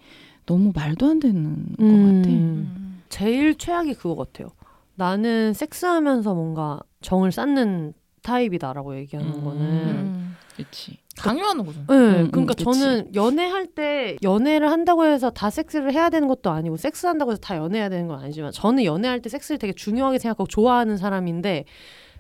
[0.46, 2.30] 너무 말도 안 되는 것 같아.
[2.30, 3.02] 음.
[3.10, 4.50] 제일 최악이 그거 같아요.
[4.96, 9.44] 나는 섹스하면서 뭔가 정을 쌓는 타입이다라고 얘기하는 음.
[9.44, 10.29] 거는.
[10.60, 10.64] 음.
[10.64, 10.98] 그렇지.
[11.18, 11.80] 강요하는 거죠.
[11.80, 12.64] 네, 음, 그러니까 그치.
[12.64, 17.58] 저는 연애할 때 연애를 한다고 해서 다 섹스를 해야 되는 것도 아니고 섹스한다고 해서 다
[17.58, 21.66] 연애해야 되는 건 아니지만 저는 연애할 때 섹스를 되게 중요하게 생각하고 좋아하는 사람인데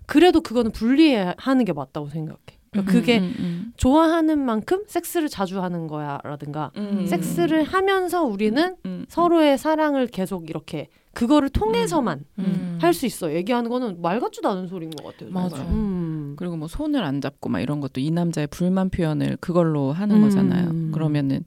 [0.06, 2.59] 그래도 그거는 분리하는 게 맞다고 생각해.
[2.72, 7.05] 그러니까 그게 음, 음, 좋아하는 만큼 섹스를 자주 하는 거야라든가 음.
[7.07, 12.78] 섹스를 하면서 우리는 음, 서로의 사랑을 계속 이렇게 그거를 통해서만 음.
[12.82, 13.34] 할수 있어.
[13.34, 15.32] 얘기하는 거는 말 같지도 않은 소리인 것 같아요.
[15.32, 15.63] 맞아.
[15.63, 16.36] 음.
[16.38, 20.22] 그리고 뭐 손을 안 잡고 막 이런 것도 이 남자의 불만 표현을 그걸로 하는 음.
[20.22, 20.91] 거잖아요.
[20.91, 21.43] 그러면은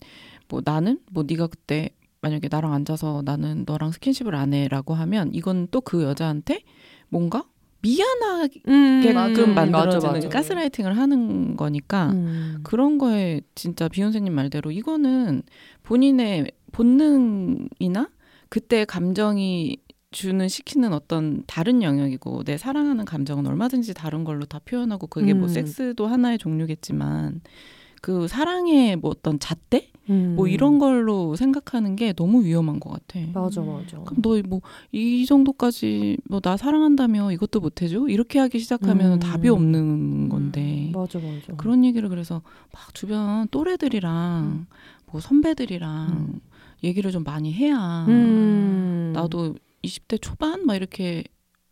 [0.48, 5.68] 뭐 나는 뭐 네가 그때 만약에 나랑 앉아서 나는 너랑 스킨십을 안 해라고 하면 이건
[5.70, 6.60] 또 그 여자한테
[7.08, 7.44] 뭔가
[7.82, 10.28] 미안하게끔 음, 맞아, 맞아.
[10.28, 12.60] 가스라이팅을 하는 거니까 음.
[12.62, 15.42] 그런 거에 진짜 비욘세님 말대로 이거는
[15.82, 18.08] 본인의 본능이나
[18.48, 19.78] 그때 감정이
[20.12, 25.44] 주는 시키는 어떤 다른 영역이고 내 사랑하는 감정은 얼마든지 다른 걸로 다 표현하고 그게 뭐
[25.44, 25.48] 음.
[25.48, 27.40] 섹스도 하나의 종류겠지만
[28.00, 30.34] 그 사랑의 뭐 어떤 잣대 음.
[30.36, 33.18] 뭐 이런 걸로 생각하는 게 너무 위험한 것 같아.
[33.32, 33.98] 맞아 맞아.
[34.04, 34.60] 그럼 너 뭐
[34.92, 39.18] 이 정도까지 뭐 나 사랑한다며 이것도 못 해줘 이렇게 하기 시작하면 음.
[39.20, 41.54] 답이 없는 건데 맞아 맞아.
[41.56, 44.66] 그런 얘기를 그래서 막 주변 또래들이랑
[45.10, 46.40] 뭐 선배들이랑 음.
[46.84, 49.12] 얘기를 좀 많이 해야 음.
[49.14, 51.24] 나도 20대 초반 막 이렇게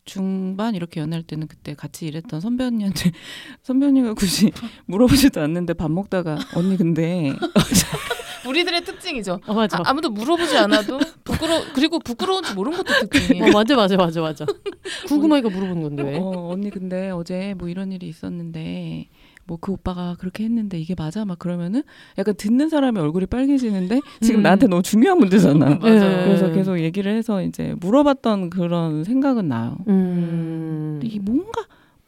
[0.04, 3.12] 중반 이렇게 연애할 때는 그때 같이 일했던 선배 언니한테
[3.62, 4.50] 선배 언니가 굳이
[4.86, 7.32] 물어보지도 않는데 밥 먹다가 언니 근데
[8.46, 9.40] 우리들의 특징이죠.
[9.46, 9.78] 어, 맞아.
[9.78, 13.46] 아, 아 무도 물어보지 않아도 부끄러 그리고 부끄러운지 모르는 것도 특징이에요.
[13.46, 14.46] 어, 맞아 맞아 맞아 맞아.
[15.08, 16.18] 궁금하니까 물어보는 건데 왜?
[16.18, 19.08] 어, 언니 근데 어제 뭐 이런 일이 있었는데
[19.46, 21.82] 뭐그 오빠가 그렇게 했는데 이게 맞아 막 그러면은
[22.18, 24.42] 약간 듣는 사람의 얼굴이 빨개지는데 지금 음.
[24.42, 25.76] 나한테 너무 중요한 문제잖아.
[25.76, 25.98] 맞아요.
[26.00, 26.24] 네.
[26.24, 29.76] 그래서 계속 얘기를 해서 이제 물어봤던 그런 생각은 나요.
[29.88, 31.00] 음.
[31.02, 31.62] 이게 뭔가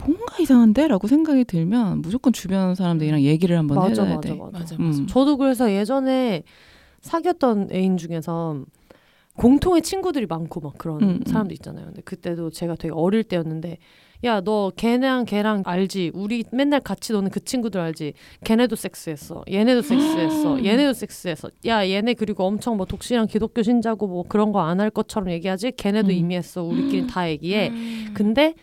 [0.05, 4.35] 뭔가 이상한데 라고 생각이 들면 무조건 주변 사람들이랑 얘기를 한번 맞아 해줘야 맞아 돼.
[4.35, 4.51] 맞아.
[4.59, 4.85] 맞아 음.
[4.87, 5.05] 맞아.
[5.07, 6.43] 저도 그래서 예전에
[7.01, 8.63] 사귀었던 애인 중에서
[9.35, 11.21] 공통의 친구들이 많고 막 그런 음, 음.
[11.25, 11.85] 사람도 있잖아요.
[11.87, 13.77] 근데 그때도 제가 되게 어릴 때였는데
[14.25, 16.11] 야 너 걔랑 걔랑 알지?
[16.13, 18.13] 우리 맨날 같이 노는 그 친구들 알지?
[18.45, 19.43] 걔네도 섹스했어.
[19.51, 20.63] 얘네도 섹스했어.
[20.63, 21.49] 얘네도 섹스했어.
[21.65, 25.73] 야 얘네 그리고 엄청 뭐 독실한 기독교 신자고 뭐 그런 거 안 할 것처럼 얘기하지?
[25.75, 26.11] 걔네도 음.
[26.13, 26.63] 이미 했어.
[26.63, 27.69] 우리끼리 다 얘기해.
[27.69, 28.11] 음.
[28.13, 28.53] 근데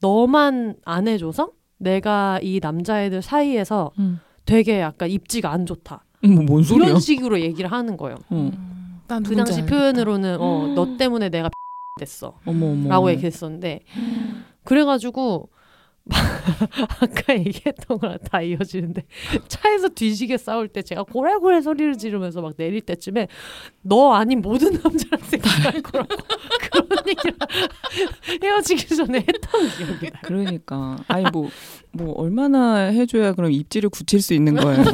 [0.00, 4.20] 너만 안 해줘서 내가 이 남자애들 사이에서 음.
[4.44, 6.04] 되게 약간 입지가 안 좋다.
[6.22, 8.16] 뭐뭔 이런 식으로 얘기를 하는 거예요.
[8.30, 8.34] 어.
[8.34, 9.70] 음, 난그 당시 알겠다.
[9.70, 11.48] 표현으로는 어, 너 때문에 내가
[12.00, 12.38] 됐어.
[12.46, 12.88] 어머 어머.
[12.88, 13.80] 라고 얘기했었는데
[14.64, 15.48] 그래가지고
[17.00, 19.04] 아까 얘기했던 거랑 다 이어지는데
[19.48, 23.28] 차에서 뒤지게 싸울 때 제가 고래고래 소리를 지르면서 막 내릴 때쯤에
[23.82, 26.08] 너 아닌 모든 남자랑 섹스할 거라고
[26.72, 27.36] 그런 얘기를
[28.42, 30.20] 헤어지기 전에 했던 기억이 나.
[30.22, 34.84] 그러니까 아니 뭐뭐 얼마나 해줘야 그럼 입지를 굳힐 수 있는 거예요.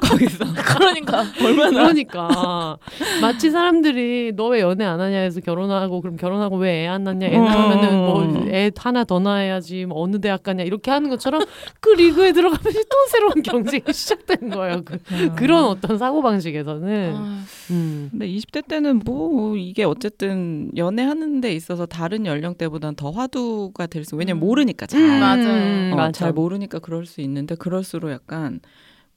[0.08, 2.78] 거기서 그러니까 얼마나 그러니까
[3.20, 7.26] 마치 사람들이 너 왜 연애 안 하냐 해서 결혼하고 그럼 결혼하고 왜 애 안 낳냐
[7.26, 7.42] 애 어.
[7.44, 8.18] 낳으면은 뭐
[8.50, 11.42] 애 하나 더 낳아야지 뭐 어느 대학 가냐 이렇게 하는 것처럼
[11.80, 14.82] 그 리그에 들어가면서 또 새로운 경쟁이 시작된 거예요.
[14.84, 14.98] 그,
[15.36, 18.08] 그런 어떤 사고 방식에서는 아, 음.
[18.10, 24.16] 근데 20대 때는 뭐 이게 어쨌든 연애하는 데 있어서 다른 연령대보다는 더 화두가 될 수.
[24.16, 24.46] 왜냐면 음.
[24.46, 25.00] 모르니까 잘.
[25.00, 25.92] 음, 맞아요.
[25.92, 26.12] 어, 맞아.
[26.12, 28.60] 잘 모르니까 그럴 수 있는데 그럴수록 약간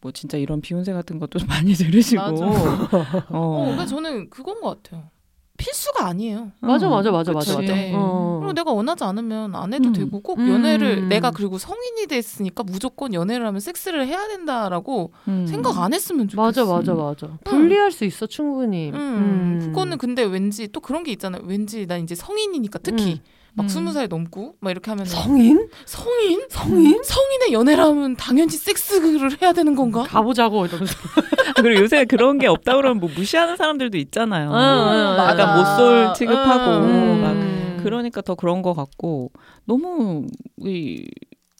[0.01, 2.21] 뭐 진짜 이런 비욘세 같은 것도 좀 많이 들으시고.
[2.21, 2.45] 맞아.
[2.45, 3.27] 어.
[3.29, 5.09] 어, 그러니까 저는 그건 것 같아요.
[5.57, 6.51] 필수가 아니에요.
[6.59, 7.61] 맞아 어, 맞아 맞아 맞아 그치.
[7.67, 7.73] 맞아.
[7.73, 7.91] 네.
[7.95, 8.39] 어.
[8.41, 9.93] 그리고 내가 원하지 않으면 안 해도 음.
[9.93, 10.49] 되고 꼭 음.
[10.49, 15.45] 연애를 내가 그리고 성인이 됐으니까 무조건 연애를 하면 섹스를 해야 된다라고 음.
[15.45, 16.65] 생각 안 했으면 좋겠어.
[16.65, 17.37] 맞아 맞아 맞아.
[17.43, 18.89] 분리할 수 있어 충분히.
[18.91, 21.43] 음, 그거는 근데 왠지 또 그런 게 있잖아요.
[21.45, 23.19] 왠지 난 이제 성인이니까 특히 음.
[23.53, 23.67] 막 음.
[23.67, 25.67] 스무 살 넘고 막 이렇게 하면 성인?
[25.85, 27.01] 성인 성인?
[27.03, 30.03] 성인의 연애를 하면 당연히 섹스를 해야 되는 건가?
[30.03, 30.93] 가보자고 이러면서.
[31.61, 34.49] 그리고 요새 그런 게 없다 그러면 뭐 무시하는 사람들도 있잖아요.
[34.49, 35.57] 어, 어, 어, 약간.
[35.57, 37.21] 못쏠 취급하고 음.
[37.21, 39.31] 막 그러니까 더 그런 것 같고
[39.65, 40.25] 너무
[40.61, 41.05] 이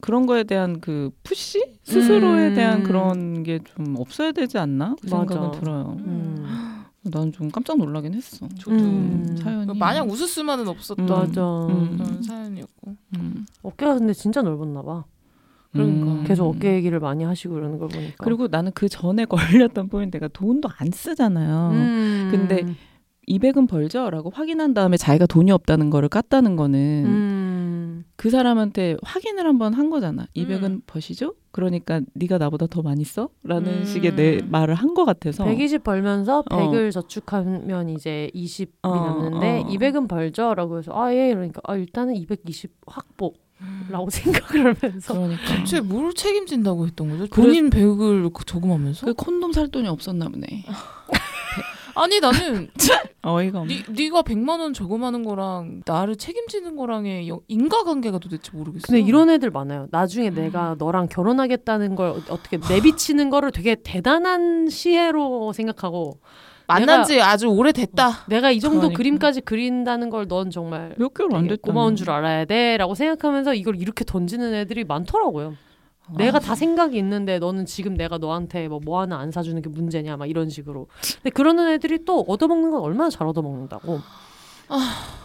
[0.01, 2.53] 그런 거에 대한 그 푸시 스스로에 음.
[2.55, 5.34] 대한 그런 게 좀 없어야 되지 않나 그 맞아.
[5.34, 5.97] 생각은 들어요.
[7.06, 7.11] 음.
[7.11, 8.48] 난좀 깜짝 놀라긴 했어.
[8.60, 9.36] 저도 음.
[9.41, 11.10] 사연이 마냥 웃을 수만은 없었던 음.
[11.10, 11.41] 맞아.
[11.68, 11.98] 음.
[11.98, 12.95] 그런 사연이었고.
[13.18, 13.45] 음.
[13.64, 15.03] 어깨가 근데 진짜 넓었나 봐.
[15.72, 16.06] 그러니까.
[16.11, 16.23] 음.
[16.26, 18.23] 계속 어깨 얘기를 많이 하시고 이러는 걸 보니까.
[18.23, 19.26] 그리고 나는 그 전에
[19.73, 21.69] 걸렸던 포인트가 돈도 안 쓰잖아요.
[21.73, 22.28] 음.
[22.32, 22.65] 근데
[23.28, 27.51] 200은 벌죠라고 확인한 다음에 자기가 돈이 없다는 거를 깠다는 거는 음.
[28.15, 30.26] 그 사람한테 확인을 한번 한 거잖아.
[30.35, 30.81] 200은 음.
[30.88, 31.35] 버시죠?
[31.51, 33.30] 그러니까 네가 나보다 더 많이 써?
[33.43, 33.85] 라는 음.
[33.85, 36.57] 식의 내 말을 한 것 같아서 120 벌면서 어.
[36.72, 39.68] 100을 저축하면 이제 20이 어, 남는데 어.
[39.69, 43.34] 200은 벌죠 라고 해서 아예 그러니까 아 일단은 220 확보
[43.89, 44.09] 라고 음.
[44.09, 47.27] 생각을 하면서 그러니까 대체 뭘 책임진다고 했던 거죠?
[47.30, 49.05] 그래- 본인 배역을 저금하면서?
[49.05, 50.47] 그 콘돔 살 돈이 없었나 보네.
[51.95, 52.69] 아니 나는
[53.23, 53.73] 어이가 없네.
[53.73, 58.88] 니, 네가 100만 원 저금하는 거랑 나를 책임지는 거랑의 영- 인과관계가 도대체 모르겠어.
[58.88, 59.88] 근데 이런 애들 많아요.
[59.91, 60.35] 나중에 음.
[60.35, 66.19] 내가 너랑 결혼하겠다는 걸 어떻게 내비치는 거를 되게 대단한 시혜로 생각하고
[66.68, 68.26] 만난 지 아주 오래됐다.
[68.30, 68.97] 내가 이 정도 그러니까.
[68.97, 71.65] 그림까지 그린다는 걸 넌 정말 몇 개월 안 되게 됐다.
[71.68, 75.55] 고마운 줄 알아야 돼라고 생각하면서 이걸 이렇게 던지는 애들이 많더라고요.
[76.07, 76.14] 아.
[76.18, 80.18] 내가 다 생각이 있는데 너는 지금 내가 너한테 뭐, 뭐 하나 안 사주는 게 문제냐
[80.18, 80.88] 막 이런 식으로.
[81.18, 83.99] 근데 그러는 애들이 또 얻어먹는 건 얼마나 잘 얻어먹는다고.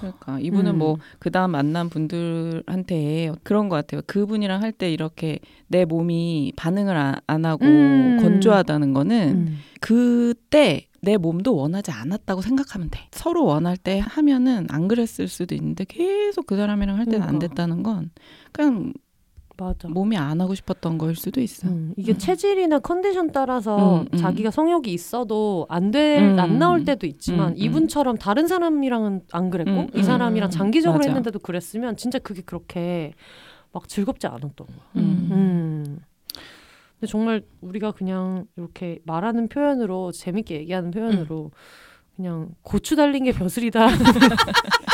[0.01, 0.78] 그러니까 이분은 음.
[0.78, 4.01] 뭐 그다음 만난 분들한테 그런 것 같아요.
[4.07, 5.39] 그분이랑 할 때 이렇게
[5.69, 8.19] 내 몸이 반응을 안, 안 하고 음.
[8.20, 9.59] 건조하다는 거는 음.
[9.81, 13.01] 그때 내 몸도 원하지 않았다고 생각하면 돼.
[13.12, 17.48] 서로 원할 때 하면은 안 그랬을 수도 있는데 계속 그 사람이랑 할 때는 안 그러니까.
[17.48, 18.11] 됐다는 건
[18.51, 18.93] 그냥
[19.57, 19.89] 맞아.
[19.89, 21.69] 몸이 안 하고 싶었던 거일 수도 있어.
[21.69, 22.19] 음, 이게 음.
[22.19, 24.16] 체질이나 컨디션 따라서 음, 음.
[24.19, 27.57] 자기가 성욕이 있어도 안 될, 음, 안 나올 때도 있지만 음, 음.
[27.57, 30.51] 이분처럼 다른 사람이랑은 안 그랬고 음, 이 음, 사람이랑 음.
[30.51, 31.09] 장기적으로 맞아.
[31.09, 33.15] 했는데도 그랬으면 진짜 그게 그렇게
[33.73, 34.78] 막 즐겁지 않았던 거야.
[34.97, 35.28] 음.
[35.33, 35.99] 음.
[36.99, 41.51] 근데 정말 우리가 그냥 이렇게 말하는 표현으로 재밌게 얘기하는 표현으로
[42.16, 43.87] 그냥 고추 달린 게 벼슬이다.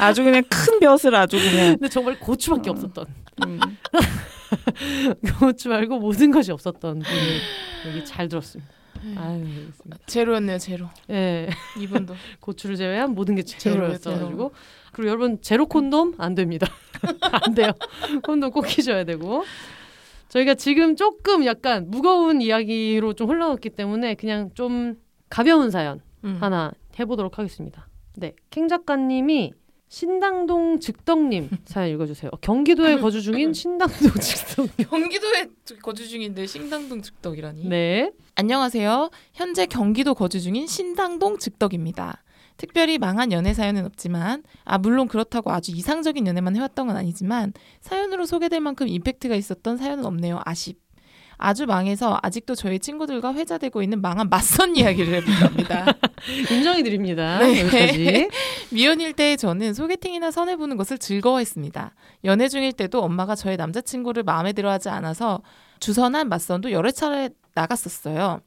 [0.00, 1.74] 아주 그냥 큰 벼슬 아주 그냥.
[1.74, 2.72] 근데 정말 고추밖에 어.
[2.72, 3.06] 없었던
[3.46, 3.60] 음.
[5.38, 7.40] 고추 말고 모든 것이 없었던 분이
[7.88, 8.72] 여기 잘 들었습니다.
[9.16, 9.98] 아유, 알겠습니다.
[10.06, 10.88] 제로였네요, 제로.
[11.10, 11.48] 예,
[11.78, 12.14] 이분도.
[12.40, 14.52] 고추를 제외한 모든 게 제로예요, 제로였어 가지고
[14.92, 16.66] 그리고 여러분 제로 콘돔 안 됩니다.
[17.46, 17.72] 안 돼요.
[18.22, 19.44] 콘돔 꼭 끼셔야 되고
[20.28, 24.96] 저희가 지금 조금 약간 무거운 이야기로 좀 흘러갔기 때문에 그냥 좀
[25.28, 26.38] 가벼운 사연 음.
[26.40, 27.88] 하나 해보도록 하겠습니다.
[28.16, 29.54] 네, 캥 작가님이
[29.90, 32.30] 신당동 즉덕님 사연 읽어주세요.
[32.42, 34.68] 경기도에 거주 중인 신당동 즉덕.
[34.88, 35.48] 경기도에
[35.82, 37.64] 거주 중인데 신당동 즉덕이라니.
[37.68, 39.10] 네, 안녕하세요.
[39.32, 42.22] 현재 경기도 거주 중인 신당동 즉덕입니다.
[42.56, 48.26] 특별히 망한 연애 사연은 없지만 아 물론 그렇다고 아주 이상적인 연애만 해왔던 건 아니지만 사연으로
[48.26, 50.40] 소개될 만큼 임팩트가 있었던 사연은 없네요.
[50.44, 50.78] 아쉽.
[51.40, 55.86] 아주 망해서 아직도 저희 친구들과 회자되고 있는 망한 맞선 이야기를 해볼까 합니다.
[56.50, 57.38] 인정해 드립니다.
[57.38, 57.60] 네.
[57.60, 58.28] 여기까지.
[58.70, 61.94] 미혼일 때 저는 소개팅이나 선해보는 것을 즐거워했습니다.
[62.24, 65.42] 연애 중일 때도 엄마가 저의 남자친구를 마음에 들어하지 않아서
[65.80, 68.40] 주선한 맞선도 여러 차례 나갔었어요.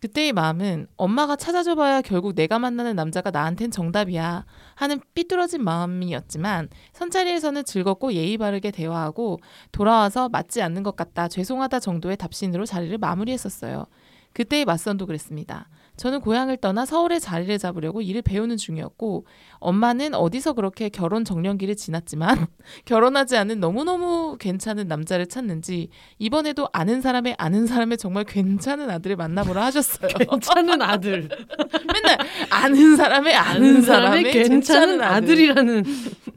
[0.00, 4.44] 그때의 마음은 엄마가 찾아줘봐야 결국 내가 만나는 남자가 나한텐 정답이야
[4.74, 9.38] 하는 삐뚤어진 마음이었지만 선자리에서는 즐겁고 예의 바르게 대화하고
[9.72, 13.86] 돌아와서 맞지 않는 것 같다 죄송하다 정도의 답신으로 자리를 마무리했었어요.
[14.36, 15.66] 그때의 맞선도 그랬습니다.
[15.96, 19.24] 저는 고향을 떠나 서울에 자리를 잡으려고 일을 배우는 중이었고
[19.60, 22.46] 엄마는 어디서 그렇게 결혼 정년기를 지났지만
[22.84, 25.88] 결혼하지 않은 너무너무 괜찮은 남자를 찾는지
[26.18, 30.10] 이번에도 아는 사람의 아는 사람의 정말 괜찮은 아들을 만나보라 하셨어요.
[30.28, 31.30] 괜찮은 아들.
[31.90, 32.18] 맨날
[32.50, 35.16] 아는 사람의 아는 사람의 괜찮은 아들.
[35.16, 35.84] 아들이라는.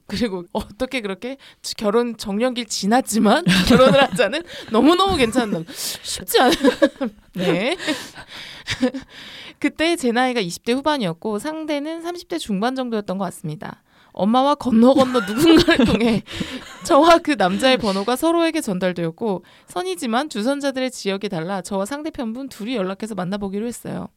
[0.10, 1.38] 그리고 어떻게 그렇게
[1.78, 6.56] 결혼 정년기를 지났지만 결혼을 하자는 너무너무 괜찮은 남 쉽지 않은
[7.34, 7.78] 네.
[9.60, 13.84] 그때 제 나이가 20대 후반이었고 상대는 30대 중반 정도였던 것 같습니다.
[14.12, 16.24] 엄마와 건너 건너 누군가를 통해
[16.84, 23.68] 저와 그 남자의 번호가 서로에게 전달되었고 선이지만 주선자들의 지역이 달라 저와 상대편분 둘이 연락해서 만나보기로
[23.68, 24.10] 했어요.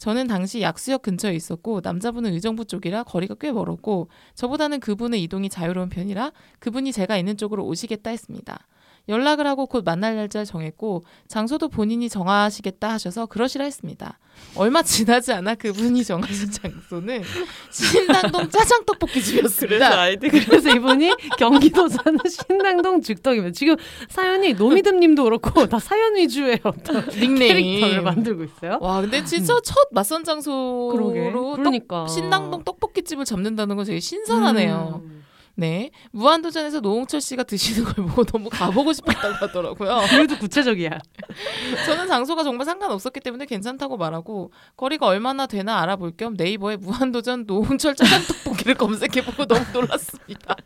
[0.00, 5.90] 저는 당시 약수역 근처에 있었고 남자분은 의정부 쪽이라 거리가 꽤 멀었고 저보다는 그분의 이동이 자유로운
[5.90, 8.66] 편이라 그분이 제가 있는 쪽으로 오시겠다 했습니다.
[9.08, 14.18] 연락을 하고 곧 만날 날짜를 정했고 장소도 본인이 정하시겠다 하셔서 그러시라 했습니다.
[14.54, 17.22] 얼마 지나지 않아 그분이 정하신 장소는
[17.70, 20.00] 신당동 짜장 떡볶이 집이었습니다.
[20.00, 23.52] 아이들 그래서 이분이 경기도 사는 신당동 즉덕입니다.
[23.52, 23.76] 지금
[24.08, 27.20] 사연이 노미듬님도 그렇고 다 사연 위주의 어떤 캐릭터를
[27.60, 28.04] 닉네임.
[28.04, 28.78] 만들고 있어요.
[28.80, 35.02] 와 근데 진짜 첫 맞선 장소로 떡- 그러니까 신당동 떡볶이 집을 잡는다는 건 되게 신선하네요.
[35.04, 35.19] 음.
[35.60, 40.00] 네 무한도전에서 노홍철 씨가 드시는 걸 보고 너무 가보고 싶었다고 하더라고요.
[40.08, 40.88] 그래도 구체적이야.
[41.84, 47.94] 저는 장소가 정말 상관없었기 때문에 괜찮다고 말하고 거리가 얼마나 되나 알아볼 겸 네이버에 무한도전 노홍철
[47.94, 50.56] 짜장 떡볶이를 검색해보고 너무 놀랐습니다.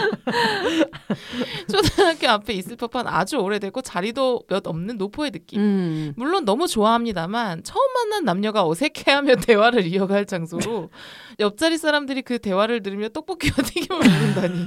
[1.70, 5.60] 초등학교 앞에 있을 법한 아주 오래되고 자리도 몇 없는 노포의 느낌.
[5.60, 6.12] 음.
[6.16, 10.90] 물론 너무 좋아합니다만 처음 만난 남녀가 어색해하며 대화를 이어갈 장소로
[11.38, 14.66] 옆자리 사람들이 그 대화를 들으며 떡볶이와 튀김을 먹는다니.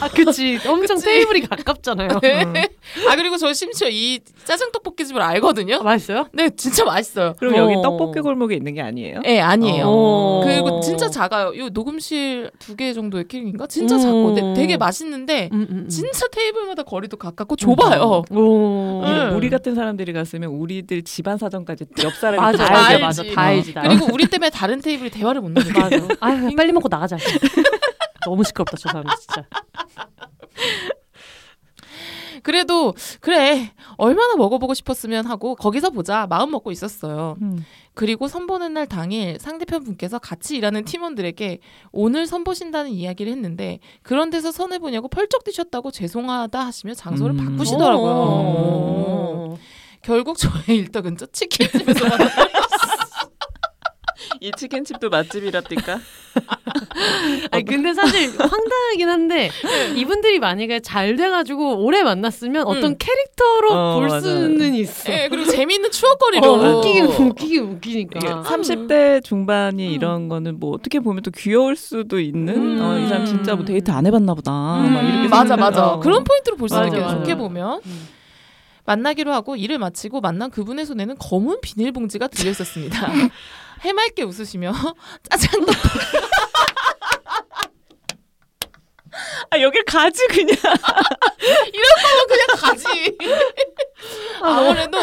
[0.00, 0.58] 아, 그치.
[0.66, 1.04] 엄청 그치.
[1.06, 2.20] 테이블이 가깝잖아요.
[2.20, 2.42] 네.
[2.44, 2.54] 음.
[3.08, 5.76] 아 그리고 저 심지어 이 짜장 떡볶이 집을 알거든요.
[5.76, 6.26] 아, 맛있어요?
[6.32, 7.34] 네, 진짜 맛있어요.
[7.38, 7.56] 그럼 어.
[7.58, 9.20] 여기 떡볶이 골목에 있는 게 아니에요?
[9.20, 9.84] 네, 아니에요.
[9.86, 10.40] 어.
[10.44, 11.52] 그리고 진짜 작아요.
[11.54, 13.66] 이 녹음실 두 개 정도의 크기인가?
[13.66, 14.00] 진짜 음.
[14.00, 15.88] 작고 되- 되게 맛있는데 음, 음, 음.
[15.88, 18.22] 진짜 테이블마다 거리도 가깝고 좁아요.
[18.30, 19.02] 오.
[19.02, 19.08] 음.
[19.08, 23.34] 이런 우리 같은 사람들이 갔으면 우리들 집안 사정까지 옆 사람이 맞아, 다 맞아, 알지.
[23.34, 25.96] 다 알지, 다 그리고 우리 때문에 다른 테이블이 대화를 못 나누게 맞아.
[26.18, 27.16] 아유, 빨리 먹고 나가자.
[28.26, 29.46] 너무 시끄럽다, 저 사람 진짜.
[32.42, 37.36] 그래도 그래 얼마나 먹어보고 싶었으면 하고 거기서 보자 마음 먹고 있었어요.
[37.40, 37.64] 음.
[37.94, 41.58] 그리고 선보는 날 당일 상대편 분께서 같이 일하는 팀원들에게
[41.92, 47.44] 오늘 선보신다는 이야기를 했는데 그런 데서 선해 보냐고 펄쩍 뛰셨다고 죄송하다 하시며 장소를 음.
[47.44, 48.12] 바꾸시더라고요.
[48.12, 49.58] 어.
[50.02, 52.48] 결국 저의 일덕은저 치킨집에서 만났어요.
[54.40, 55.98] 이 치킨집도 맛집이라니까.
[57.50, 59.50] 아니 근데 사실 황당하긴 한데
[59.96, 62.96] 이분들이 만약에 잘 돼가지고 오래 만났으면 어떤 음.
[62.98, 64.20] 캐릭터로 어, 볼 맞아요.
[64.20, 65.12] 수는 있어.
[65.12, 68.18] 예, 그리고 재미있는 추억거리로 어, 웃기긴 웃기긴 웃기니까.
[68.18, 68.42] 이게 아.
[68.42, 69.92] 30대 중반이 음.
[69.92, 72.82] 이런 거는 뭐 어떻게 보면 또 귀여울 수도 있는 음.
[72.82, 74.92] 어, 이 사람 진짜 뭐 데이트 안 해봤나 보다 음.
[74.92, 76.00] 막 이렇게 맞아 맞아 어.
[76.00, 77.16] 그런 포인트로 볼수 맞아, 있는 게 맞아.
[77.16, 78.08] 좋게 보면 음.
[78.84, 83.08] 만나기로 하고 일을 마치고 만난 그분의 손에는 검은 비닐봉지가 들려 있었습니다.
[83.80, 84.72] 해맑게 웃으시며
[85.30, 85.74] 짜장떡
[89.50, 90.56] 아 여길 가지 그냥
[92.28, 92.84] 그냥 가지.
[94.42, 94.98] 아무래도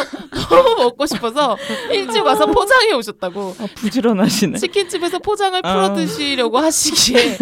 [0.49, 1.57] 너무 먹고 싶어서
[1.91, 5.73] 일찍 와서 포장해 오셨다고 아, 부지런하시네 치킨집에서 포장을 아.
[5.73, 7.37] 풀어 드시려고 하시기에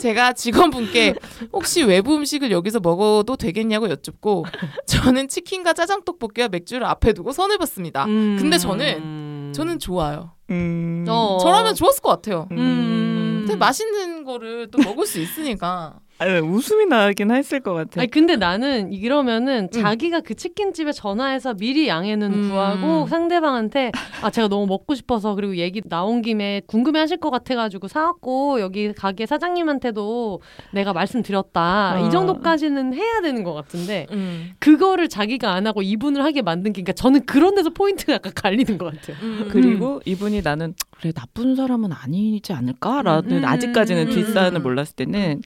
[0.00, 1.14] 제가 직원분께
[1.52, 4.44] 혹시 외부 음식을 여기서 먹어도 되겠냐고 여쭙고
[4.86, 8.04] 저는 치킨과 짜장 떡볶이와 맥주를 앞에 두고 선을 봤습니다.
[8.04, 8.36] 음.
[8.38, 10.32] 근데 저는 저는 좋아요.
[10.50, 11.04] 음.
[11.08, 11.38] 어.
[11.40, 12.48] 저라면 좋았을 것 같아요.
[12.52, 13.44] 음.
[13.46, 15.98] 근데 맛있는 거를 또 먹을 수 있으니까.
[16.18, 19.82] 아니, 웃음이 나긴 했을 것 같아 아니 근데 나는 이러면은 음.
[19.82, 22.50] 자기가 그 치킨집에 전화해서 미리 양해는 음.
[22.50, 27.88] 구하고 상대방한테 아 제가 너무 먹고 싶어서 그리고 얘기 나온 김에 궁금해 하실 것 같아가지고
[27.88, 30.40] 사왔고 여기 가게 사장님한테도
[30.72, 32.06] 내가 말씀드렸다 어.
[32.06, 34.52] 이 정도까지는 해야 되는 것 같은데 음.
[34.58, 38.78] 그거를 자기가 안 하고 이분을 하게 만든 게 그러니까 저는 그런 데서 포인트가 약간 갈리는
[38.78, 39.16] 것 같아요.
[39.22, 39.48] 음.
[39.50, 43.44] 그리고 이분이 나는 그래 나쁜 사람은 아니지 않을까라는 음.
[43.44, 44.12] 아직까지는 음.
[44.12, 45.42] 뒷사연을 몰랐을 때는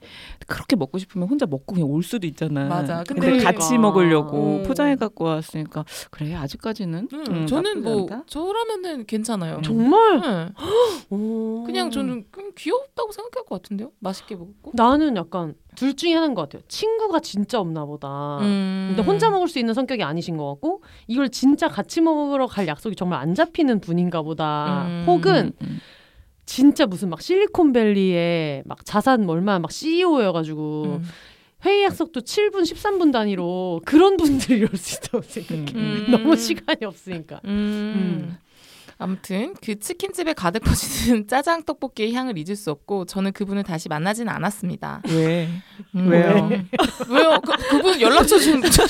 [0.47, 2.65] 그렇게 먹고 싶으면 혼자 먹고 그냥 올 수도 있잖아.
[2.65, 3.03] 맞아.
[3.05, 3.81] 근데, 근데 같이 그러니까.
[3.81, 4.63] 먹으려고 어.
[4.63, 8.23] 포장해 갖고 왔으니까 그래 아직까지는 음, 음, 저는 뭐 않다.
[8.27, 9.57] 저라면은 괜찮아요.
[9.57, 9.61] 음.
[9.61, 10.49] 정말 네.
[11.09, 11.63] 오.
[11.65, 13.91] 그냥 저는 그냥 귀엽다고 생각할 것 같은데요.
[13.99, 14.71] 맛있게 먹고.
[14.73, 16.61] 나는 약간 둘 중에 하나인 것 같아요.
[16.67, 18.39] 친구가 진짜 없나 보다.
[18.41, 18.87] 음.
[18.95, 22.95] 근데 혼자 먹을 수 있는 성격이 아니신 것 같고 이걸 진짜 같이 먹으러 갈 약속이
[22.95, 24.85] 정말 안 잡히는 분인가 보다.
[24.87, 25.03] 음.
[25.07, 25.79] 혹은 음, 음.
[26.45, 31.03] 진짜 무슨 막 실리콘밸리에 막 자산 얼마 막 CEO여가지고 음.
[31.65, 35.71] 회의 약속도 7분 13분 단위로 그런 분들이 올 수 있다고 생각해.
[35.75, 36.07] 음.
[36.11, 37.39] 너무 시간이 없으니까.
[37.45, 38.37] 음.
[39.01, 44.31] 아무튼 그 치킨집에 가득 퍼지는 짜장 떡볶이의 향을 잊을 수 없고 저는 그분을 다시 만나지는
[44.31, 45.01] 않았습니다.
[45.09, 45.49] 왜?
[45.95, 46.07] 음.
[46.07, 46.49] 왜요?
[47.09, 47.41] 왜요?
[47.43, 48.89] 그, 그분 연락처 아니잖아.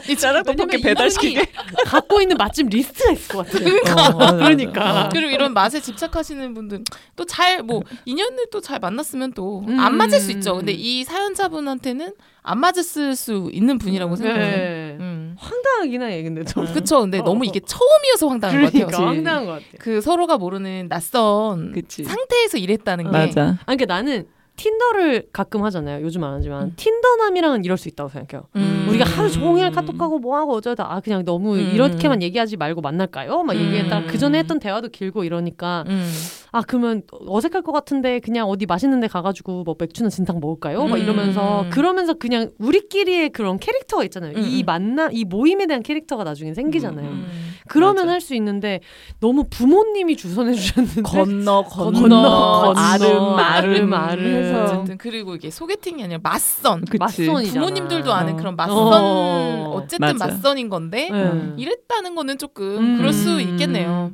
[0.16, 1.44] 짜장 떡볶이 배달시키게.
[1.86, 3.68] 갖고 있는 맛집 리스트가 있을 것 같아요.
[3.68, 4.36] 어, 맞아, 맞아.
[4.36, 5.08] 그러니까.
[5.12, 6.84] 그리고 이런 맛에 집착하시는 분들
[7.16, 9.96] 또 잘 뭐 인연을 또 잘 만났으면 또안 음.
[9.96, 10.54] 맞을 수 있죠.
[10.56, 12.12] 근데 이 사연자분한테는
[12.46, 14.56] 안 맞았을 수 있는 분이라고 생각해요.
[14.56, 14.96] 네.
[15.00, 15.34] 음.
[15.36, 16.64] 황당하긴 해 근데 좀.
[16.72, 17.00] 그쵸.
[17.00, 17.22] 근데 어.
[17.22, 19.08] 너무 이게 처음이어서 황당한 것 그러니까 같아요.
[19.08, 19.64] 황당한 것 같아.
[19.80, 22.04] 그 서로가 모르는 낯선 그치.
[22.04, 23.58] 상태에서 일했다는 게 맞아.
[23.66, 26.02] 아니 그러니까 나는 틴더를 가끔 하잖아요.
[26.02, 26.72] 요즘 안 하지만 음.
[26.76, 28.46] 틴더남이랑은 이럴 수 있다고 생각해요.
[28.56, 28.86] 음.
[28.88, 31.60] 우리가 하루 종일 카톡하고 뭐하고 어쩌다 아 그냥 너무 음.
[31.74, 33.42] 이렇게만 얘기하지 말고 만날까요?
[33.42, 33.60] 막 음.
[33.60, 36.10] 얘기했다가 그 전에 했던 대화도 길고 이러니까 음.
[36.52, 40.84] 아 그러면 어색할 것 같은데 그냥 어디 맛있는 데 가가지고 뭐 맥주나 진탕 먹을까요?
[40.84, 41.02] 막 음.
[41.02, 44.36] 이러면서 그러면서 그냥 우리끼리의 그런 캐릭터가 있잖아요.
[44.36, 44.42] 음.
[44.46, 47.08] 이 만남 이 모임에 대한 캐릭터가 나중에 생기잖아요.
[47.08, 47.26] 음.
[47.68, 48.08] 그러면.
[48.08, 48.80] 할 수 있는데
[49.20, 55.50] 너무 부모님이 주선해 주셨는데 건너 건너, 건너 건너, 아름 아름, 아름 해서 어쨌든 그리고 이게
[55.50, 56.84] 소개팅이 아니라 맞선.
[56.98, 57.52] 맞선이잖아.
[57.52, 58.36] 부모님들도 아는 어.
[58.36, 59.72] 그런 맞선 어.
[59.76, 60.26] 어쨌든 맞아.
[60.28, 61.54] 맞선인 건데 네.
[61.58, 62.96] 이랬다는 거는 조금 음.
[62.98, 64.12] 그럴 수 있겠네요.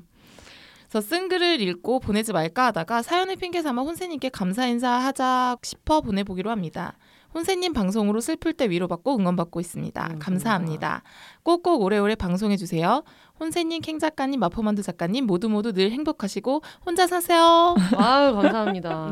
[0.93, 6.51] 그래서 쓴 글을 읽고 보내지 말까 하다가 사연을 핑계 삼아 혼세님께 감사 인사하자 싶어 보내보기로
[6.51, 6.99] 합니다.
[7.35, 10.09] 혼세님 방송으로 슬플 때 위로받고 응원받고 있습니다.
[10.13, 11.03] 음, 감사합니다.
[11.43, 13.03] 꼭꼭 오래오래 방송해주세요.
[13.41, 17.75] 혼세님, 캥 작가님, 마포만두 작가님 모두 모두 늘 행복하시고 혼자 사세요.
[17.97, 19.11] 아유 감사합니다.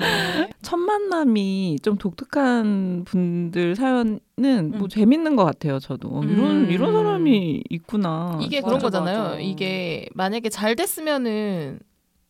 [0.62, 4.88] 첫 만남이 좀 독특한 분들 사연은 뭐 음.
[4.88, 5.78] 재밌는 것 같아요.
[5.80, 6.70] 저도 이런 음.
[6.70, 8.38] 이런 사람이 있구나.
[8.42, 9.22] 이게 맞아, 그런 거잖아요.
[9.22, 9.38] 맞아.
[9.40, 11.80] 이게 만약에 잘 됐으면은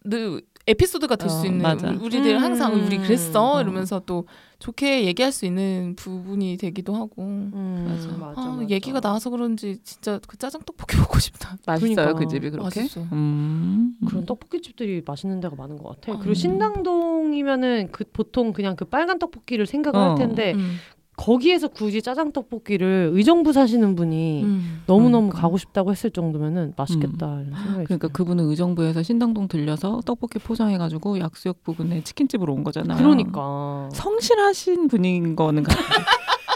[0.04, 0.40] 늘
[0.70, 1.90] 에피소드가 될수 어, 있는 맞아.
[1.90, 2.42] 우- 우리들 음.
[2.42, 3.60] 항상 우리 그랬어 어.
[3.62, 4.26] 이러면서 또
[4.58, 8.16] 좋게 얘기할 수 있는 부분이 되기도 하고 음, 맞아.
[8.18, 8.68] 맞아, 아, 맞아.
[8.68, 11.56] 얘기가 나와서 그런지 진짜 그 짜장 떡볶이 먹고 싶다.
[11.66, 12.14] 맛있어요 그러니까.
[12.18, 12.80] 그 집이 그렇게.
[12.80, 13.00] 맛있어.
[13.12, 13.94] 음.
[14.06, 16.12] 그런 떡볶이 집들이 맛있는 데가 많은 것 같아.
[16.12, 16.18] 음.
[16.18, 20.10] 그리고 신당동이면은 그 보통 그냥 그 빨간 떡볶이를 생각을 어.
[20.10, 20.76] 할 텐데 음.
[21.20, 24.82] 거기에서 굳이 짜장 떡볶이를 의정부 사시는 분이 음.
[24.86, 25.38] 너무 너무 그러니까.
[25.42, 28.12] 가고 싶다고 했을 정도면은 맛있겠다 이런 생각이 그러니까 들어요.
[28.12, 32.96] 그분은 의정부에서 신당동 들려서 떡볶이 포장해 가지고 약수역 부근에 치킨집으로 온 거잖아요.
[32.96, 35.80] 그러니까 성실하신 분인 거는 같아.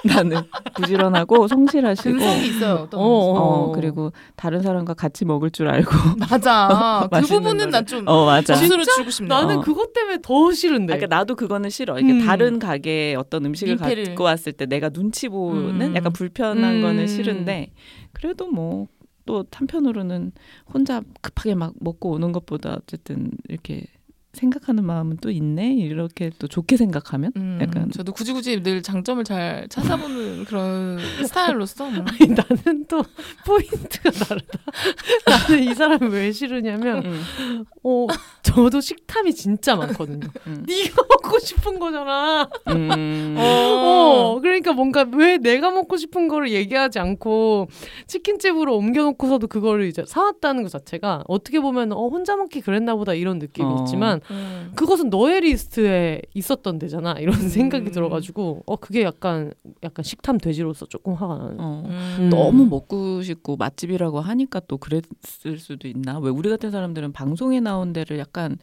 [0.04, 0.38] 나는
[0.76, 2.10] 부지런하고 성실하시고.
[2.10, 2.74] 근성이 있어요.
[2.74, 5.90] 어떤 어, 어, 어, 그리고 다른 사람과 같이 먹을 줄 알고.
[6.28, 7.06] 맞아.
[7.10, 7.70] 그 맛있는 부분은 거를.
[7.70, 8.54] 난좀어 맞아.
[8.54, 9.28] 점수를 주고 싶네.
[9.28, 9.60] 나는 어.
[9.60, 10.92] 그것 때문에 더 싫은데.
[10.92, 11.98] 아, 그러니까 나도 그거는 싫어.
[11.98, 12.24] 이게 음.
[12.24, 14.04] 다른 가게에 어떤 음식을 민폐를.
[14.04, 15.96] 갖고 왔을 때 내가 눈치 보는 음.
[15.96, 16.82] 약간 불편한 음.
[16.82, 17.72] 거는 싫은데
[18.12, 18.88] 그래도 뭐
[19.26, 20.32] 또 한편으로는
[20.72, 23.86] 혼자 급하게 막 먹고 오는 것보다 어쨌든 이렇게
[24.34, 29.22] 생각하는 마음은 또 있네 이렇게 또 좋게 생각하면 음, 약간 저도 굳이 굳이 늘 장점을
[29.24, 32.04] 잘 찾아보는 그런 스타일로서 뭐.
[32.08, 33.02] 아니, 나는 또
[33.46, 34.58] 포인트가 다르다.
[35.26, 38.06] 나는 이 사람을 왜 싫으냐면 음, 어
[38.42, 40.28] 저도 식탐이 진짜 많거든요.
[40.46, 40.64] 음.
[40.66, 42.48] 네가 먹고 싶은 거잖아.
[42.68, 43.34] 음.
[43.38, 47.68] 어, 그러니까 뭔가 왜 내가 먹고 싶은 거를 얘기하지 않고
[48.06, 53.38] 치킨집으로 옮겨놓고서도 그거를 이제 사왔다는 것 자체가 어떻게 보면 어, 혼자 먹기 그랬나 보다 이런
[53.38, 53.78] 느낌이 어.
[53.80, 54.72] 있지만 음.
[54.74, 57.92] 그것은 너의 리스트에 있었던 데잖아 이런 생각이 음.
[57.92, 59.52] 들어가지고 어 그게 약간
[59.82, 61.56] 약간 식탐 돼지로서 조금 화가 나는.
[61.58, 61.82] 어.
[61.86, 62.28] 음.
[62.30, 66.18] 너무 먹고 싶고 맛집이라고 하니까 또 그랬을 수도 있나?
[66.18, 68.58] 왜 우리 같은 사람들은 방송에 나온 데를 약간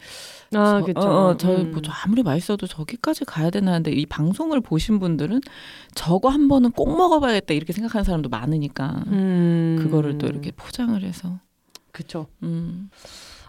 [0.54, 1.08] 아 저, 그렇죠.
[1.08, 1.72] 어, 어, 저, 음.
[1.72, 5.42] 뭐, 저 아무리 맛있어도 저기까지 가야 되나 하는데 이 방송을 보신 분들은
[5.96, 9.78] 저거 한 번은 꼭 먹어봐야겠다 이렇게 생각하는 사람도 많으니까 음.
[9.80, 11.40] 그거를 또 이렇게 포장을 해서
[11.92, 12.28] 그쵸.
[12.44, 12.90] 음.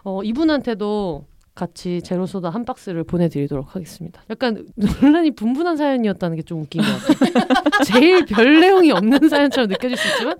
[0.03, 4.23] 어, 이분한테도 같이 제로소다 한 박스를 보내드리도록 하겠습니다.
[4.29, 7.43] 약간 논란이 분분한 사연이었다는 게 좀 웃긴 것 같아요.
[7.85, 10.35] 제일 별 내용이 없는 사연처럼 느껴질 수 있지만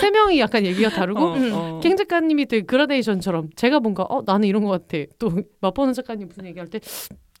[0.00, 1.80] 세 명이 약간 얘기가 다르고 어, 어.
[1.82, 5.04] 캥 작가님이 되게 그라데이션처럼 제가 뭔가 어 나는 이런 것 같아.
[5.18, 6.80] 또 맛보는 작가님 무슨 얘기할 때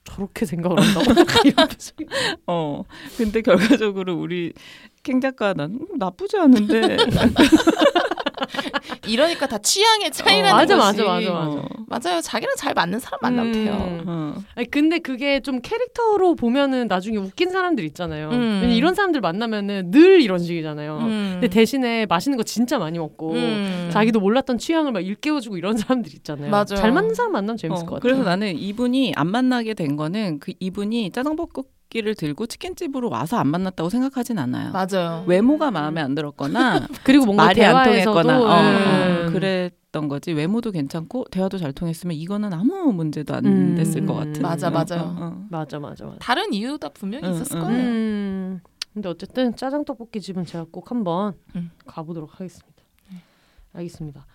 [0.04, 1.20] 저렇게 생각을 한다고.
[2.46, 2.84] 어.
[3.18, 4.52] 근데 결과적으로 우리
[5.02, 6.96] 캥 작가 난 음, 나쁘지 않은데
[9.06, 11.58] 이러니까 다 취향의 차이라는 어, 맞아, 맞아, 맞아, 맞아.
[11.58, 11.68] 어.
[11.86, 12.20] 맞아요.
[12.20, 13.64] 자기랑 잘 맞는 사람 만나면 음.
[13.64, 14.02] 돼요.
[14.06, 14.34] 어.
[14.54, 18.30] 아니 근데 그게 좀 캐릭터로 보면은 나중에 웃긴 사람들 있잖아요.
[18.30, 18.70] 음.
[18.70, 20.98] 이런 사람들 만나면은 늘 이런 식이잖아요.
[20.98, 21.28] 음.
[21.34, 23.90] 근데 대신에 맛있는 거 진짜 많이 먹고 음.
[23.92, 26.50] 자기도 몰랐던 취향을 막 일깨워주고 이런 사람들 있잖아요.
[26.50, 26.76] 맞아요.
[26.76, 28.00] 잘 맞는 사람 만나면 재밌을 어, 것 같아요.
[28.00, 31.52] 그래서 나는 이분이 안 만나게 된 거는 그 이분이 짜장볶
[31.90, 34.72] 기를 들고 치킨집으로 와서 안 만났다고 생각하진 않아요.
[34.72, 35.24] 맞아요.
[35.26, 39.26] 외모가 마음에 안 들었거나 그리고 뭔가 말이 안 대화에서도 통했거나 어, 음.
[39.26, 43.74] 어, 그랬던 거지 외모도 괜찮고 대화도 잘 통했으면 이거는 아무 문제도 안 음.
[43.74, 45.02] 됐을 것 같은 맞아, 어, 맞아요.
[45.02, 45.46] 어, 어.
[45.50, 46.16] 맞아 맞아 맞아.
[46.20, 47.62] 다른 이유가 분명히 응, 있었을 응.
[47.66, 47.82] 거예요.
[47.82, 48.60] 음.
[48.94, 51.70] 근데 어쨌든 짜장 떡볶이 집은 제가 꼭 한번 음.
[51.86, 52.70] 가보도록 하겠습니다.
[53.72, 54.26] 알겠습니다.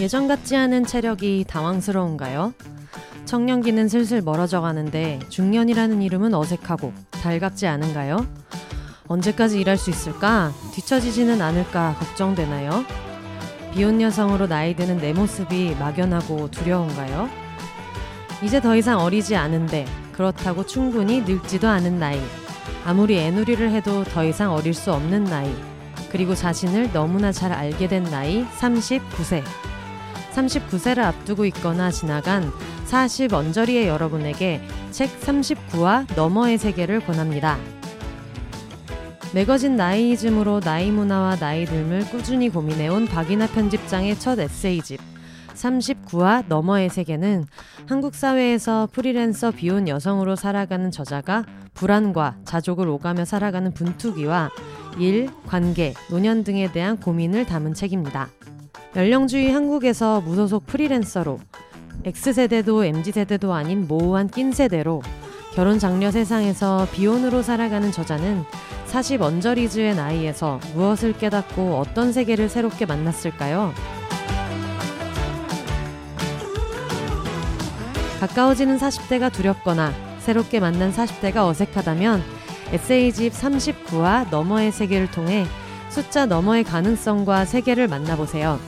[0.00, 2.54] 예전 같지 않은 체력이 당황스러운가요?
[3.26, 8.26] 청년기는 슬슬 멀어져 가는데 중년이라는 이름은 어색하고 달갑지 않은가요?
[9.08, 10.54] 언제까지 일할 수 있을까?
[10.72, 12.86] 뒤처지지는 않을까 걱정되나요?
[13.74, 17.28] 비혼 여성으로 나이 드는 내 모습이 막연하고 두려운가요?
[18.42, 22.18] 이제 더 이상 어리지 않은데 그렇다고 충분히 늙지도 않은 나이.
[22.86, 25.54] 아무리 애누리를 해도 더 이상 어릴 수 없는 나이.
[26.10, 29.42] 그리고 자신을 너무나 잘 알게 된 나이 39세.
[30.32, 32.50] 39세를 앞두고 있거나 지나간
[32.86, 37.58] 40 언저리의 여러분에게 책 39와 너머의 세계를 권합니다.
[39.32, 45.00] 매거진 나이이즘으로 나이 문화와 나이 듦을 꾸준히 고민해온 박이나 편집장의 첫 에세이집
[45.54, 47.44] 39와 너머의 세계는
[47.86, 51.44] 한국 사회에서 프리랜서 비혼 여성으로 살아가는 저자가
[51.74, 54.50] 불안과 자족을 오가며 살아가는 분투기와
[54.98, 58.30] 일, 관계, 노년 등에 대한 고민을 담은 책입니다.
[58.96, 61.38] 연령주의 한국에서 무소속 프리랜서로
[62.04, 65.02] X세대도 MZ세대도 아닌 모호한 낀세대로
[65.54, 68.44] 결혼 장려 세상에서 비혼으로 살아가는 저자는
[68.86, 73.72] 40 언저리즈의 나이에서 무엇을 깨닫고 어떤 세계를 새롭게 만났을까요?
[78.18, 82.22] 가까워지는 40대가 두렵거나 새롭게 만난 40대가 어색하다면
[82.72, 85.46] 에세이집 39와 너머의 세계를 통해
[85.88, 88.58] 숫자 너머의 가능성과 세계를 만나보세요.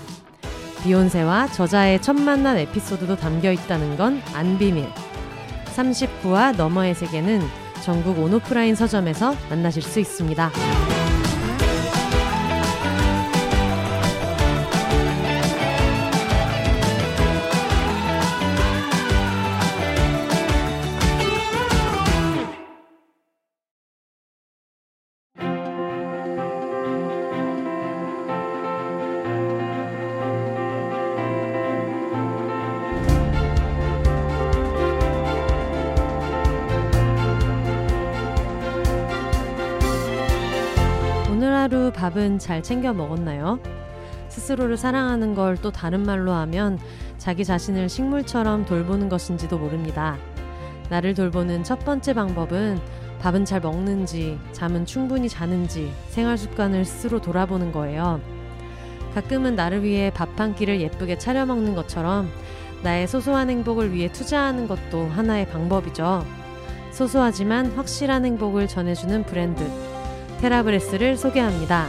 [0.82, 4.86] 비욘세와 저자의 첫 만난 에피소드도 담겨 있다는 건 안 비밀.
[5.76, 7.40] 39와 너머의 세계는
[7.82, 10.50] 전국 온오프라인 서점에서 만나실 수 있습니다.
[42.12, 43.58] 밥은 잘 챙겨 먹었나요?
[44.28, 46.78] 스스로를 사랑하는 걸 또 다른 말로 하면
[47.18, 50.16] 자기 자신을 식물처럼 돌보는 것인지도 모릅니다.
[50.90, 52.80] 나를 돌보는 첫 번째 방법은
[53.20, 58.20] 밥은 잘 먹는지, 잠은 충분히 자는지 생활 습관을 스스로 돌아보는 거예요.
[59.14, 62.30] 가끔은 나를 위해 밥 한 끼를 예쁘게 차려 먹는 것처럼
[62.82, 66.26] 나의 소소한 행복을 위해 투자하는 것도 하나의 방법이죠.
[66.90, 69.62] 소소하지만 확실한 행복을 전해주는 브랜드
[70.42, 71.88] 테라브레스를 소개합니다.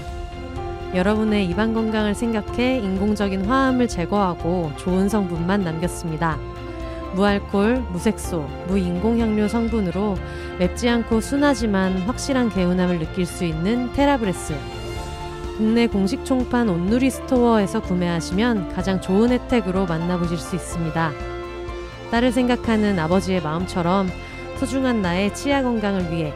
[0.94, 6.38] 여러분의 입안 건강을 생각해 인공적인 화합을 제거하고 좋은 성분만 남겼습니다.
[7.16, 10.18] 무알콜, 무색소, 무인공 향료 성분으로
[10.60, 14.54] 맵지 않고 순하지만 확실한 개운함을 느낄 수 있는 테라브레스.
[15.58, 21.12] 국내 공식 총판 온누리 스토어에서 구매하시면 가장 좋은 혜택으로 만나보실 수 있습니다.
[22.12, 24.10] 딸을 생각하는 아버지의 마음처럼
[24.58, 26.34] 소중한 나의 치아 건강을 위해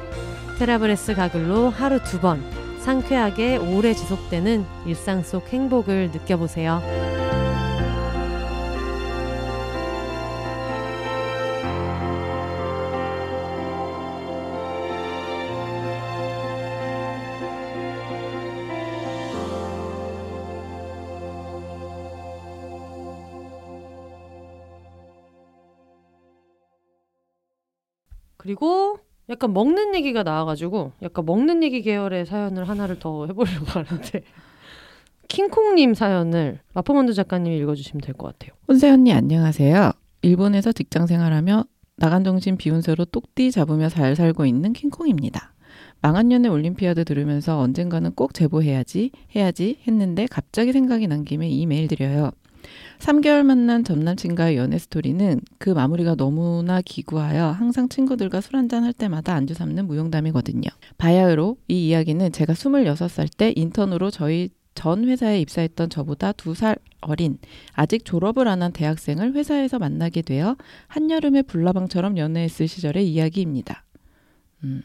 [0.58, 2.42] 테라브레스 가글로 하루 두 번
[2.82, 6.82] 상쾌하게 오래 지속되는 일상 속 행복을 느껴보세요.
[28.38, 34.22] 그리고 약간 먹는 얘기가 나와가지고 약간 먹는 얘기 계열의 사연을 하나를 더 해보려고 하는데
[35.28, 38.56] 킹콩님 사연을 마포먼드 작가님이 읽어주시면 될 것 같아요.
[38.68, 39.92] 혼세 언니 안녕하세요.
[40.22, 41.66] 일본에서 직장 생활하며
[41.98, 45.54] 나간 정신 비운 새로 똑띠 잡으며 잘 살고 있는 킹콩입니다.
[46.02, 51.88] 망한 년의 올림피아드 들으면서 언젠가는 꼭 제보해야지 해야지 했는데 갑자기 생각이 난 김에 이 메일
[51.88, 52.32] 드려요.
[53.00, 58.94] 3개월 만난 전 남친과의 연애 스토리는 그 마무리가 너무나 기구하여 항상 친구들과 술 한잔 할
[58.94, 60.68] 때마다 안주 삼는 무용담이거든요.
[60.98, 67.38] 바야흐로 이 이야기는 제가 26살 때 인턴으로 저희 전 회사에 입사했던 저보다 두 살 어린
[67.74, 70.56] 아직 졸업을 안 한 대학생을 회사에서 만나게 되어
[70.88, 73.84] 한여름의 불나방처럼 연애했을 시절의 이야기입니다.
[74.64, 74.82] 음.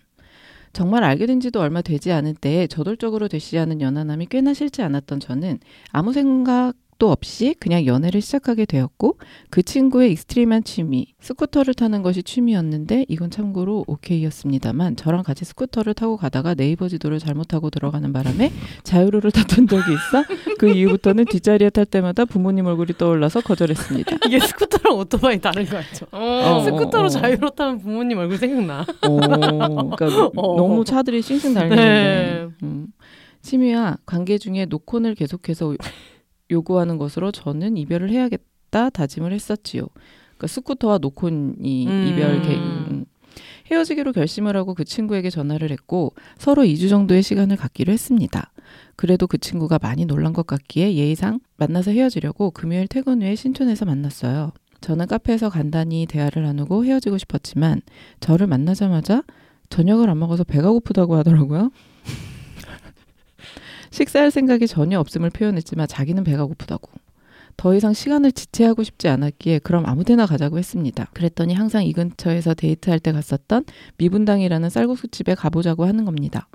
[0.75, 5.21] 정말 알게 된 지도 얼마 되지 않은 때에 저돌적으로 대시해 온 연하남이 꽤나 싫지 않았던
[5.21, 5.59] 저는
[5.91, 6.73] 아무 생각
[7.03, 9.19] 도 없이 그냥 연애를 시작하게 되었고
[9.51, 16.17] 그 친구의 extreme한 취미 스쿠터를 타는 것이 취미였는데 이건 참고로 오케이였습니다만 저랑 같이 스쿠터를 타고
[16.17, 18.53] 가다가 네이버 지도를 잘못하고 들어가는 바람에
[18.85, 20.23] 자유로를 탔던 적이 있어
[20.61, 24.19] 그 이후부터는 뒷자리에 탈 때마다 부모님 얼굴이 떠올라서 거절했습니다.
[24.25, 26.07] 이게 스쿠터랑 오토바이 다른 거 알죠?
[26.13, 26.63] 어.
[26.65, 27.09] 스쿠터로 어.
[27.09, 28.87] 자유로 타면 부모님 얼굴 생각나.
[29.09, 30.57] 어, 그러니까 어.
[30.57, 32.49] 너무 차들이 싱싱 달리는데 네.
[32.63, 32.87] 음.
[33.43, 35.75] 취미와 관계 중에 노콘을 계속해서
[36.53, 39.87] 요구하는 것으로 저는 이별을 해야겠다 다짐을 했었지요.
[40.37, 42.07] 그러니까 스쿠터와 노콘이 음.
[42.09, 43.05] 이별 계 음.
[43.71, 48.53] 헤어지기로 결심을 하고 그 친구에게 전화를 했고 서로 2주 정도의 시간을 갖기로 했습니다.
[48.97, 54.53] 그래도 그 친구가 많이 놀란 것 같기에 예의상 만나서 헤어지려고 금요일 퇴근 후에 신촌에서 만났어요.
[54.81, 57.81] 저는 카페에서 간단히 대화를 나누고 헤어지고 싶었지만
[58.21, 59.23] 저를 만나자마자
[59.71, 61.71] 저녁을 안 먹어서 배가 고프다고 하더라고요.
[63.93, 66.91] 식사할 생각이 전혀 없음을 표현했지만 자기는 배가 고프다고.
[67.59, 71.11] 더 이상 시간을 지체하고 싶지 않았기에 그럼 아무 데나 가자고 했습니다.
[71.13, 73.65] 그랬더니 항상 이 근처에서 데이트할 때 갔었던
[73.99, 76.49] 미분당이라는 쌀국수집에 가보자고 하는 겁니다.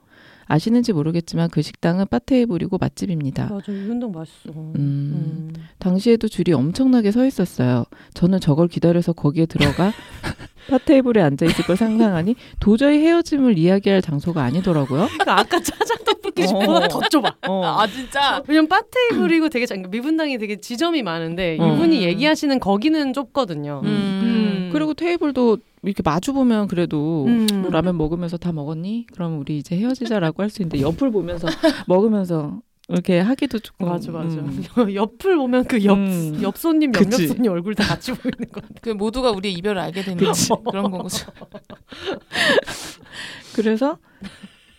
[0.47, 3.49] 아시는지 모르겠지만 그 식당은 바테이블이고 맛집입니다.
[3.51, 4.51] 맞아, 이 운동 맛있어.
[4.75, 5.53] 음.
[5.79, 7.83] 당시에도 줄이 엄청나게 서 있었어요.
[8.13, 9.91] 저는 저걸 기다려서 거기에 들어가
[10.69, 15.05] 파테이블에 앉아 있을 걸 상상하니 도저히 헤어짐을 이야기할 장소가 아니더라고요.
[15.07, 16.87] 그러니까 아까 짜장 떡볶이 집보다 어.
[16.87, 17.35] 더 좁아.
[17.47, 17.63] 어.
[17.65, 21.73] 아 진짜 왜냐면 바 테이블이고 되게 작- 미분당이 되게 지점이 많은데 어.
[21.73, 23.81] 이분이 얘기하시는 거기는 좁거든요.
[23.85, 24.69] 음.
[24.73, 25.57] 그리고 테이블도
[25.87, 27.47] 이렇게 마주 보면 그래도 음.
[27.61, 29.07] 뭐 라면 먹으면서 다 먹었니?
[29.13, 31.47] 그럼 우리 이제 헤어지자라고 할 수 있는데 옆을 보면서
[31.87, 34.37] 먹으면서 이렇게 하기도 조금 맞아 맞아.
[34.37, 34.63] 음.
[34.95, 36.39] 옆을 보면 그옆 음.
[36.41, 37.27] 옆 손님 옆옆 그치.
[37.27, 38.61] 손님 얼굴 다 같이 보이는 거.
[38.81, 40.23] 그 모두가 우리의 이별을 알게 되는.
[40.69, 41.29] 그런 거죠.
[43.55, 43.97] 그래서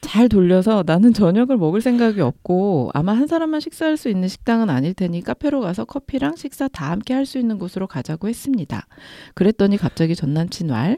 [0.09, 4.95] 잘 돌려서 나는 저녁을 먹을 생각이 없고 아마 한 사람만 식사할 수 있는 식당은 아닐
[4.95, 8.87] 테니 카페로 가서 커피랑 식사 다 함께 할 수 있는 곳으로 가자고 했습니다.
[9.35, 10.97] 그랬더니 갑자기 전 남친 왈,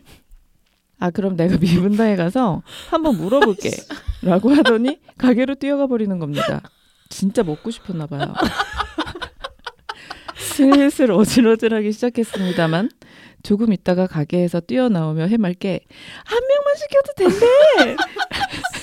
[1.00, 3.70] 아 그럼 내가 미분당에 가서 한번 물어볼게
[4.22, 6.62] 라고 하더니 가게로 뛰어가 버리는 겁니다.
[7.08, 8.32] 진짜 먹고 싶었나 봐요.
[10.36, 12.90] 슬슬 어질어질하기 시작했습니다만
[13.42, 15.80] 조금 있다가 가게에서 뛰어나오며 해맑게
[16.24, 17.96] 한 명만 시켜도 된대.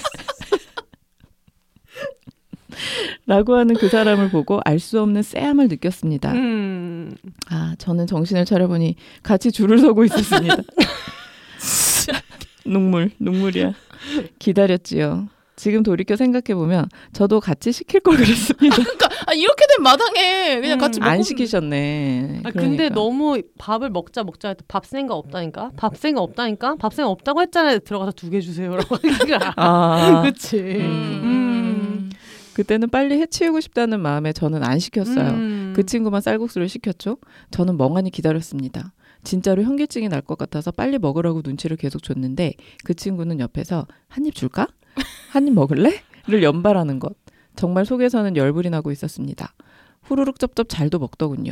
[3.25, 6.31] 라고 하는 그 사람을 보고 알 수 없는 쎄함을 느꼈습니다.
[6.33, 7.15] 음.
[7.49, 10.55] 아, 저는 정신을 차려보니 같이 줄을 서고 있었습니다.
[12.65, 13.73] 눈물, 눈물이야.
[14.39, 15.29] 기다렸지요.
[15.55, 18.75] 지금 돌이켜 생각해보면 저도 같이 시킬 걸 그랬습니다.
[18.75, 20.79] 그러니까 아, 이렇게 된 마당에 그냥 음.
[20.79, 22.41] 같이 먹고 안 시키셨네.
[22.43, 22.61] 아, 그러니까.
[22.61, 25.71] 근데 너무 밥을 먹자 먹자 해도 밥 생각 없다니까.
[25.75, 26.75] 밥 생각 없다니까.
[26.75, 27.79] 밥 생각 없다고 했잖아요.
[27.79, 29.53] 들어가서 두 개 주세요라고 하니까.
[29.55, 30.57] 아, 그치.
[30.59, 31.21] 음.
[31.23, 31.56] 음.
[32.57, 35.29] 그때는 빨리 해치우고 싶다는 마음에 저는 안 시켰어요.
[35.29, 35.73] 음.
[35.75, 37.17] 그 친구만 쌀국수를 시켰죠.
[37.51, 38.93] 저는 멍하니 기다렸습니다.
[39.23, 42.53] 진짜로 현기증이 날 것 같아서 빨리 먹으라고 눈치를 계속 줬는데
[42.84, 44.65] 그 친구는 옆에서 한 입 줄까?
[45.29, 46.01] 한 입 먹을래?
[46.27, 47.13] 를 연발하는 것.
[47.55, 49.53] 정말 속에서는 열불이 나고 있었습니다.
[50.01, 51.51] 후루룩 쩝쩝 잘도 먹더군요.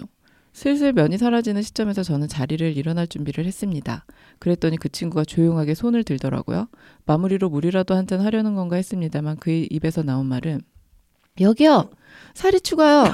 [0.54, 4.06] 슬슬 면이 사라지는 시점에서 저는 자리를 일어날 준비를 했습니다.
[4.40, 6.68] 그랬더니 그 친구가 조용하게 손을 들더라고요.
[7.06, 10.62] 마무리로 물이라도 한 잔 하려는 건가 했습니다만 그 입에서 나온 말은
[11.40, 11.90] 여기요
[12.34, 13.06] 살이 추가요.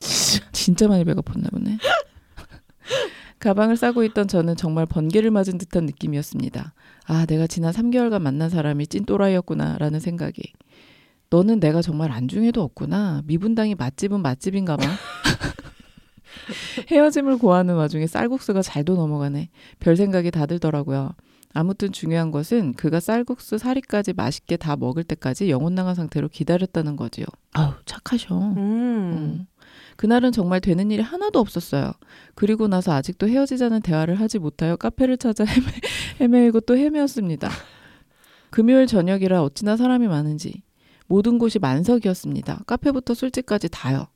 [0.52, 1.78] 진짜 많이 배고팠나 보네.
[3.38, 6.74] 가방을 싸고 있던 저는 정말 번개를 맞은 듯한 느낌이었습니다.
[7.06, 10.52] 아, 내가 지난 3개월간 만난 사람이 찐 또라이였구나라는 생각이.
[11.30, 13.22] 너는 내가 정말 안중에도 없구나.
[13.24, 14.84] 미분당이 맛집은 맛집인가 봐.
[16.90, 19.48] 헤어짐을 고하는 와중에 쌀국수가 잘도 넘어가네.
[19.78, 21.14] 별 생각이 다 들더라고요.
[21.52, 27.26] 아무튼 중요한 것은 그가 쌀국수 사리까지 맛있게 다 먹을 때까지 영혼 나간 상태로 기다렸다는 거지요.
[27.52, 28.38] 아우, 착하셔.
[28.38, 28.56] 음.
[28.56, 29.46] 음.
[29.96, 31.92] 그날은 정말 되는 일이 하나도 없었어요.
[32.34, 35.66] 그리고 나서 아직도 헤어지자는 대화를 하지 못하여 카페를 찾아 헤매,
[36.20, 37.50] 헤매고 또 헤매었습니다.
[38.50, 40.62] 금요일 저녁이라 어찌나 사람이 많은지
[41.06, 42.62] 모든 곳이 만석이었습니다.
[42.66, 44.06] 카페부터 술집까지 다요.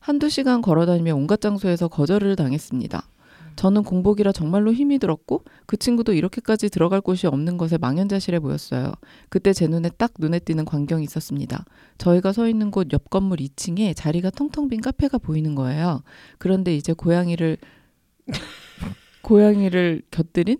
[0.00, 3.08] 한두 시간 걸어다니며 온갖 장소에서 거절을 당했습니다.
[3.56, 8.92] 저는 공복이라 정말로 힘이 들었고 그 친구도 이렇게까지 들어갈 곳이 없는 것에 망연자실해 보였어요.
[9.28, 11.64] 그때 제 눈에 딱 눈에 띄는 광경이 있었습니다.
[11.98, 16.02] 저희가 서 있는 곳 옆 건물 2층에 자리가 텅텅 빈 카페가 보이는 거예요.
[16.38, 17.56] 그런데 이제 고양이를
[19.22, 20.58] 고양이를 곁들인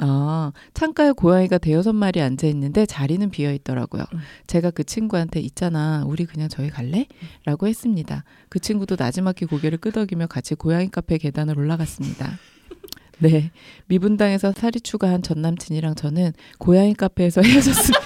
[0.00, 4.02] 아, 창가에 고양이가 대여섯 마리 앉아 있는데 자리는 비어 있더라고요.
[4.12, 4.18] 음.
[4.46, 7.06] 제가 그 친구한테 있잖아, 우리 그냥 저희 갈래?
[7.44, 8.24] 라고 했습니다.
[8.48, 12.38] 그 친구도 나지막히 고개를 끄덕이며 같이 고양이 카페 계단을 올라갔습니다.
[13.20, 13.52] 네,
[13.86, 18.00] 미분당에서 살이 추가한 전 남친이랑 저는 고양이 카페에서 헤어졌습니다.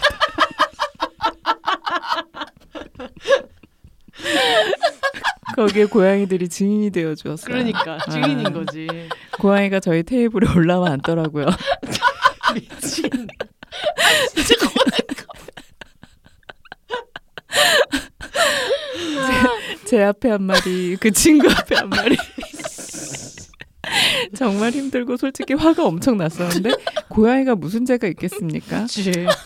[5.57, 7.47] 거기에 고양이들이 증인이 되어 주었어요.
[7.47, 8.87] 그러니까 증인인 거지.
[9.39, 11.47] 고양이가 저희 테이블에 올라와 앉더라고요.
[12.55, 13.29] 미친.
[19.89, 22.15] 제 앞에 한 마리, 그 친구 앞에 한 마리.
[24.39, 26.71] 정말 힘들고 솔직히 화가 엄청 났었는데
[27.09, 28.87] 고양이가 무슨 죄가 있겠습니까?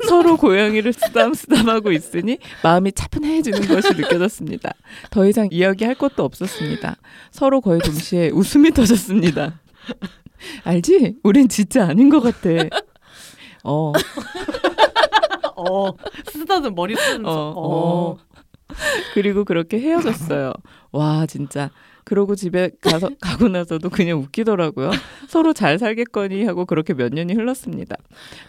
[0.07, 4.71] 서로 고양이를 쓰담쓰담하고 있으니 마음이 차분해지는 것이 느껴졌습니다.
[5.11, 6.97] 더 이상 이야기할 것도 없었습니다.
[7.31, 9.61] 서로 거의 동시에 웃음이 터졌습니다.
[10.65, 11.17] 알지?
[11.23, 12.51] 우린 진짜 아닌 것 같아.
[13.65, 13.93] 어,
[15.57, 15.93] 어
[16.27, 17.31] 쓰다듬 머리 쓰면서.
[17.31, 18.11] 어, 어.
[18.11, 18.19] 어.
[19.15, 20.53] 그리고 그렇게 헤어졌어요.
[20.93, 21.71] 와, 진짜.
[22.05, 24.91] 그러고 집에 가서 가고 나서도 그냥 웃기더라고요.
[25.29, 27.97] 서로 잘 살겠거니 하고 그렇게 몇 년이 흘렀습니다.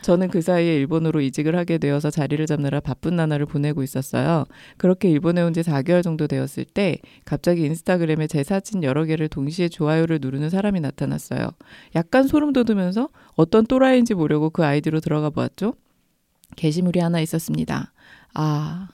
[0.02, 4.46] 저는 그 사이에 일본으로 이직을 하게 되어서 자리를 잡느라 바쁜 나날을 보내고 있었어요.
[4.78, 9.70] 그렇게 일본에 온 지 4개월 정도 되었을 때 갑자기 인스타그램에 제 사진 여러 개를 동시에
[9.70, 11.52] 좋아요를 누르는 사람이 나타났어요.
[11.96, 15.76] 약간 소름 돋으면서 어떤 또라이인지 보려고 그 아이디로 들어가 보았죠.
[16.56, 17.94] 게시물이 하나 있었습니다.
[18.34, 18.88] 아,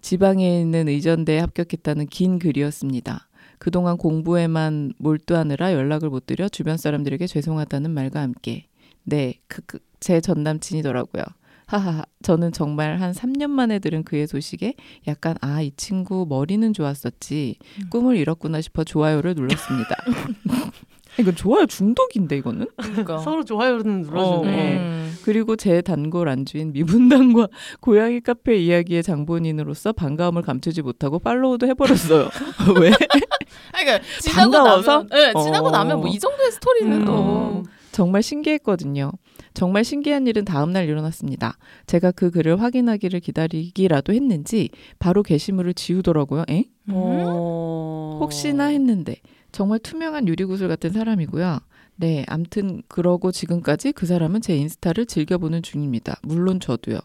[0.00, 3.28] 지방에 있는 의전대에 합격했다는 긴 글이었습니다.
[3.62, 8.66] 그동안 공부에만 몰두하느라 연락을 못 드려 주변 사람들에게 죄송하다는 말과 함께
[9.04, 11.22] 네, 그, 그, 제 전남친이더라고요.
[11.66, 14.74] 하하하, 저는 정말 한 3년 만에 들은 그의 소식에
[15.06, 17.58] 약간 아, 이 친구 머리는 좋았었지
[17.88, 19.94] 꿈을 잃었구나 싶어 좋아요를 눌렀습니다.
[21.18, 22.66] 이건 좋아요 중독인데 이거는?
[22.76, 23.18] 그러니까.
[23.20, 24.76] 서로 좋아요는 눌러주네.
[24.78, 25.16] 음.
[25.24, 27.48] 그리고 제 단골 안주인 미분당과
[27.80, 32.28] 고양이 카페 이야기의 장본인으로서 반가움을 감추지 못하고 팔로우도 해버렸어요.
[32.80, 32.88] 왜?
[32.88, 34.92] 아니, 그러니까 지나고 반가워서?
[35.04, 35.70] 나면, 네, 지나고 어.
[35.70, 37.04] 나면 뭐 이 정도의 스토리는 음.
[37.04, 37.62] 또
[37.92, 39.12] 정말 신기했거든요.
[39.54, 41.58] 정말 신기한 일은 다음날 일어났습니다.
[41.86, 46.44] 제가 그 글을 확인하기를 기다리기라도 했는지 바로 게시물을 지우더라고요.
[46.48, 46.64] 에?
[46.90, 48.18] 어.
[48.20, 49.16] 혹시나 했는데
[49.52, 51.60] 정말 투명한 유리구슬 같은 사람이고요.
[51.96, 56.16] 네, 암튼 그러고 지금까지 그 사람은 제 인스타를 즐겨보는 중입니다.
[56.22, 56.98] 물론 저도요.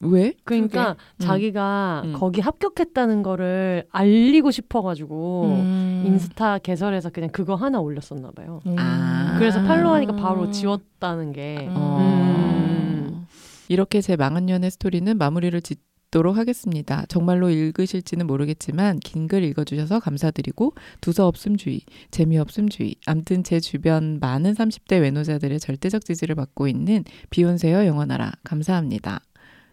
[0.00, 0.34] 왜?
[0.44, 0.96] 그러니까 음.
[1.18, 2.12] 자기가 음.
[2.12, 6.04] 거기 합격했다는 거를 알리고 싶어가지고 음.
[6.06, 8.60] 인스타 개설해서 그냥 그거 하나 올렸었나 봐요.
[8.66, 8.76] 음.
[8.78, 9.34] 아.
[9.38, 11.66] 그래서 팔로우하니까 바로 지웠다는 게.
[11.68, 11.74] 음.
[11.76, 13.26] 어.
[13.68, 15.80] 이렇게 제 망한 연애 스토리는 마무리를 짓
[16.10, 17.04] 도록 하겠습니다.
[17.08, 20.72] 정말로 읽으실지는 모르겠지만 긴 글 읽어주셔서 감사드리고
[21.02, 22.94] 두서 없음 주의, 재미없음 주의.
[23.06, 28.32] 암튼 제 주변 많은 30대 외노자들의 절대적 지지를 받고 있는 비욘세여 영원하라.
[28.44, 29.20] 감사합니다.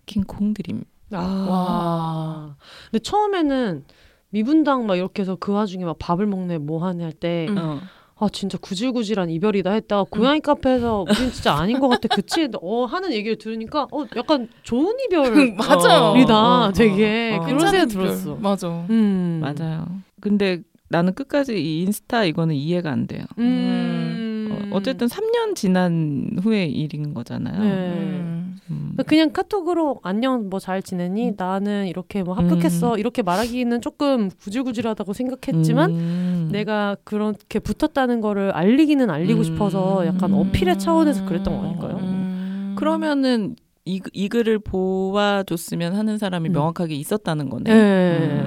[0.06, 0.84] 킹콩 드림.
[1.12, 1.18] 아.
[1.50, 2.56] 와.
[2.92, 3.86] 근데 처음에는
[4.32, 7.80] 미분당 막 이렇게 해서 그 와중에 막 밥을 먹네 뭐 하네 할때 음.
[8.18, 8.26] 어.
[8.26, 13.12] 아 진짜 구질구질한 이별이다 했다가 고양이 카페에서 우린 진짜 아닌 것 같아 그치 어 하는
[13.12, 16.02] 얘기를 들으니까 어 약간 좋은 이별이다 맞아요.
[16.04, 17.46] 어, 어, 되게 어, 어.
[17.46, 17.88] 그런 생각 이별.
[17.90, 18.86] 들었어 맞아.
[18.90, 19.86] 음 맞아요.
[20.22, 23.24] 근데 나는 끝까지 이 인스타 이거는 이해가 안 돼요.
[23.40, 24.70] 음.
[24.72, 27.60] 어, 어쨌든 3년 지난 후의 일인 거잖아요.
[27.64, 27.70] 네.
[27.70, 28.35] 음.
[28.72, 28.98] 음.
[29.06, 35.92] 그냥 카톡으로 안녕 뭐 잘 지내니 나는 이렇게 뭐 합격했어 이렇게 말하기는 조금 구질구질하다고 생각했지만
[35.92, 36.50] 음.
[36.52, 39.44] 내가 그렇게 붙었다는 거를 알리기는 알리고 음.
[39.44, 41.98] 싶어서 약간 어필의 차원에서 그랬던 거 아닐까요?
[42.02, 42.76] 음.
[42.78, 43.56] 그러면은
[43.86, 46.54] 이, 이 글을 보아줬으면 하는 사람이 음.
[46.54, 47.64] 명확하게 있었다는 거네.
[47.72, 48.44] 네.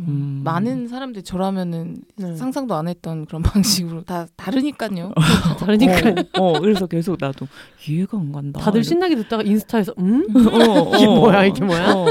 [0.00, 0.04] 음.
[0.08, 0.40] 음.
[0.44, 2.36] 많은 사람들이 저라면은 네.
[2.36, 5.12] 상상도 안 했던 그런 방식으로 다 다르니까요.
[5.14, 7.46] 다 다르니까 어, 어, 그래서 계속 나도
[7.86, 8.60] 이해가 안 간다.
[8.60, 10.26] 다들 신나게 듣다가 인스타에서 음?
[10.34, 11.14] 어, 이게 어.
[11.14, 11.92] 뭐야, 이게 뭐야?
[11.92, 12.06] 어.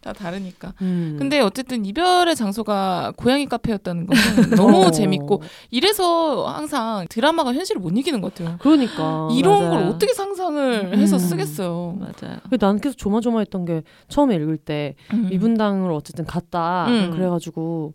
[0.00, 0.72] 다 다르니까.
[0.82, 1.16] 음.
[1.18, 4.90] 근데 어쨌든 이별의 장소가 고양이 카페였다는 것은 너무 어.
[4.90, 8.56] 재밌고 이래서 항상 드라마가 현실을 못 이기는 것 같아요.
[8.60, 9.70] 그러니까 이런 맞아요.
[9.70, 11.18] 걸 어떻게 상상을 해서 음.
[11.18, 11.96] 쓰겠어요.
[11.98, 12.38] 맞아요.
[12.42, 15.28] 근데 나는 계속 조마조마했던 게 처음에 읽을 때 음.
[15.30, 17.10] 미분당으로 어쨌든 갔다 음.
[17.12, 17.94] 그래가지고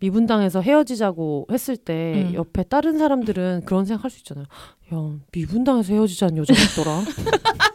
[0.00, 2.34] 미분당에서 헤어지자고 했을 때 음.
[2.34, 4.46] 옆에 다른 사람들은 그런 생각할 수 있잖아요.
[4.94, 7.02] 야 미분당에서 헤어지자는 여자 있더라.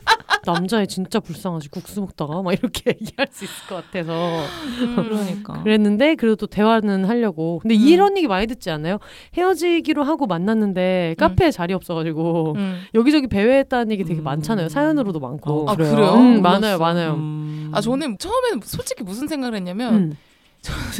[0.46, 4.42] 남자애 진짜 불쌍하지 국수 먹다가 막 이렇게 얘기할 수 있을 것 같아서
[4.82, 4.96] 음.
[4.96, 5.64] 그러니까.
[5.64, 7.82] 그랬는데 그래도 대화는 하려고 근데 음.
[7.82, 9.00] 이런 얘기 많이 듣지 않아요?
[9.36, 12.82] 헤어지기로 하고 만났는데 카페에 자리 없어가지고 음.
[12.94, 14.24] 여기저기 배회했다는 얘기 되게 음.
[14.24, 16.14] 많잖아요 사연으로도 많고 어, 아 그래요?
[16.14, 16.42] 음.
[16.42, 17.72] 많아요 많아요 음.
[17.74, 20.16] 아 저는 처음에는 솔직히 무슨 생각을 했냐면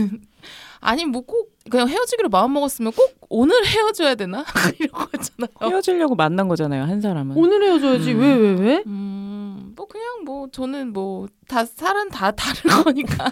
[0.02, 0.22] 음.
[0.82, 4.46] 아니 뭐 꼭 그냥 헤어지기로 마음 먹었으면 꼭 오늘 헤어져야 되나
[4.80, 5.50] 이런 거잖아요.
[5.74, 7.36] 헤어지려고 만난 거잖아요, 한 사람은.
[7.36, 8.20] 오늘 헤어져야지 음.
[8.20, 8.84] 왜왜 왜?
[8.86, 13.26] 음, 뭐 그냥 뭐 저는 뭐다 사람 다 다른 거니까.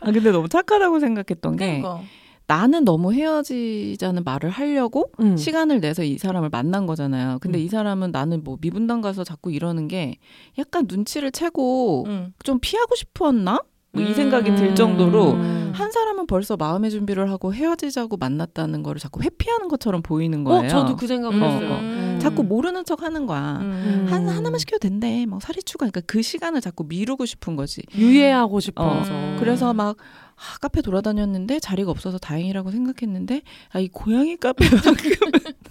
[0.00, 2.02] 아, 근데 너무 착하다고 생각했던 게 그러니까.
[2.46, 5.36] 나는 너무 헤어지자는 말을 하려고 음.
[5.38, 7.38] 시간을 내서 이 사람을 만난 거잖아요.
[7.40, 7.62] 근데 음.
[7.64, 10.16] 이 사람은 나는 뭐 미분당 가서 자꾸 이러는 게
[10.58, 12.32] 약간 눈치를 채고 음.
[12.44, 13.60] 좀 피하고 싶었나?
[13.92, 14.14] 뭐이 음.
[14.14, 15.72] 생각이 들 정도로 음.
[15.74, 20.64] 한 사람은 벌써 마음의 준비를 하고 헤어지자고 만났다는 거를 자꾸 회피하는 것처럼 보이는 거예요.
[20.64, 21.70] 어 저도 그 생각을 어, 했어요.
[21.72, 21.78] 어.
[21.80, 22.18] 음.
[22.20, 23.58] 자꾸 모르는 척 하는 거야.
[23.60, 24.06] 음.
[24.10, 25.24] 한 하나만 시켜도 된대.
[25.26, 25.86] 뭐 살이 추가.
[25.86, 27.82] 그러니까 그 시간을 자꾸 미루고 싶은 거지.
[27.96, 29.36] 유예하고 싶어서 음.
[29.40, 29.96] 그래서 막
[30.36, 33.42] 아, 카페 돌아다녔는데 자리가 없어서 다행이라고 생각했는데
[33.72, 34.92] 아 이 고양이 카페만큼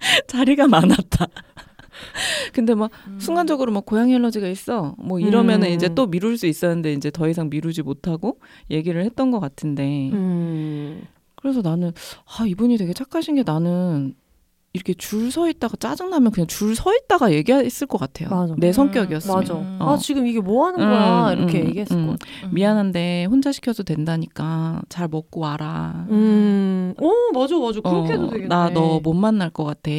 [0.28, 1.26] 자리가 많았다.
[2.52, 3.18] 근데 막 음.
[3.20, 4.94] 순간적으로 막 고양이 알러지가 있어.
[4.98, 5.72] 뭐 이러면은 음.
[5.72, 8.38] 이제 또 미룰 수 있었는데 이제 더 이상 미루지 못하고
[8.70, 10.10] 얘기를 했던 것 같은데.
[10.12, 11.02] 음.
[11.36, 11.92] 그래서 나는
[12.38, 14.14] 아 이분이 되게 착하신 게 나는
[14.72, 18.28] 이렇게 줄 서 있다가 짜증 나면 그냥 줄 서 있다가 얘기했을 것 같아요.
[18.28, 18.54] 맞아.
[18.56, 19.36] 내 음, 성격이었으면.
[19.36, 19.54] 맞아.
[19.54, 19.78] 음.
[19.80, 22.06] 아 지금 이게 뭐 하는 거야 음, 이렇게 음, 얘기했을 음.
[22.06, 22.46] 것 같아.
[22.46, 22.54] 음.
[22.54, 26.06] 미안한데 혼자 시켜도 된다니까 잘 먹고 와라.
[26.10, 26.94] 음.
[27.00, 28.46] 오 맞아 맞아 그렇게 해도 되겠네.
[28.48, 29.90] 나 너 못 만날 것 같아.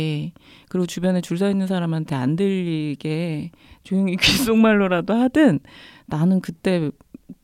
[0.71, 3.51] 그리고 주변에 줄 서 있는 사람한테 안 들리게
[3.83, 4.15] 조용히
[4.55, 5.59] 귓속말로라도 하든
[6.05, 6.89] 나는 그때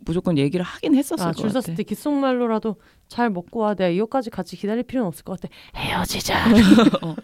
[0.05, 1.59] 무조건 얘기를 하긴 했었을 아, 것줄 같아.
[1.61, 2.77] 섰을 때 귓속말로라도
[3.09, 3.73] 잘 먹고 와.
[3.75, 5.53] 내가 이거까지 같이 기다릴 필요는 없을 것 같아.
[5.75, 6.45] 헤어지자.
[7.03, 7.15] 어,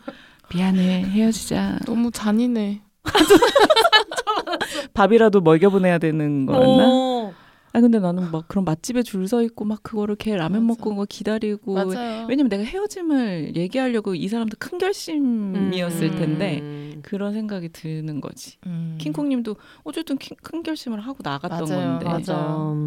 [0.53, 1.79] 미안해 헤어지자.
[1.85, 2.81] 너무 잔인해.
[4.93, 6.85] 밥이라도 먹여보내야 되는 거였나?
[6.89, 7.33] 어.
[7.75, 10.67] 아 근데 나는 막 그런 맛집에 줄 서 있고 막 그거를 걔 라면 맞아.
[10.77, 12.27] 먹고 온거 기다리고 맞아요.
[12.29, 16.15] 왜냐면 내가 헤어짐을 얘기하려고 이 사람도 큰 결심이었을 음.
[16.17, 16.99] 텐데 음.
[17.03, 18.57] 그런 생각이 드는 거지.
[18.67, 18.97] 음.
[18.99, 19.55] 킹콩님도
[19.85, 21.89] 어쨌든 킹- 큰 결심을 하고 나갔던 맞아요.
[21.99, 22.05] 건데.
[22.05, 22.33] 맞아.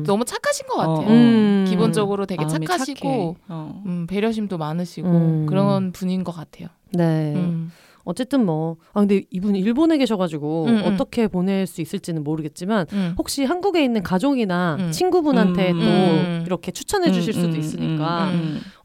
[0.06, 1.06] 너무 착하신 것 같아요.
[1.06, 1.64] 어, 음.
[1.68, 3.36] 기본적으로 되게 착하시고.
[3.48, 3.82] 어.
[3.86, 5.46] 음, 배려심도 많으시고 음.
[5.46, 6.68] 그런 분인 것 같아요.
[6.92, 7.34] 네.
[8.06, 8.10] 음.
[8.10, 8.76] 어쨌든 뭐.
[8.92, 10.82] 아 근데 이분 일본에 계셔가지고 음, 음.
[10.84, 13.14] 어떻게 보낼 수 있을지는 모르겠지만 음.
[13.18, 14.90] 혹시 한국에 있는 가족이나 음.
[14.90, 16.42] 친구분한테 음, 또 음.
[16.46, 18.30] 이렇게 추천해 주실 음, 수도 음, 있으니까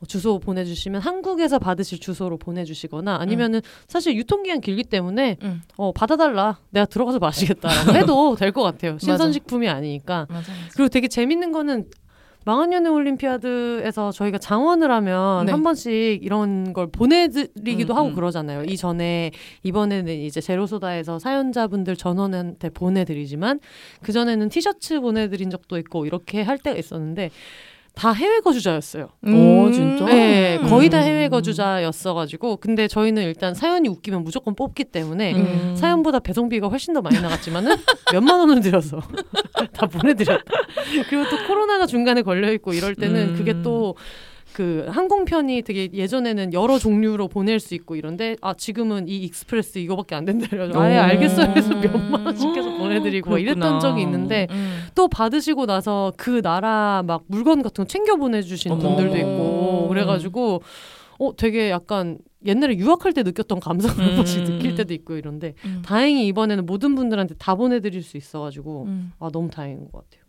[0.07, 5.61] 주소 보내주시면 한국에서 받으실 주소로 보내주시거나 아니면은 사실 유통기한 길기 때문에 음.
[5.77, 10.53] 어 받아달라 내가 들어가서 마시겠다라고 해도 될 것 같아요 신선식품이 아니니까 맞아, 맞아.
[10.73, 11.85] 그리고 되게 재밌는 거는
[12.43, 15.51] 망한 연애 올림피아드에서 저희가 장원을 하면 네.
[15.51, 18.15] 한 번씩 이런 걸 보내드리기도 음, 하고 음.
[18.15, 18.63] 그러잖아요.
[18.63, 19.31] 이전에
[19.63, 23.59] 이번에는 이제 제로소다에서 사연자분들 전원한테 보내드리지만
[24.01, 27.29] 그 전에는 티셔츠 보내드린 적도 있고 이렇게 할 때가 있었는데
[27.93, 29.09] 다 해외 거주자였어요.
[29.27, 30.05] 오, 진짜?
[30.05, 30.69] 네, 음.
[30.69, 35.75] 거의 다 해외 거주자였어가지고 근데 저희는 일단 사연이 웃기면 무조건 뽑기 때문에 음.
[35.75, 37.75] 사연보다 배송비가 훨씬 더 많이 나갔지만은
[38.13, 39.01] 몇만 원을 들여서
[39.73, 40.43] 다 보내드렸다.
[41.09, 43.35] 그리고 또 코로나가 중간에 걸려 있고 이럴 때는 음.
[43.37, 43.95] 그게 또
[44.53, 50.15] 그 항공편이 되게 예전에는 여러 종류로 보낼 수 있고 이런데 아 지금은 이 express 이거밖에
[50.15, 51.01] 안 된다 그래서 아예 오.
[51.01, 53.79] 알겠어요 해서 몇만 원 시켜서 보내드리고 막 이랬던.
[53.79, 54.83] 적이 있는데 음.
[54.93, 58.77] 또 받으시고 나서 그 나라 막 물건 같은 거 챙겨 보내주신.
[58.77, 60.61] 분들도 있고 그래가지고
[61.19, 64.23] 어 되게 약간 옛날에 유학할 때 느꼈던 감성을 음.
[64.23, 65.81] 느낄 때도 있고 이런데 음.
[65.85, 69.13] 다행히 이번에는 모든 분들한테 다 보내드릴 수 있어가지고 음.
[69.19, 70.23] 아 너무 다행인 것 같아요.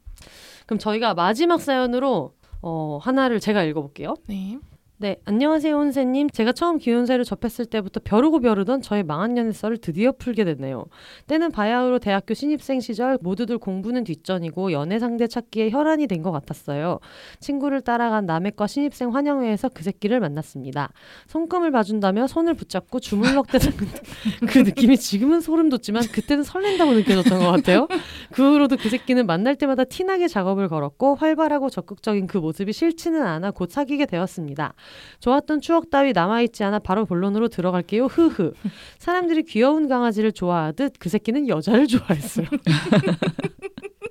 [0.67, 4.15] 그럼 저희가 마지막 사연으로 어, 하나를 제가 읽어볼게요.
[4.27, 4.59] 네.
[5.03, 6.31] 네, 안녕하세요, 혼세님.
[6.31, 10.85] 제가 처음 기혼세를 접했을 때부터 벼르고 벼르던 저의 망한 연애 썰을 드디어 풀게 됐네요.
[11.27, 17.01] 때는 바야흐로 대학교 신입생 시절 모두들 공부는 뒷전이고 연애 상대 찾기에 혈안이 된 것 같았어요.
[17.41, 20.93] 친구를 따라간 남해과 신입생 환영회에서 그 새끼를 만났습니다.
[21.27, 23.77] 손금을 봐준다며 손을 붙잡고 주물럭대는
[24.49, 27.89] 그 느낌이 지금은 소름 돋지만 그때는 설렌다고 느껴졌던 것 같아요.
[28.31, 33.51] 그 후로도 그 새끼는 만날 때마다 티나게 작업을 걸었고 활발하고 적극적인 그 모습이 싫지는 않아
[33.51, 34.75] 곧 사귀게 되었습니다.
[35.21, 38.07] 좋았던 추억 따위 남아있지 않아 바로 본론으로 들어갈게요.
[38.07, 38.53] 흐흐.
[38.99, 42.47] 사람들이 귀여운 강아지를 좋아하듯 그 새끼는 여자를 좋아했어요.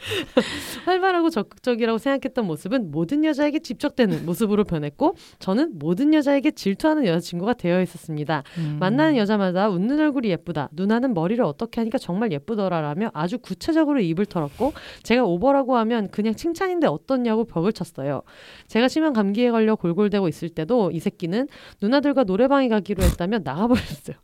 [0.84, 7.82] 활발하고 적극적이라고 생각했던 모습은 모든 여자에게 집적되는 모습으로 변했고 저는 모든 여자에게 질투하는 여자친구가 되어
[7.82, 8.42] 있었습니다.
[8.58, 8.76] 음.
[8.80, 10.68] 만나는 여자마다 웃는 얼굴이 예쁘다.
[10.72, 14.72] 누나는 머리를 어떻게 하니까 정말 예쁘더라라며 아주 구체적으로 입을 털었고
[15.02, 18.22] 제가 오버라고 하면 그냥 칭찬인데 어떻냐고 벽을 쳤어요.
[18.66, 21.48] 제가 심한 감기에 걸려 골골대고 있을 때도 이 새끼는
[21.82, 24.16] 누나들과 노래방에 가기로 했다며 나가버렸어요.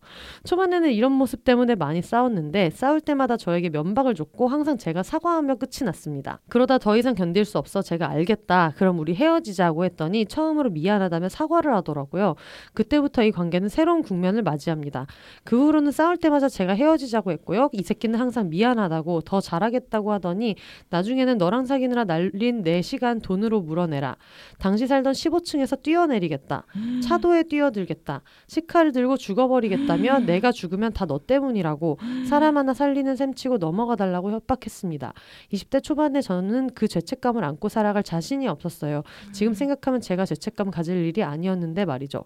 [0.44, 5.84] 초반에는 이런 모습 때문에 많이 싸웠는데 싸울 때마다 저에게 면박을 줬고 항상 제가 사과하며 끝이
[5.84, 6.40] 났습니다.
[6.48, 8.74] 그러다 더 이상 견딜 수 없어 제가 알겠다.
[8.76, 12.34] 그럼 우리 헤어지자고 했더니 처음으로 미안하다며 사과를 하더라고요.
[12.74, 15.06] 그때부터 이 관계는 새로운 국면을 맞이합니다.
[15.44, 17.70] 그 후로는 싸울 때마다 제가 헤어지자고 했고요.
[17.72, 20.56] 이 새끼는 항상 미안하다고 더 잘하겠다고 하더니
[20.90, 24.16] 나중에는 너랑 사귀느라 날린 내 시간 돈으로 물어내라.
[24.58, 26.66] 당시 살던 15층에서 뛰어내리겠다.
[27.02, 28.22] 차도에 뛰어들겠다.
[28.46, 31.98] 시카를 들고 죽어버리겠다며 내가 죽으면 다 너 때문이라고
[32.28, 35.12] 사람 하나 살리는 셈치고 넘어가 달라고 협박했습니다.
[35.56, 39.02] 20대 초반에 저는 그 죄책감을 안고 살아갈 자신이 없었어요.
[39.32, 42.24] 지금 생각하면 제가 죄책감 가질 일이 아니었는데 말이죠.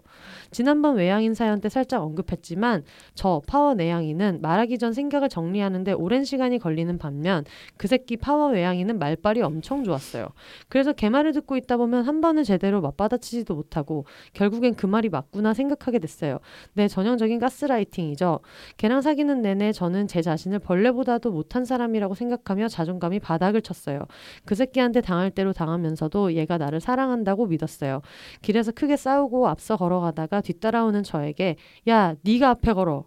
[0.51, 2.83] 지난번 외향인 사연 때 살짝 언급했지만
[3.15, 7.45] 저 파워 내향인은 말하기 전 생각을 정리하는데 오랜 시간이 걸리는 반면
[7.77, 10.27] 그 새끼 파워 외향인은 말빨이 엄청 좋았어요.
[10.67, 15.53] 그래서 걔 말을 듣고 있다 보면 한 번은 제대로 맞받아치지도 못하고 결국엔 그 말이 맞구나
[15.53, 16.39] 생각하게 됐어요.
[16.73, 18.39] 네 전형적인 가스라이팅이죠.
[18.77, 24.01] 걔랑 사귀는 내내 저는 제 자신을 벌레보다도 못한 사람이라고 생각하며 자존감이 바닥을 쳤어요.
[24.45, 28.01] 그 새끼한테 당할 대로 당하면서도 얘가 나를 사랑한다고 믿었어요.
[28.41, 31.55] 길에서 크게 싸우고 앞서 걸어가다가 뒤따라오는 저에게
[31.87, 33.05] 야 네가 앞에 걸어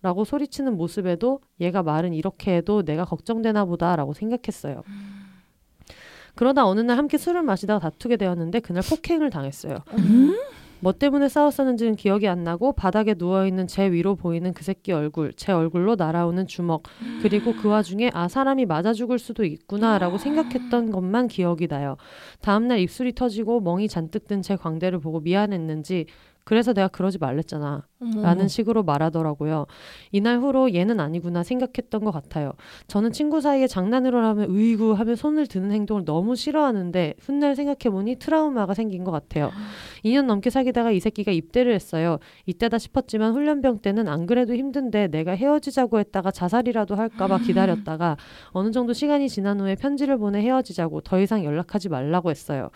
[0.00, 4.82] 라고 소리치는 모습에도 얘가 말은 이렇게 해도 내가 걱정되나 보다라고 생각했어요.
[6.36, 9.78] 그러다 어느 날 함께 술을 마시다가 다투게 되었는데 그날 폭행을 당했어요.
[10.80, 15.32] 뭐 때문에 싸웠었는지는 기억이 안 나고 바닥에 누워 있는 제 위로 보이는 그 새끼 얼굴,
[15.34, 16.84] 제 얼굴로 날아오는 주먹,
[17.22, 21.96] 그리고 그 와중에 아 사람이 맞아 죽을 수도 있구나라고 생각했던 것만 기억이 나요.
[22.40, 26.06] 다음 날 입술이 터지고 멍이 잔뜩 든 제 광대를 보고 미안했는지
[26.48, 27.86] 그래서 내가 그러지 말랬잖아.
[28.00, 28.22] 어머.
[28.22, 29.66] 라는 식으로 말하더라고요.
[30.12, 32.52] 이날 후로 얘는 아니구나 생각했던 것 같아요.
[32.86, 38.72] 저는 친구 사이에 장난으로 하면 으이구 하며 손을 드는 행동을 너무 싫어하는데 훗날 생각해보니 트라우마가
[38.72, 39.50] 생긴 것 같아요.
[40.06, 42.18] 2년 넘게 사귀다가 이 새끼가 입대를 했어요.
[42.46, 48.16] 이때다 싶었지만 훈련병 때는 안 그래도 힘든데 내가 헤어지자고 했다가 자살이라도 할까봐 기다렸다가
[48.52, 52.70] 어느 정도 시간이 지난 후에 편지를 보내 헤어지자고 더 이상 연락하지 말라고 했어요.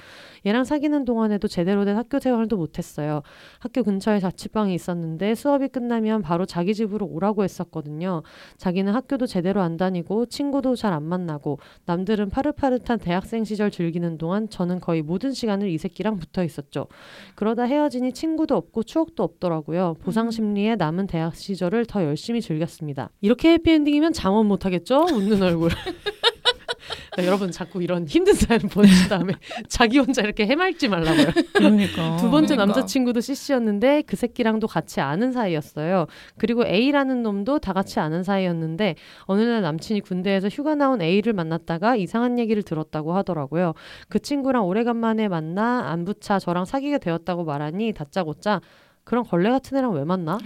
[0.44, 3.22] 얘랑 사귀는 동안에도 제대로 된 학교 생활도 못했어요.
[3.62, 8.24] 학교 근처에 자취방이 있었는데 수업이 끝나면 바로 자기 집으로 오라고 했었거든요.
[8.56, 14.50] 자기는 학교도 제대로 안 다니고 친구도 잘 안 만나고 남들은 파릇파릇한 대학생 시절 즐기는 동안
[14.50, 16.88] 저는 거의 모든 시간을 이 새끼랑 붙어 있었죠.
[17.34, 19.94] 그러다 헤어지니 친구도 없고 추억도 없더라고요.
[20.02, 23.10] 보상 심리에 남은 대학 시절을 더 열심히 즐겼습니다.
[23.20, 25.06] 이렇게 해피엔딩이면 잠원 못 하겠죠?
[25.12, 25.70] 웃는 얼굴.
[27.16, 29.34] 네, 여러분 자꾸 이런 힘든 사연 보내신 다음에
[29.68, 31.26] 자기 혼자 이렇게 해맑지 말라고요.
[31.52, 32.66] 그러니까 두 번째 그러니까.
[32.66, 36.06] 남자친구도 CC였는데 그 새끼랑도 같이 아는 사이였어요.
[36.38, 41.96] 그리고 A라는 놈도 다 같이 아는 사이였는데 어느 날 남친이 군대에서 휴가 나온 A를 만났다가
[41.96, 43.74] 이상한 얘기를 들었다고 하더라고요.
[44.08, 48.60] 그 친구랑 오래간만에 만나 안부차 저랑 사귀게 되었다고 말하니 다짜고짜
[49.04, 50.38] 그런 걸레 같은 애랑 왜 만나?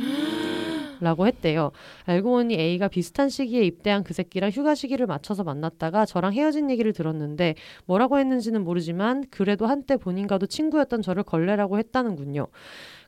[1.01, 1.73] 라고 했대요.
[2.05, 6.93] 알고 보니 A가 비슷한 시기에 입대한 그 새끼랑 휴가 시기를 맞춰서 만났다가 저랑 헤어진 얘기를
[6.93, 7.55] 들었는데
[7.87, 12.47] 뭐라고 했는지는 모르지만 그래도 한때 본인과도 친구였던 저를 걸레라고 했다는군요.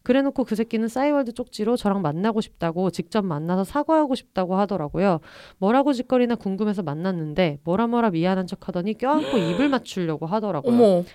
[0.08, 5.20] 그래놓고 그 새끼는 싸이월드 쪽지로 저랑 만나고 싶다고 직접 만나서 사과하고 싶다고 하더라고요.
[5.58, 10.72] 뭐라고 짓거리나 궁금해서 만났는데 뭐라 뭐라 미안한 척하더니 껴안고 입을 맞추려고 하더라고요.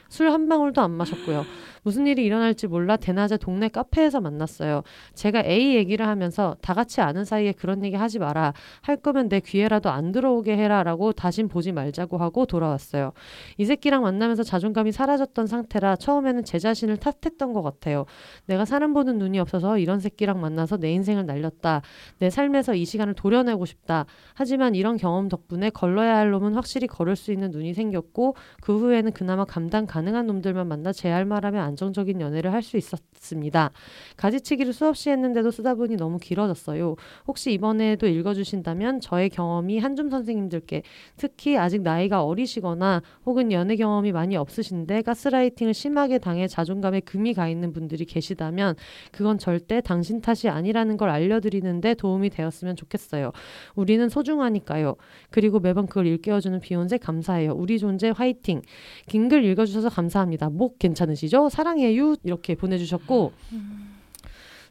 [0.09, 1.43] 술 한 방울도 안 마셨고요.
[1.81, 4.83] 무슨 일이 일어날지 몰라 대낮에 동네 카페에서 만났어요.
[5.15, 8.53] 제가 A 얘기를 하면서 다 같이 아는 사이에 그런 얘기 하지 마라.
[8.81, 13.11] 할 거면 내 귀에라도 안 들어오게 해라라고 다신 보지 말자고 하고 돌아왔어요.
[13.57, 18.05] 이 새끼랑 만나면서 자존감이 사라졌던 상태라 처음에는 제 자신을 탓했던 것 같아요.
[18.45, 21.83] 내가 사람 보는 눈이 없어서 이런 새끼랑 만나서 내 인생을 날렸다.
[22.19, 24.07] 내 삶에서 이 시간을 도려내고 싶다.
[24.33, 29.11] 하지만 이런 경험 덕분에 걸러야 할 놈은 확실히 걸을 수 있는 눈이 생겼고 그 후에는
[29.11, 33.71] 그나마 감당 가능한 놈들만 만나 제할 말하면 안정적인 연애를 할 수 있었습니다.
[34.17, 36.95] 가지치기를 수없이 했는데도 쓰다 보니 너무 길어졌어요.
[37.27, 40.81] 혹시 이번에도 읽어주신다면 저의 경험이 한줌 선생님들께
[41.17, 47.47] 특히 아직 나이가 어리시거나 혹은 연애 경험이 많이 없으신데 가스라이팅을 심하게 당해 자존감에 금이 가
[47.47, 48.72] 있는 분들이 계시다면
[49.11, 53.31] 그건 절대 당신 탓이 아니라는 걸 알려드리는데 도움이 되었으면 좋겠어요.
[53.75, 54.95] 우리는 소중하니까요.
[55.29, 57.53] 그리고 매번 그걸 일깨워주는 비욘세 감사해요.
[57.53, 58.61] 우리 존재 화이팅.
[59.07, 60.49] 긴 글 읽어주셔서 감사합니다.
[60.49, 61.49] 목 괜찮으시죠?
[61.49, 62.15] 사랑해요.
[62.23, 63.31] 이렇게 보내주셨고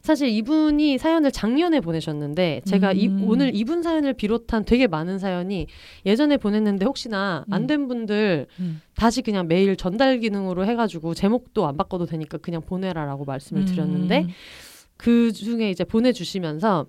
[0.03, 3.23] 사실 이분이 사연을 작년에 보내셨는데 제가 이, 음.
[3.25, 5.65] 오늘 이분 사연을 비롯한 되게 많은 사연이
[6.05, 8.81] 예전에 보냈는데 혹시나 안 된 분들 음.
[8.97, 14.29] 다시 그냥 메일 전달 기능으로 해가지고 제목도 안 바꿔도 되니까 그냥 보내라라고 말씀을 드렸는데 음.
[14.97, 16.87] 그 중에 이제 보내주시면서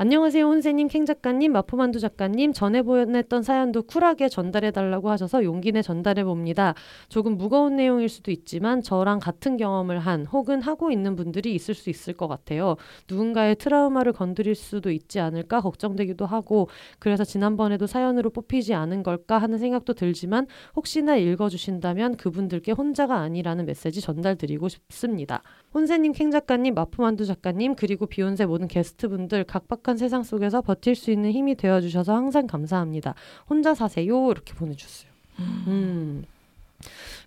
[0.00, 6.74] 안녕하세요 혼세님 캥 작가님 마포만두 작가님 전에 보냈던 사연도 쿨하게 전달해달라고 하셔서 용기 내 전달해봅니다.
[7.08, 11.90] 조금 무거운 내용일 수도 있지만 저랑 같은 경험을 한 혹은 하고 있는 분들이 있을 수
[11.90, 12.76] 있을 것 같아요.
[13.10, 16.68] 누군가의 트라우마를 건드릴 수도 있지 않을까 걱정되기도 하고
[17.00, 20.46] 그래서 지난번에도 사연으로 뽑히지 않은 걸까 하는 생각도 들지만
[20.76, 25.42] 혹시나 읽어주신다면 그분들께 혼자가 아니라는 메시지 전달드리고 싶습니다.
[25.74, 31.30] 혼세님, 캥 작가님, 마프만두 작가님, 그리고 비욘세 모든 게스트분들 각박한 세상 속에서 버틸 수 있는
[31.32, 33.14] 힘이 되어주셔서 항상 감사합니다.
[33.48, 34.30] 혼자 사세요.
[34.30, 35.10] 이렇게 보내주셨어요.
[35.40, 36.24] 음.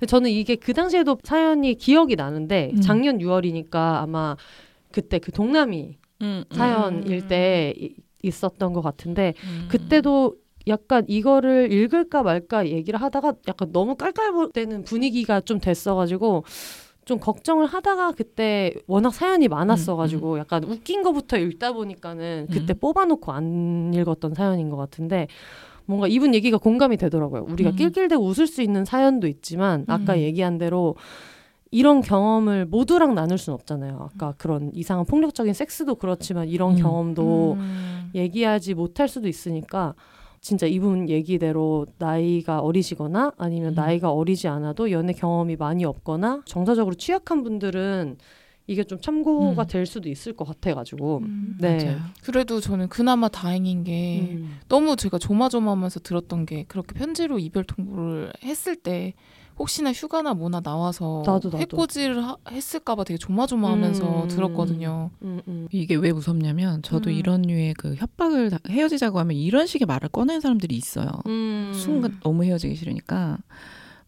[0.08, 2.82] 저는 이게 그 당시에도 사연이 기억이 나는데 음.
[2.82, 4.36] 작년 6월이니까 아마
[4.92, 7.28] 그때 그 동남이 음, 사연일 음.
[7.28, 9.68] 때 이- 있었던 것 같은데 음.
[9.70, 10.36] 그때도
[10.68, 16.44] 약간 이거를 읽을까 말까 얘기를 하다가 약간 너무 깔깔대는 분위기가 좀 됐어가지고
[17.06, 22.80] 좀 걱정을 하다가 그때 워낙 사연이 많았어가지고 약간 웃긴 거부터 읽다 보니까는 그때 음.
[22.80, 25.28] 뽑아놓고 안 읽었던 사연인 것 같은데
[25.86, 27.46] 뭔가 이분 얘기가 공감이 되더라고요.
[27.50, 27.76] 우리가 음.
[27.76, 30.20] 낄낄대고 웃을 수 있는 사연도 있지만 아까 음.
[30.20, 30.96] 얘기한 대로
[31.72, 34.10] 이런 경험을 모두랑 나눌 수는 없잖아요.
[34.14, 36.82] 아까 그런 이상한 폭력적인 섹스도 그렇지만 이런 음.
[36.82, 38.12] 경험도 음.
[38.14, 39.96] 얘기하지 못할 수도 있으니까
[40.42, 43.76] 진짜 이분 얘기대로 나이가 어리시거나 아니면 음.
[43.76, 48.18] 나이가 어리지 않아도 연애 경험이 많이 없거나 정서적으로 취약한 분들은
[48.66, 49.68] 이게 좀 참고가 음.
[49.68, 51.58] 될 수도 있을 것 같아가지고 음.
[51.60, 51.78] 네.
[51.86, 52.00] 맞아요.
[52.24, 54.58] 그래도 저는 그나마 다행인 게 음.
[54.68, 59.14] 너무 제가 조마조마하면서 들었던 게 그렇게 편지로 이별 통보를 했을 때
[59.60, 61.58] 혹시나 휴가나 뭐나 나와서 나도, 나도.
[61.60, 64.28] 해코지를 하- 했을까봐 되게 조마조마하면서 음.
[64.28, 65.12] 들었거든요.
[65.22, 65.68] 음, 음.
[65.72, 67.16] 이게 왜 무섭냐면 저도 음.
[67.16, 71.08] 이런 류의 그 협박을 다- 헤어지자고 하면 이런 식의 말을 꺼내는 사람들이 있어요.
[71.28, 71.72] 음.
[71.76, 73.38] 순간 너무 헤어지기 싫으니까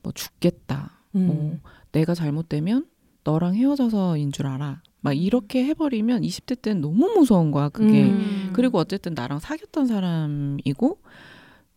[0.02, 0.92] 뭐 죽겠다.
[1.16, 1.28] 음.
[1.28, 1.58] 뭐
[1.92, 2.86] 내가 잘못되면
[3.24, 4.82] 너랑 헤어져서인 줄 알아.
[5.02, 7.70] 막 이렇게 해버리면 20대 때는 너무 무서운 거야.
[7.70, 8.04] 그게.
[8.06, 8.50] 음.
[8.54, 10.98] 그리고 어쨌든 나랑 사귀었던 사람이고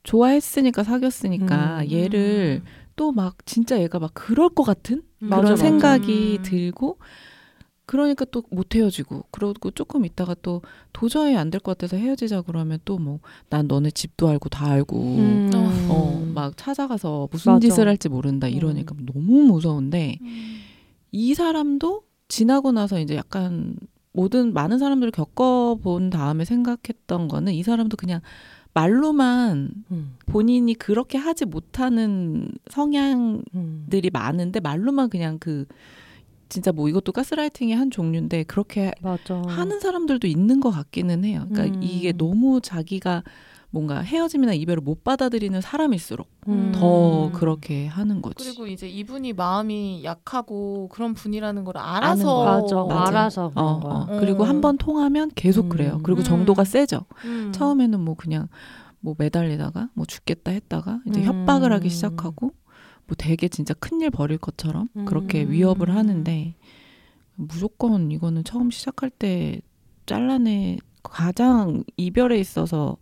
[0.04, 1.90] 좋아했으니까 사귀었으니까 음.
[1.90, 2.62] 얘를
[2.96, 5.28] 또 막 진짜 얘가 막 그럴 것 같은 음.
[5.28, 5.56] 그런 맞아, 맞아.
[5.56, 6.42] 생각이 음.
[6.42, 6.98] 들고
[7.86, 10.60] 그러니까 또 못 헤어지고 그러고 조금 있다가 또
[10.92, 14.96] 도저히 안 될 것 같아서 헤어지자 그러면 또 뭐 난 너네 집도 알고 다 알고
[15.18, 15.50] 음.
[15.88, 17.60] 어막 찾아가서 무슨 맞아.
[17.68, 20.58] 짓을 할지 모른다 이러니까 너무 무서운데 음.
[21.12, 23.76] 이 사람도 지나고 나서 이제 약간
[24.12, 28.20] 모든 많은 사람들을 겪어본 다음에 생각했던 거는 이 사람도 그냥
[28.76, 30.16] 말로만 음.
[30.26, 34.12] 본인이 그렇게 하지 못하는 성향들이 음.
[34.12, 35.64] 많은데 말로만 그냥 그
[36.50, 39.40] 진짜 뭐 이것도 가스라이팅의 한 종류인데 그렇게 맞아.
[39.48, 41.46] 하는 사람들도 있는 것 같기는 해요.
[41.50, 41.82] 그러니까 음.
[41.82, 43.24] 이게 너무 자기가
[43.76, 46.72] 뭔가 헤어짐이나 이별을 못 받아들이는 사람일수록 음.
[46.74, 48.42] 더 그렇게 하는 거지.
[48.42, 52.84] 그리고 이제 이분이 마음이 약하고 그런 분이라는 걸 알아서 맞아.
[52.84, 53.08] 맞아.
[53.08, 53.92] 알아서 그런 어, 거야.
[53.92, 54.20] 어.
[54.20, 54.48] 그리고 음.
[54.48, 55.68] 한번 통하면 계속 음.
[55.68, 56.00] 그래요.
[56.04, 56.24] 그리고 음.
[56.24, 57.04] 정도가 세죠.
[57.26, 57.52] 음.
[57.52, 58.48] 처음에는 뭐 그냥
[59.00, 61.26] 뭐 매달리다가 뭐 죽겠다 했다가 이제 음.
[61.26, 62.52] 협박을 하기 시작하고
[63.06, 65.50] 뭐 되게 진짜 큰일 벌일 것처럼 그렇게 음.
[65.50, 66.54] 위협을 하는데
[67.34, 69.60] 무조건 이거는 처음 시작할 때
[70.06, 72.96] 잘라내 가장 이별에 있어서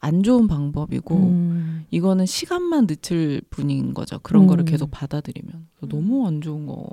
[0.00, 1.84] 안 좋은 방법이고 음.
[1.90, 4.18] 이거는 시간만 늦출 뿐인 거죠.
[4.22, 4.66] 그런 거를 음.
[4.66, 6.86] 계속 받아들이면 그래서 너무 안 좋은 거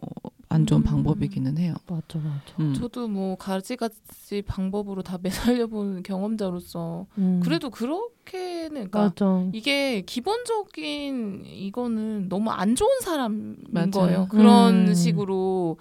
[0.56, 0.84] 안 좋은 음.
[0.84, 1.76] 방법이기는 해요.
[1.88, 2.42] 맞아 맞아.
[2.60, 2.74] 음.
[2.74, 7.42] 저도 뭐 가지가지 방법으로 다 매달려본 경험자로서 음.
[7.44, 9.50] 그래도 그렇게는 그러니까 맞아.
[9.54, 13.92] 이게 기본적인 이거는 너무 안 좋은 사람인 맞아요.
[13.92, 14.28] 거예요.
[14.30, 14.94] 그런 음.
[14.94, 15.78] 식으로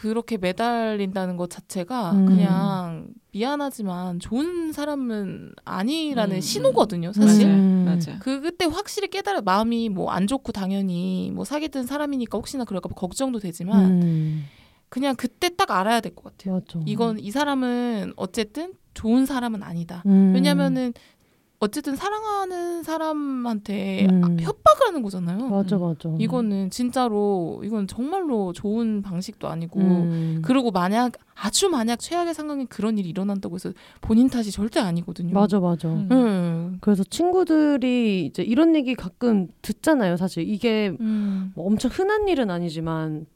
[0.00, 2.24] 그렇게 매달린다는 것 자체가 음.
[2.26, 6.40] 그냥 미안하지만 좋은 사람은 아니라는 음.
[6.40, 7.46] 신호거든요, 사실.
[7.46, 7.60] 맞아요.
[7.60, 7.84] 음.
[7.86, 8.18] 맞아.
[8.20, 12.94] 그 그때 확실히 깨달아 마음이 뭐 안 좋고 당연히 뭐 사귀던 사람이니까 혹시나 그럴까 봐
[12.94, 14.44] 걱정도 되지만 음.
[14.88, 16.54] 그냥 그때 딱 알아야 될 것 같아요.
[16.54, 16.80] 맞아.
[16.86, 20.02] 이건 이 사람은 어쨌든 좋은 사람은 아니다.
[20.06, 20.32] 음.
[20.34, 20.94] 왜냐면은
[21.62, 24.24] 어쨌든 사랑하는 사람한테 음.
[24.24, 25.46] 아, 협박을 하는 거잖아요.
[25.48, 26.08] 맞아 맞아.
[26.18, 30.42] 이거는 진짜로 이건 정말로 좋은 방식도 아니고 음.
[30.42, 35.34] 그리고 만약 아주 만약 최악의 상황에 그런 일이 일어난다고 해서 본인 탓이 절대 아니거든요.
[35.34, 35.88] 맞아 맞아.
[35.88, 36.08] 음.
[36.10, 36.78] 음.
[36.80, 40.16] 그래서 친구들이 이제 이런 얘기 가끔 듣잖아요.
[40.16, 41.52] 사실 이게 음.
[41.54, 43.26] 뭐 엄청 흔한 일은 아니지만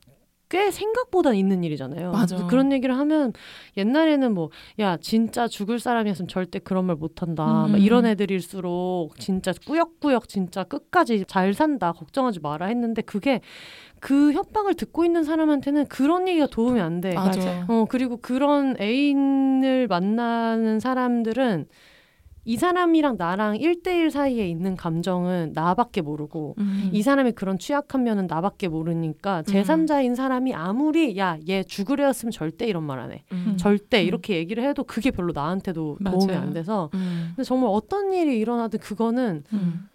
[0.54, 2.12] 꽤 생각보다 있는 일이잖아요.
[2.12, 2.46] 맞아.
[2.46, 3.32] 그런 얘기를 하면
[3.76, 7.64] 옛날에는 뭐 야 진짜 죽을 사람이었으면 절대 그런 말 못한다.
[7.66, 7.72] 음.
[7.72, 11.90] 막 이런 애들일수록 진짜 꾸역꾸역 진짜 끝까지 잘 산다.
[11.90, 13.40] 걱정하지 마라 했는데 그게
[13.98, 17.14] 그 협박을 듣고 있는 사람한테는 그런 얘기가 도움이 안 돼.
[17.14, 17.64] 맞아.
[17.68, 21.66] 어 그리고 그런 애인을 만나는 사람들은
[22.46, 26.90] 이 사람이랑 나랑 1대1 사이에 있는 감정은 나밖에 모르고 음.
[26.92, 32.66] 이 사람이 그런 취약한 면은 나밖에 모르니까 제3자인 사람이 아무리 야 얘 죽으려 했으면 절대
[32.66, 33.24] 이런 말 안 해.
[33.32, 33.56] 음.
[33.58, 34.06] 절대 음.
[34.06, 36.40] 이렇게 얘기를 해도 그게 별로 나한테도 도움이 맞아요.
[36.42, 37.32] 안 돼서 음.
[37.34, 39.88] 근데 정말 어떤 일이 일어나든 그거는 음.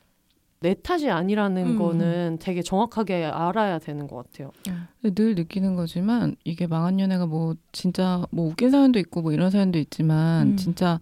[0.61, 1.77] 내 탓이 아니라는 음.
[1.77, 4.51] 거는 되게 정확하게 알아야 되는 것 같아요.
[5.01, 9.79] 늘 느끼는 거지만 이게 망한 연애가 뭐 진짜 뭐 웃긴 사연도 있고 뭐 이런 사연도
[9.79, 10.55] 있지만 음.
[10.57, 10.99] 진짜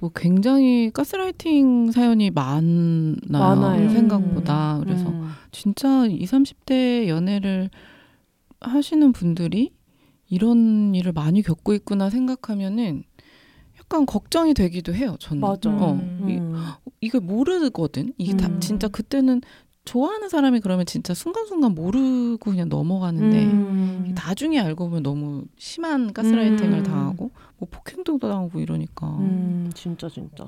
[0.00, 3.16] 뭐 굉장히 가스라이팅 사연이 많아요.
[3.28, 3.90] 많아요.
[3.90, 4.78] 생각보다.
[4.84, 5.28] 그래서 음.
[5.50, 7.68] 진짜 20, 30대 연애를
[8.60, 9.72] 하시는 분들이
[10.28, 13.02] 이런 일을 많이 겪고 있구나 생각하면은
[13.78, 15.16] 약간 걱정이 되기도 해요.
[15.18, 15.40] 저는.
[15.40, 15.70] 맞아.
[15.70, 16.26] 어, 음.
[16.28, 16.54] 이- 음.
[17.00, 18.12] 이게 모르거든.
[18.18, 18.60] 이게 다 음.
[18.60, 19.40] 진짜 그때는
[19.88, 24.14] 좋아하는 사람이 그러면 진짜 순간순간 모르고 그냥 넘어가는데 음.
[24.14, 26.82] 나중에 알고 보면 너무 심한 가스라이팅을 음.
[26.82, 29.22] 당하고 뭐 폭행도 당하고 이러니까 음.
[29.22, 30.44] 음, 진짜 진짜.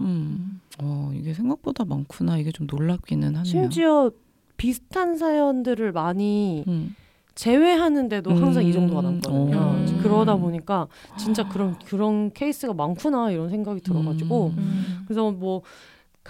[0.82, 3.44] 어 이게 생각보다 많구나 이게 좀 놀랍기는 하네요.
[3.44, 4.10] 심지어
[4.58, 6.94] 비슷한 사연들을 많이 음.
[7.34, 9.04] 제외하는데도 항상 이 정도가 음.
[9.04, 9.56] 남거든요.
[9.56, 9.86] 어.
[10.02, 10.86] 그러다 보니까
[11.16, 15.04] 진짜 그런 그런 케이스가 많구나 이런 생각이 들어가지고 음.
[15.06, 15.62] 그래서 뭐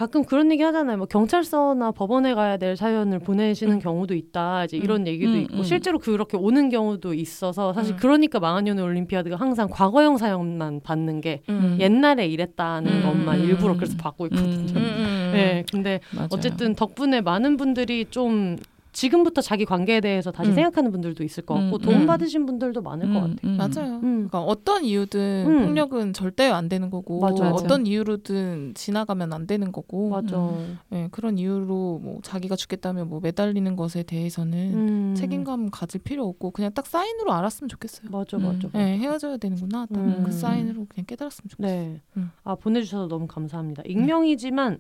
[0.01, 0.97] 가끔 그런 얘기 하잖아요.
[0.97, 3.79] 뭐 경찰서나 법원에 가야 될 사연을 보내시는 음.
[3.81, 4.65] 경우도 있다.
[4.65, 5.63] 이제 이런 얘기도 음, 있고 음.
[5.63, 7.99] 실제로 그렇게 오는 경우도 있어서 사실 음.
[8.01, 11.77] 그러니까 망한 연애 올림피아드가 항상 과거형 사연만 받는 게 음.
[11.79, 13.77] 옛날에 이랬다는 음, 것만 음, 일부러 음.
[13.77, 14.73] 그래서 받고 있거든요.
[14.73, 15.31] 음, 음.
[15.35, 16.29] 네, 근데 맞아요.
[16.33, 18.57] 어쨌든 덕분에 많은 분들이 좀
[18.93, 20.55] 지금부터 자기 관계에 대해서 다시 음.
[20.55, 22.07] 생각하는 분들도 있을 것 같고 음, 도움 음.
[22.07, 23.37] 받으신 분들도 많을 것 같아요.
[23.45, 23.57] 음.
[23.57, 23.95] 맞아요.
[23.97, 24.29] 음.
[24.29, 25.67] 그러니까 어떤 이유든 음.
[25.67, 27.51] 폭력은 절대 안 되는 거고 맞아.
[27.51, 30.53] 어떤 이유로든 지나가면 안 되는 거고 맞아.
[30.93, 35.15] 예, 그런 이유로 뭐 자기가 죽겠다면 뭐 매달리는 것에 대해서는 음.
[35.15, 38.11] 책임감 가질 필요 없고 그냥 딱 사인으로 알았으면 좋겠어요.
[38.11, 38.43] 맞아, 음.
[38.43, 38.69] 맞아.
[38.75, 39.87] 예, 헤어져야 되는구나.
[39.87, 40.23] 딱 음.
[40.25, 41.77] 그 사인으로 그냥 깨달았으면 좋겠어요.
[41.77, 42.01] 네.
[42.17, 42.31] 음.
[42.45, 43.83] 아 보내주셔서 너무 감사합니다.
[43.87, 44.79] 익명이지만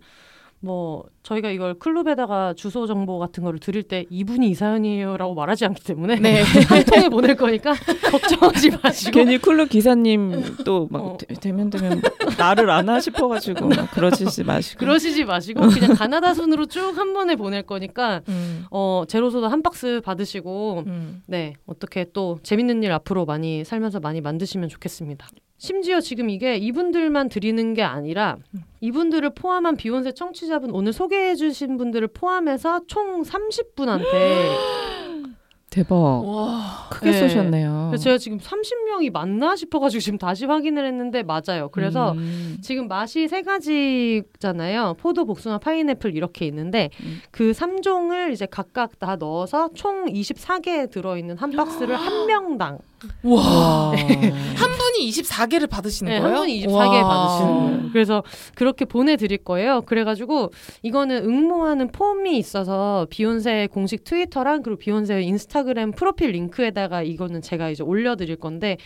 [0.63, 5.83] 뭐 저희가 이걸 클럽에다가 주소 정보 같은 거를 드릴 때 이분이 이 사연이에요라고 말하지 않기
[5.83, 6.43] 때문에 네.
[6.69, 7.75] 한 통에 보낼 거니까
[8.11, 11.19] 걱정하지 마시고 괜히 클럽 기사님 또막 어.
[11.41, 12.03] 되면 되면
[12.39, 17.63] 나를 아나 싶어가지고 막 그러시지 마시고 그러시지 마시고 그냥 가나다 순으로 쭉 한 번에 보낼
[17.63, 18.65] 거니까 음.
[18.71, 21.23] 어 제로소다 한 박스 받으시고 음.
[21.27, 25.27] 네 어떻게 또 재밌는 일 앞으로 많이 살면서 많이 만드시면 좋겠습니다.
[25.61, 28.63] 심지어 지금 이게 이분들만 드리는 게 아니라 음.
[28.81, 34.01] 이분들을 포함한 비욘세 청취자분 오늘 소개해 주신 분들을 포함해서 총 30분한테
[35.69, 36.89] 대박 와.
[36.91, 37.19] 크게 네.
[37.19, 37.89] 쏘셨네요.
[37.91, 41.69] 그래서 제가 지금 30명이 맞나 싶어가지고 지금 다시 확인을 했는데 맞아요.
[41.71, 42.57] 그래서 음.
[42.63, 44.95] 지금 맛이 세 가지잖아요.
[44.99, 47.21] 포도, 복숭아, 파인애플 이렇게 있는데 음.
[47.31, 52.79] 그 3종을 이제 각각 다 넣어서 총 24개 들어있는 한 박스를 한 명당
[53.23, 53.41] 와.
[53.43, 53.91] 와.
[53.91, 56.35] 한 분이 24개를 받으시는 네, 거예요?
[56.37, 57.09] 한 분이 24개 와.
[57.09, 57.91] 받으시는 거예요.
[57.93, 58.23] 그래서
[58.55, 59.83] 그렇게 보내드릴 거예요.
[59.83, 60.51] 그래가지고
[60.83, 67.83] 이거는 응모하는 폼이 있어서 비욘세 공식 트위터랑 그리고 비욘세 인스타그램 프로필 링크에다가 이거는 제가 이제
[67.83, 68.77] 올려드릴 건데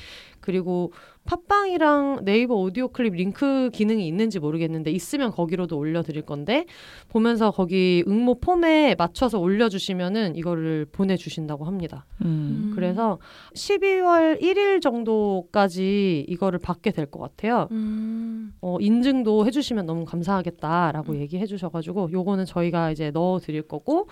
[0.41, 0.93] 그리고
[1.25, 6.67] 팟빵이랑 네이버 오디오 클립 링크 기능이 있는지 모르겠는데 있으면 거기로도 올려드릴 건데
[7.09, 12.05] 보면서 거기 응모 폼에 맞춰서 올려주시면은 이거를 보내주신다고 합니다.
[12.25, 12.73] 음.
[12.75, 13.19] 그래서
[13.55, 17.69] 12월 1일 정도까지 이거를 받게 될 것 같아요.
[17.71, 18.53] 음.
[18.61, 21.21] 어, 인증도 해주시면 너무 감사하겠다라고 음.
[21.21, 24.09] 얘기해 주셔가지고 요거는 저희가 이제 넣어드릴 거고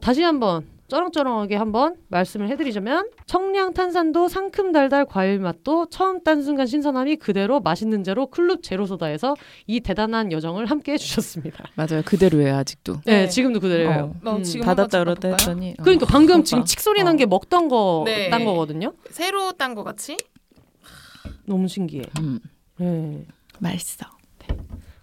[0.00, 6.66] 다시 한번 쩌렁쩌렁하게 한번 말씀을 해드리자면 청량 탄산도 상큼 달달 과일 맛도 처음 딴 순간
[6.66, 9.34] 신선함이 그대로 맛있는 제로 클럽 제로소다에서
[9.66, 11.64] 이 대단한 여정을 함께 해주셨습니다.
[11.76, 12.02] 맞아요.
[12.04, 13.00] 그대로예요 아직도.
[13.06, 13.28] 네, 네.
[13.28, 14.16] 지금도 그대로예요.
[14.22, 14.42] 너 음.
[14.42, 15.36] 지금 닫았다 한번 열었다 볼까요?
[15.40, 15.70] 했더니.
[15.78, 15.82] 어.
[15.82, 16.44] 그러니까 방금.
[16.44, 17.16] 지금 칙 소리 난 어.
[17.16, 18.28] 게 먹던 거 네.
[18.28, 18.92] 딴 거거든요.
[19.10, 20.16] 새로 딴 거 같이
[21.46, 22.02] 너무 신기해.
[22.20, 22.40] 음,
[22.78, 23.24] 네.
[23.60, 24.06] 맛있어.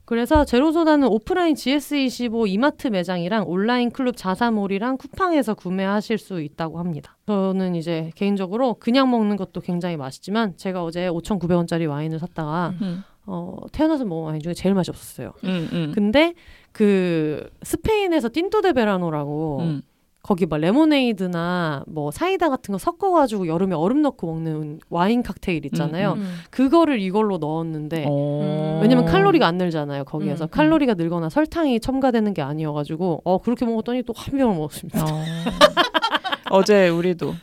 [0.08, 7.18] 그래서 제로소다는 오프라인 GS25 이마트 매장이랑 온라인 클럽 자사몰이랑 쿠팡에서 구매하실 수 있다고 합니다.
[7.28, 13.58] 저는 이제 개인적으로 그냥 먹는 것도 굉장히 맛있지만 제가 어제 5,900원짜리 와인을 샀다가 음, 어,
[13.74, 15.34] 태어나서 먹은 와인 중에 제일 맛이 없었어요.
[15.44, 15.92] 음, 음.
[15.94, 16.36] 근데
[16.72, 19.82] 그 스페인에서 틴토 데 베라노라고 음.
[20.28, 26.16] 거기 막 레모네이드나 뭐 사이다 같은 거 섞어가지고 여름에 얼음 넣고 먹는 와인 칵테일 있잖아요.
[26.18, 26.36] 음, 음.
[26.50, 28.80] 그거를 이걸로 넣었는데 어.
[28.82, 30.04] 왜냐면 칼로리가 안 늘잖아요.
[30.04, 30.50] 거기에서 음, 음.
[30.50, 35.06] 칼로리가 늘거나 설탕이 첨가되는 게 아니어가지고 어 그렇게 먹었더니 또 한 병을 먹었습니다.
[35.06, 35.24] 어.
[36.52, 37.34] 어제 우리도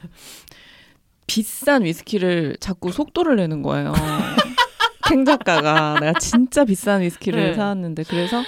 [1.26, 3.94] 비싼 위스키를 자꾸 속도를 내는 거예요.
[5.08, 7.54] 캥 작가가 내가 진짜 비싼 위스키를 네.
[7.54, 8.42] 사왔는데 그래서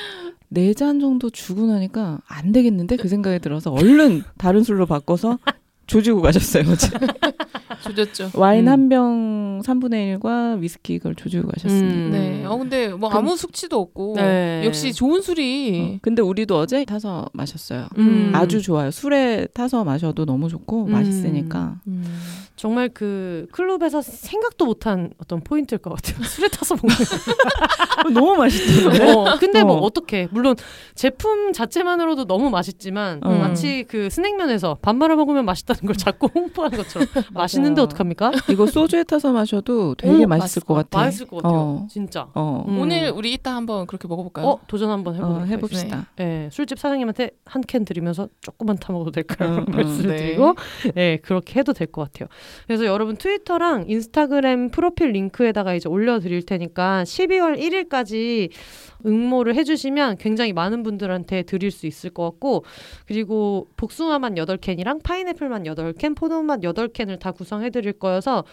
[0.48, 2.96] 네 잔 정도 주고 나니까 안 되겠는데?
[2.96, 5.38] 그 생각이 들어서 얼른 다른 술로 바꿔서
[5.86, 6.64] 조지고 가셨어요.
[7.84, 8.30] 조졌죠.
[8.34, 8.72] 와인 음.
[8.72, 11.94] 한병 3분의 1과 위스키 그걸 조지고 가셨습니다.
[11.96, 12.10] 음.
[12.10, 12.44] 네.
[12.44, 14.62] 어 근데 뭐 그- 아무 숙취도 없고 네.
[14.64, 17.86] 역시 좋은 술이 어, 근데 우리도 어제 타서 마셨어요.
[17.98, 18.32] 음.
[18.34, 18.90] 아주 좋아요.
[18.90, 20.92] 술에 타서 마셔도 너무 좋고 음.
[20.92, 21.76] 맛있으니까.
[21.86, 22.04] 음.
[22.56, 26.22] 정말 그 클럽에서 생각도 못한 어떤 포인트일 것 같아요.
[26.26, 28.14] 술에 타서 먹는.
[28.14, 29.12] 너무 맛있던데.
[29.12, 29.78] 어, 근데 뭐 어.
[29.80, 30.26] 어떻게?
[30.30, 30.56] 물론
[30.94, 33.30] 제품 자체만으로도 너무 맛있지만 어.
[33.30, 38.32] 마치 그 스낵면에서 밥 말아 먹으면 맛있다 는 걸 자꾸 홍보하는 것처럼 맛있는데 어떡합니까?
[38.50, 40.98] 이거 소주에 타서 마셔도 되게 어, 맛있을 것 같아.
[40.98, 41.58] 맛있을 것 같아요.
[41.58, 41.86] 어.
[41.90, 42.28] 진짜.
[42.34, 42.78] 어, 음.
[42.78, 44.46] 오늘 우리 이따 한번 그렇게 먹어볼까요?
[44.46, 45.48] 어 도전 한번 어, 해보도록.
[45.50, 46.06] 해봅시다.
[46.16, 49.56] 네, 술집 사장님한테 한 캔 드리면서 조금만 타 먹어도 될까요?
[49.58, 50.16] 음, 음, 말씀을 네.
[50.16, 50.54] 드리고
[50.94, 52.28] 네, 그렇게 해도 될 것 같아요.
[52.66, 58.50] 그래서 여러분 트위터랑 인스타그램 프로필 링크에다가 이제 올려드릴 테니까 12월 1일까지
[59.04, 62.64] 응모를 해주시면 굉장히 많은 분들한테 드릴 수 있을 것 같고
[63.06, 68.44] 그리고 복숭아맛 8캔이랑 파인애플 맛 8캔, 포도맛 8캔을 다 구성해 드릴 거여서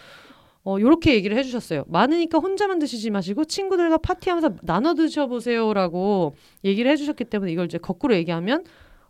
[0.64, 1.84] 어, 요렇게 얘기를 해주셨어요.
[1.88, 8.64] 많으니까 혼자만 드시지 마시고 친구들과 파티하면서 나눠 드셔보세요라고 얘기를 해주셨기 때문에 이걸 이제 거꾸로 얘기하면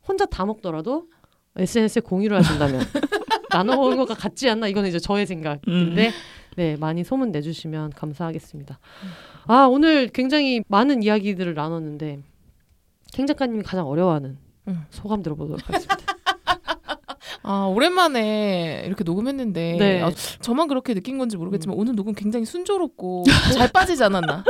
[0.07, 1.07] 혼자 다 먹더라도
[1.57, 2.81] SNS에 공유를 하신다면
[3.51, 6.11] 나눠 먹은 것과 같지 않나 이거는 이제 저의 생각인데
[6.57, 8.81] 네 많이 소문 내주시면 감사하겠습니다.
[9.47, 12.19] 아 오늘 굉장히 많은 이야기들을 나눴는데
[13.13, 14.85] 캥 작가님이 가장 어려워하는 음.
[14.91, 15.97] 소감 들어보도록 하겠습니다.
[17.45, 20.03] 아 오랜만에 이렇게 녹음했는데 네.
[20.03, 20.11] 아,
[20.41, 23.25] 저만 그렇게 느낀 건지 모르겠지만 오늘 녹음 굉장히 순조롭고
[23.57, 24.45] 잘 빠지지 않았나?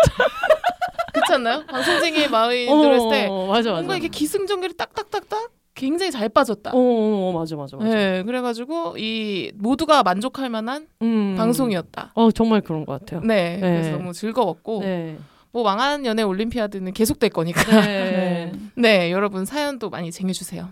[1.12, 1.64] 그렇지 않나요?
[1.66, 3.72] 방송쟁이의 마음이 들었을 때 어, 맞아 맞아.
[3.72, 6.70] 뭔가 이렇게 기승전결이 딱딱딱딱 굉장히 잘 빠졌다.
[6.72, 7.88] 어, 맞아 맞아 맞아.
[7.88, 11.34] 네, 그래가지고 이 모두가 만족할 만한 음.
[11.36, 12.12] 방송이었다.
[12.14, 13.22] 어 정말 그런 것 같아요.
[13.22, 13.96] 네, 그래서 네.
[13.96, 15.18] 너무 즐거웠고 네.
[15.55, 18.51] 뭐 망한 연애 올림피아드는 계속될 거니까 네.
[18.74, 20.70] 네 여러분 사연도 많이 쟁여주세요.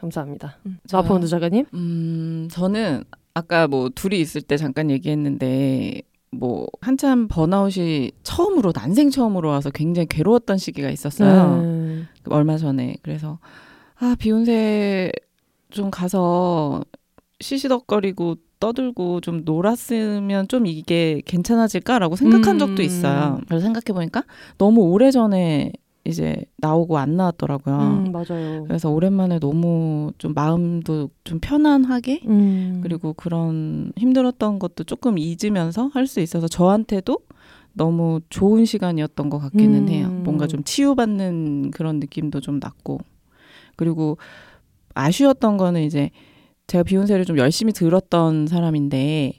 [0.00, 0.56] 감사합니다.
[0.64, 0.78] 음.
[0.90, 1.66] 나포원드 작가님.
[1.74, 3.04] 음, 저는
[3.34, 6.00] 아까 뭐 둘이 있을 때 잠깐 얘기했는데
[6.30, 11.60] 뭐 한참 번아웃이 처음으로 난생 처음으로 와서 굉장히 괴로웠던 시기가 있었어요.
[11.60, 12.02] 네.
[12.30, 13.38] 얼마 전에 그래서
[13.96, 15.12] 아 비욘세
[15.68, 16.82] 좀 가서
[17.38, 22.58] 시시덕거리고 떠들고 좀 놀았으면 좀 이게 괜찮아질까라고 생각한 음.
[22.60, 23.40] 적도 있어요.
[23.48, 24.22] 그래서 생각해 보니까
[24.56, 25.72] 너무 오래 전에
[26.04, 27.76] 이제 나오고 안 나왔더라고요.
[27.76, 28.64] 음, 맞아요.
[28.68, 32.80] 그래서 오랜만에 너무 좀 마음도 좀 편안하게 음.
[32.84, 37.18] 그리고 그런 힘들었던 것도 조금 잊으면서 할 수 있어서 저한테도
[37.72, 39.88] 너무 좋은 시간이었던 것 같기는 음.
[39.88, 40.08] 해요.
[40.24, 43.00] 뭔가 좀 치유받는 그런 느낌도 좀 났고
[43.74, 44.18] 그리고
[44.94, 46.10] 아쉬웠던 거는 이제
[46.72, 49.34] 제가 비욘세를 좀 열심히 들었던 사람인데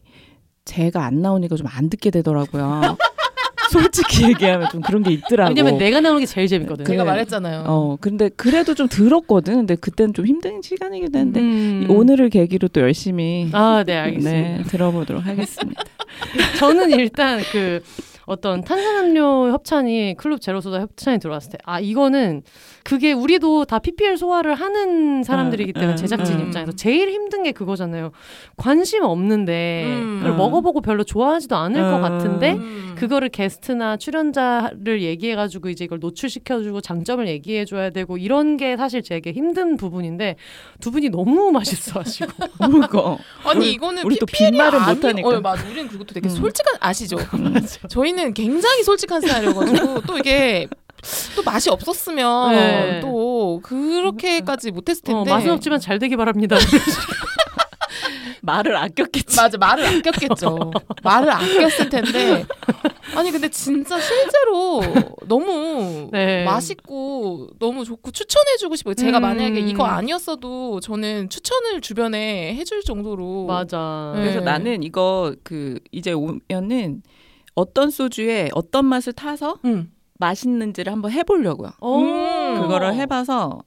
[0.65, 2.95] 제가 안 나오니까 좀 안 듣게 되더라고요.
[3.71, 5.49] 솔직히 얘기하면 좀 그런 게 있더라고.
[5.49, 6.85] 왜냐면 내가 나오는 게 제일 재밌거든.
[6.85, 7.09] 제가 네.
[7.09, 7.63] 말했잖아요.
[7.65, 9.55] 어 근데 그래도 좀 들었거든.
[9.55, 11.87] 근데 그때는 좀 힘든 시간이기도 했는데 음.
[11.89, 14.31] 오늘을 계기로 또 열심히 아, 네, 알겠습니다.
[14.31, 15.81] 네, 들어보도록 하겠습니다.
[16.59, 17.81] 저는 일단 그
[18.27, 22.43] 어떤 탄산음료 협찬이 클럽 제로소다 협찬이 들어왔을 때 아 이거는
[22.83, 26.45] 그게 우리도 다 PPL 소화를 하는 사람들이기 때문에 음, 제작진 음.
[26.47, 28.11] 입장에서 제일 힘든 게 그거잖아요.
[28.57, 30.17] 관심 없는데 음.
[30.19, 30.37] 그걸 음.
[30.37, 32.01] 먹어보고 별로 좋아하지도 않을 것 음.
[32.01, 32.95] 같은데 음.
[32.97, 39.77] 그거를 게스트나 출연자를 얘기해가지고 이제 이걸 노출시켜주고 장점을 얘기해줘야 되고 이런 게 사실 제게 힘든
[39.77, 40.35] 부분인데
[40.81, 44.95] 두 분이 너무 맛있어 하시고 그거 아니 우리- 이거는 우리 또 PPL 이 빈말은 아니-
[44.95, 45.29] 못하니까.
[45.29, 45.65] 어, 맞아.
[45.65, 46.35] 우리는 그리고 또 되게 음.
[46.35, 47.17] 솔직한 아시죠?
[47.89, 50.67] 저희는 굉장히 솔직한 스타일이어가지고 또 이게
[51.35, 52.99] 또 맛이 없었으면 네.
[53.01, 56.57] 또 그렇게까지 못했을 어, 텐데 맛은 없지만 잘 되기 바랍니다.
[58.43, 59.37] 말을 아꼈겠지.
[59.37, 60.71] 맞아 말을 아꼈겠죠.
[61.03, 62.45] 말을 아꼈을 텐데
[63.15, 64.81] 아니 근데 진짜 실제로
[65.27, 66.43] 너무 네.
[66.43, 68.95] 맛있고 너무 좋고 추천해주고 싶어요.
[68.95, 69.21] 제가 음.
[69.21, 74.11] 만약에 이거 아니었어도 저는 추천을 주변에 해줄 정도로 맞아.
[74.15, 74.21] 네.
[74.21, 77.01] 그래서 나는 이거 그 이제 오면은
[77.55, 79.91] 어떤 소주에 어떤 맛을 타서 음.
[80.23, 81.71] 맛있는지를 한번 해보려고요.
[81.81, 81.97] 오.
[81.99, 82.61] 음.
[82.61, 83.63] 그거를 해봐서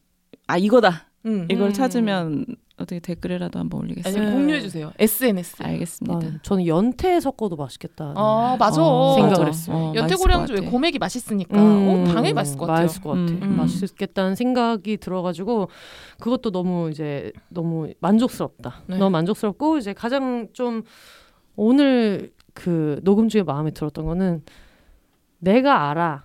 [0.47, 1.09] 아 이거다.
[1.27, 1.47] 음.
[1.51, 1.73] 이걸 음.
[1.73, 2.47] 찾으면
[2.79, 4.25] 어떻게 댓글이라도 한번 아니, 올리겠습니다.
[4.25, 4.33] 네.
[4.33, 4.93] 공유해 주세요.
[4.99, 5.63] SNS.
[5.63, 6.27] 알겠습니다.
[6.27, 8.13] 아, 저는 연태 섞어도 맛있겠다.
[8.17, 8.83] 아 맞아.
[8.83, 9.49] 어, 생각을.
[9.49, 9.77] 했어요.
[9.77, 10.71] 어, 연태 고량주 맛있을 왜.
[10.71, 12.85] 고맥이 맛있으니까 음, 어, 당연히 맛있을 것 같아요.
[12.85, 13.21] 맛있을 것 같아.
[13.23, 13.57] 음, 음.
[13.57, 15.69] 맛있겠다는 생각이 들어가지고
[16.21, 18.83] 그것도 너무 이제 너무 만족스럽다.
[18.87, 18.99] 네.
[18.99, 20.83] 너무 만족스럽고 이제 가장 좀
[21.57, 24.43] 오늘 그 녹음 중에 마음에 들었던 거는
[25.39, 26.25] 내가 알아.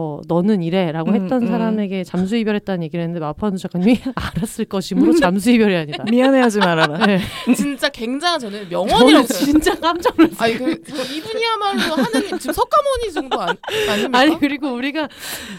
[0.00, 1.48] 뭐 너는 이래라고 음, 했던 음.
[1.48, 6.04] 사람에게 잠수 이별했다는 얘기를 했는데 마파누 작가님이 알았을 것이므로 잠수 이별이 아니다.
[6.04, 7.06] 미안해하지 말아라.
[7.06, 7.20] 네.
[7.54, 10.38] 진짜 굉장한 저는 저는 명언이라고 진짜 깜짝 놀랐어요.
[10.42, 13.58] 아니 그 이분이야말로 하는 지금 석가모니 정도 아니,
[13.88, 14.18] 아닙니까?
[14.18, 15.08] 아니 그리고 우리가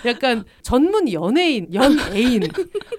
[0.05, 2.43] 약간 전문 연예인, 연예인,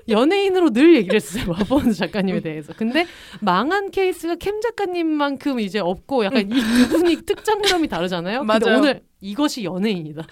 [0.09, 2.73] 연예인으로 늘 얘기를 했어요 마포원 작가님에 대해서.
[2.77, 3.07] 근데
[3.41, 8.45] 망한 케이스가 캠 작가님만큼 이제 없고 약간 이두 분이 특장점이 다르잖아요.
[8.45, 8.79] 맞아요.
[8.79, 10.23] 오늘 이것이 연예인이다.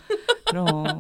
[0.47, 0.99] 그럼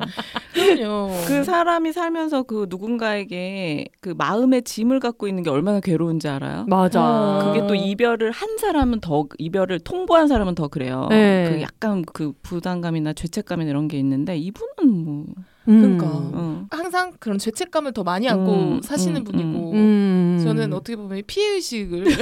[0.55, 1.11] 그럼요.
[1.27, 6.67] 그 사람이 살면서 그 누군가에게 그 마음의 짐을 갖고 있는 게 얼마나 괴로운지 알아요?
[6.69, 7.03] 맞아.
[7.03, 7.43] 어.
[7.45, 11.09] 그게 또 이별을 한 사람은 더 이별을 통보한 사람은 더 그래요.
[11.11, 11.49] 네.
[11.51, 15.25] 그 약간 그 부담감이나 죄책감이나 이런 게 있는데 이분은 뭐
[15.69, 15.99] 음.
[15.99, 16.07] 그러니까.
[16.12, 16.67] 어.
[16.71, 20.41] 항상 그런 죄책감을 더 많이 안고 음, 사시는 음, 분이고 음.
[20.45, 22.05] 저는 어떻게 보면 피해 의식을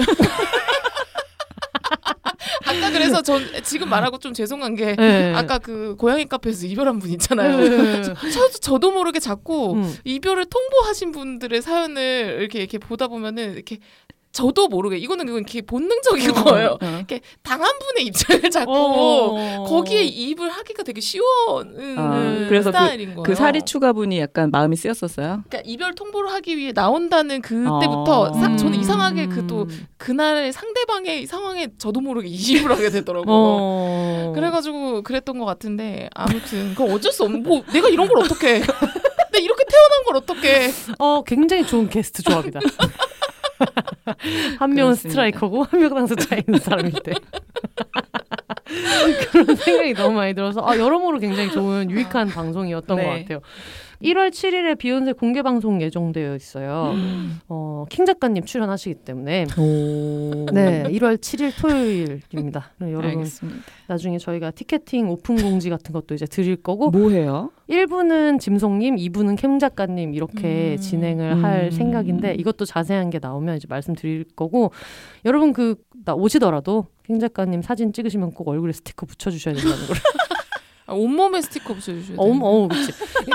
[2.68, 5.32] 아까 그래서 전 지금 말하고 좀 죄송한 게 네.
[5.34, 7.56] 아까 그 고양이 카페에서 이별한 분 있잖아요.
[7.58, 8.02] 네.
[8.02, 9.96] 저, 저 도 모르게 자꾸 음.
[10.04, 13.78] 이별을 통보하신 분들의 사연을 이렇게 이렇게 보다 보면은 이렇게
[14.38, 16.44] 저도 모르게 이거는 그건 이렇게 본능적인 어.
[16.44, 16.78] 거예요.
[16.80, 16.86] 어.
[16.96, 19.64] 이렇게 당한 분의 입장을 자꾸 어.
[19.66, 21.24] 거기에 이입을 하기가 되게 쉬운
[21.98, 23.22] 아, 그래서 그- 스타일인 거예요.
[23.24, 25.42] 그 사리 추가분이 약간 마음이 쓰였었어요.
[25.48, 28.32] 그러니까 이별 통보를 하기 위해 나온다는 그때부터 어.
[28.32, 28.80] 사- 저는 음.
[28.80, 29.66] 이상하게 그 또
[29.96, 33.34] 그날의 상대방의 상황에 저도 모르게 이입을 하게 되더라고요.
[33.34, 34.32] 어.
[34.34, 38.68] 그래가지고 그랬던 것 같은데 아무튼 그건 어쩔 수 없는 뭐 내가 이런 걸 어떻게 내가
[39.40, 42.60] 이렇게 태어난 걸 어떻게 어 굉장히 좋은 게스트 조합이다.
[44.58, 44.94] 한 명은.
[44.94, 47.12] 스트라이커고 한 명은 항상 차 있는 사람일 때.
[49.30, 53.02] 그런 생각이 너무 많이 들어서 아, 여러모로 굉장히 좋은 유익한 방송이었던 네.
[53.04, 53.40] 것 같아요.
[54.02, 56.94] 1월 7일에 비욘세 공개 방송 예정되어 있어요.
[57.48, 59.46] 어, 킹 작가님 출연하시기 때문에
[60.52, 62.70] 네 1월 7일 토요일입니다.
[62.78, 63.60] 네, 여러분 알겠습니다.
[63.88, 67.50] 나중에 저희가 티켓팅 오픈 공지 같은 것도 이제 드릴 거고 뭐 해요?
[67.68, 70.80] 1부는 짐송님, 2부는 캠 작가님 이렇게 음.
[70.80, 71.70] 진행을 할 음.
[71.70, 74.72] 생각인데 이것도 자세한 게 나오면 이제 말씀드릴 거고
[75.24, 75.74] 여러분 그
[76.08, 79.96] 나 오시더라도 캠 작가님 사진 찍으시면 꼭 얼굴에 스티커 붙여 주셔야 된다는 걸.
[80.86, 82.16] 아, 온몸에 스티커 붙여주셔야 돼요.
[82.16, 82.92] 어머, 어, 그렇지.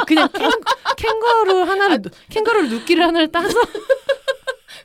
[0.08, 0.50] 그냥 캥,
[0.98, 3.50] 캥거루 하나를 캥거루 눕기를 하나를 따서.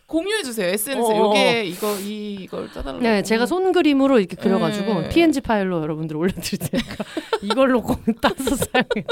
[0.09, 1.26] 공유해 주세요 SNS에 어, 어.
[1.28, 3.02] 요게 이거 이 이걸 짜달라고.
[3.02, 5.09] 네, 제가 손 그림으로 이렇게 그려가지고 네.
[5.10, 7.05] PNG 파일로 여러분들 올려드릴 테니까
[7.43, 9.06] 이걸로 꼭 따서 사용해.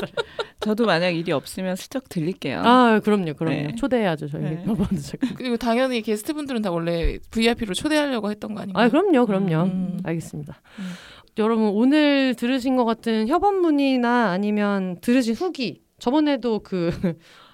[0.61, 2.63] 저도 만약 일이 없으면 슬쩍 들릴게요.
[2.65, 3.57] 아, 그럼요, 그럼요.
[3.57, 3.75] 네.
[3.75, 4.43] 초대해야죠 저희.
[4.43, 4.63] 네.
[4.65, 5.19] 여러분들.
[5.37, 8.87] 그리고 당연히 게스트분들은 다 원래 VIP로 초대하려고 했던 거 아닌가요?
[8.87, 9.65] 아, 그럼요, 그럼요.
[9.65, 10.01] 음.
[10.03, 10.63] 알겠습니다.
[10.79, 10.93] 음.
[11.37, 16.91] 여러분 오늘 들으신 것 같은 협업문이나 아니면 들으신 후기 저번에도 그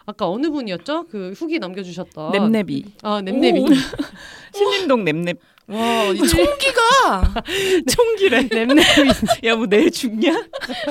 [0.07, 1.07] 아까 어느 분이었죠?
[1.11, 2.85] 그 후기 남겨주셨던 냅냅이.
[3.03, 3.67] 아 냅냅이 오.
[4.55, 5.39] 신림동 냅냅
[5.69, 7.35] 와, 이 총기가
[7.91, 8.43] 총기래.
[8.43, 8.83] 냅냅이
[9.47, 10.33] 야뭐 내일 죽냐?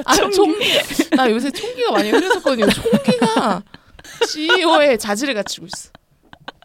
[0.06, 0.66] 아, 총기.
[1.16, 2.68] 나 요새 총기가 많이 흐려졌거든요.
[2.70, 3.62] 총기가
[4.28, 5.90] CEO의 자질을 갖추고 있어.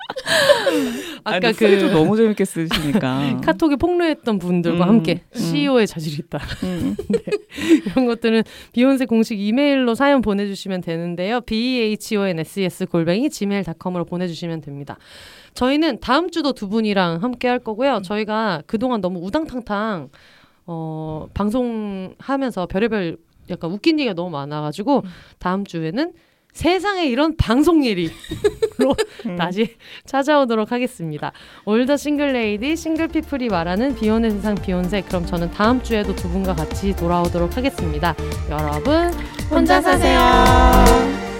[1.24, 3.40] 아까 그그 너무 재밌게 쓰시니까.
[3.44, 5.38] 카톡에 폭로했던 분들과 음, 함께 음.
[5.38, 6.38] CEO의 자질이 있다.
[6.64, 6.96] 음.
[7.86, 8.42] 이런 것들은
[8.72, 11.40] 비욘세 공식 이메일로 사연 보내주시면 되는데요.
[11.40, 14.96] b h o n s s 골뱅이 gmail.com으로 보내주시면 됩니다.
[15.54, 18.02] 저희는 다음 주도 두 분이랑 함께 할 거고요.
[18.02, 20.10] 저희가 그동안 너무 우당탕탕
[20.66, 23.16] 어, 방송하면서 별의별
[23.48, 25.02] 약간 웃긴 얘기가 너무 많아가지고
[25.38, 26.12] 다음 주에는
[26.56, 28.10] 세상에 이런 방송 일이로
[29.36, 29.76] 다시
[30.06, 31.32] 찾아오도록 하겠습니다.
[31.66, 36.30] All the single lady single people이 말하는 비혼의 세상 비혼세 그럼 저는 다음 주에도 두
[36.30, 38.14] 분과 같이 돌아오도록 하겠습니다.
[38.48, 39.12] 여러분
[39.50, 41.35] 혼자 사세요.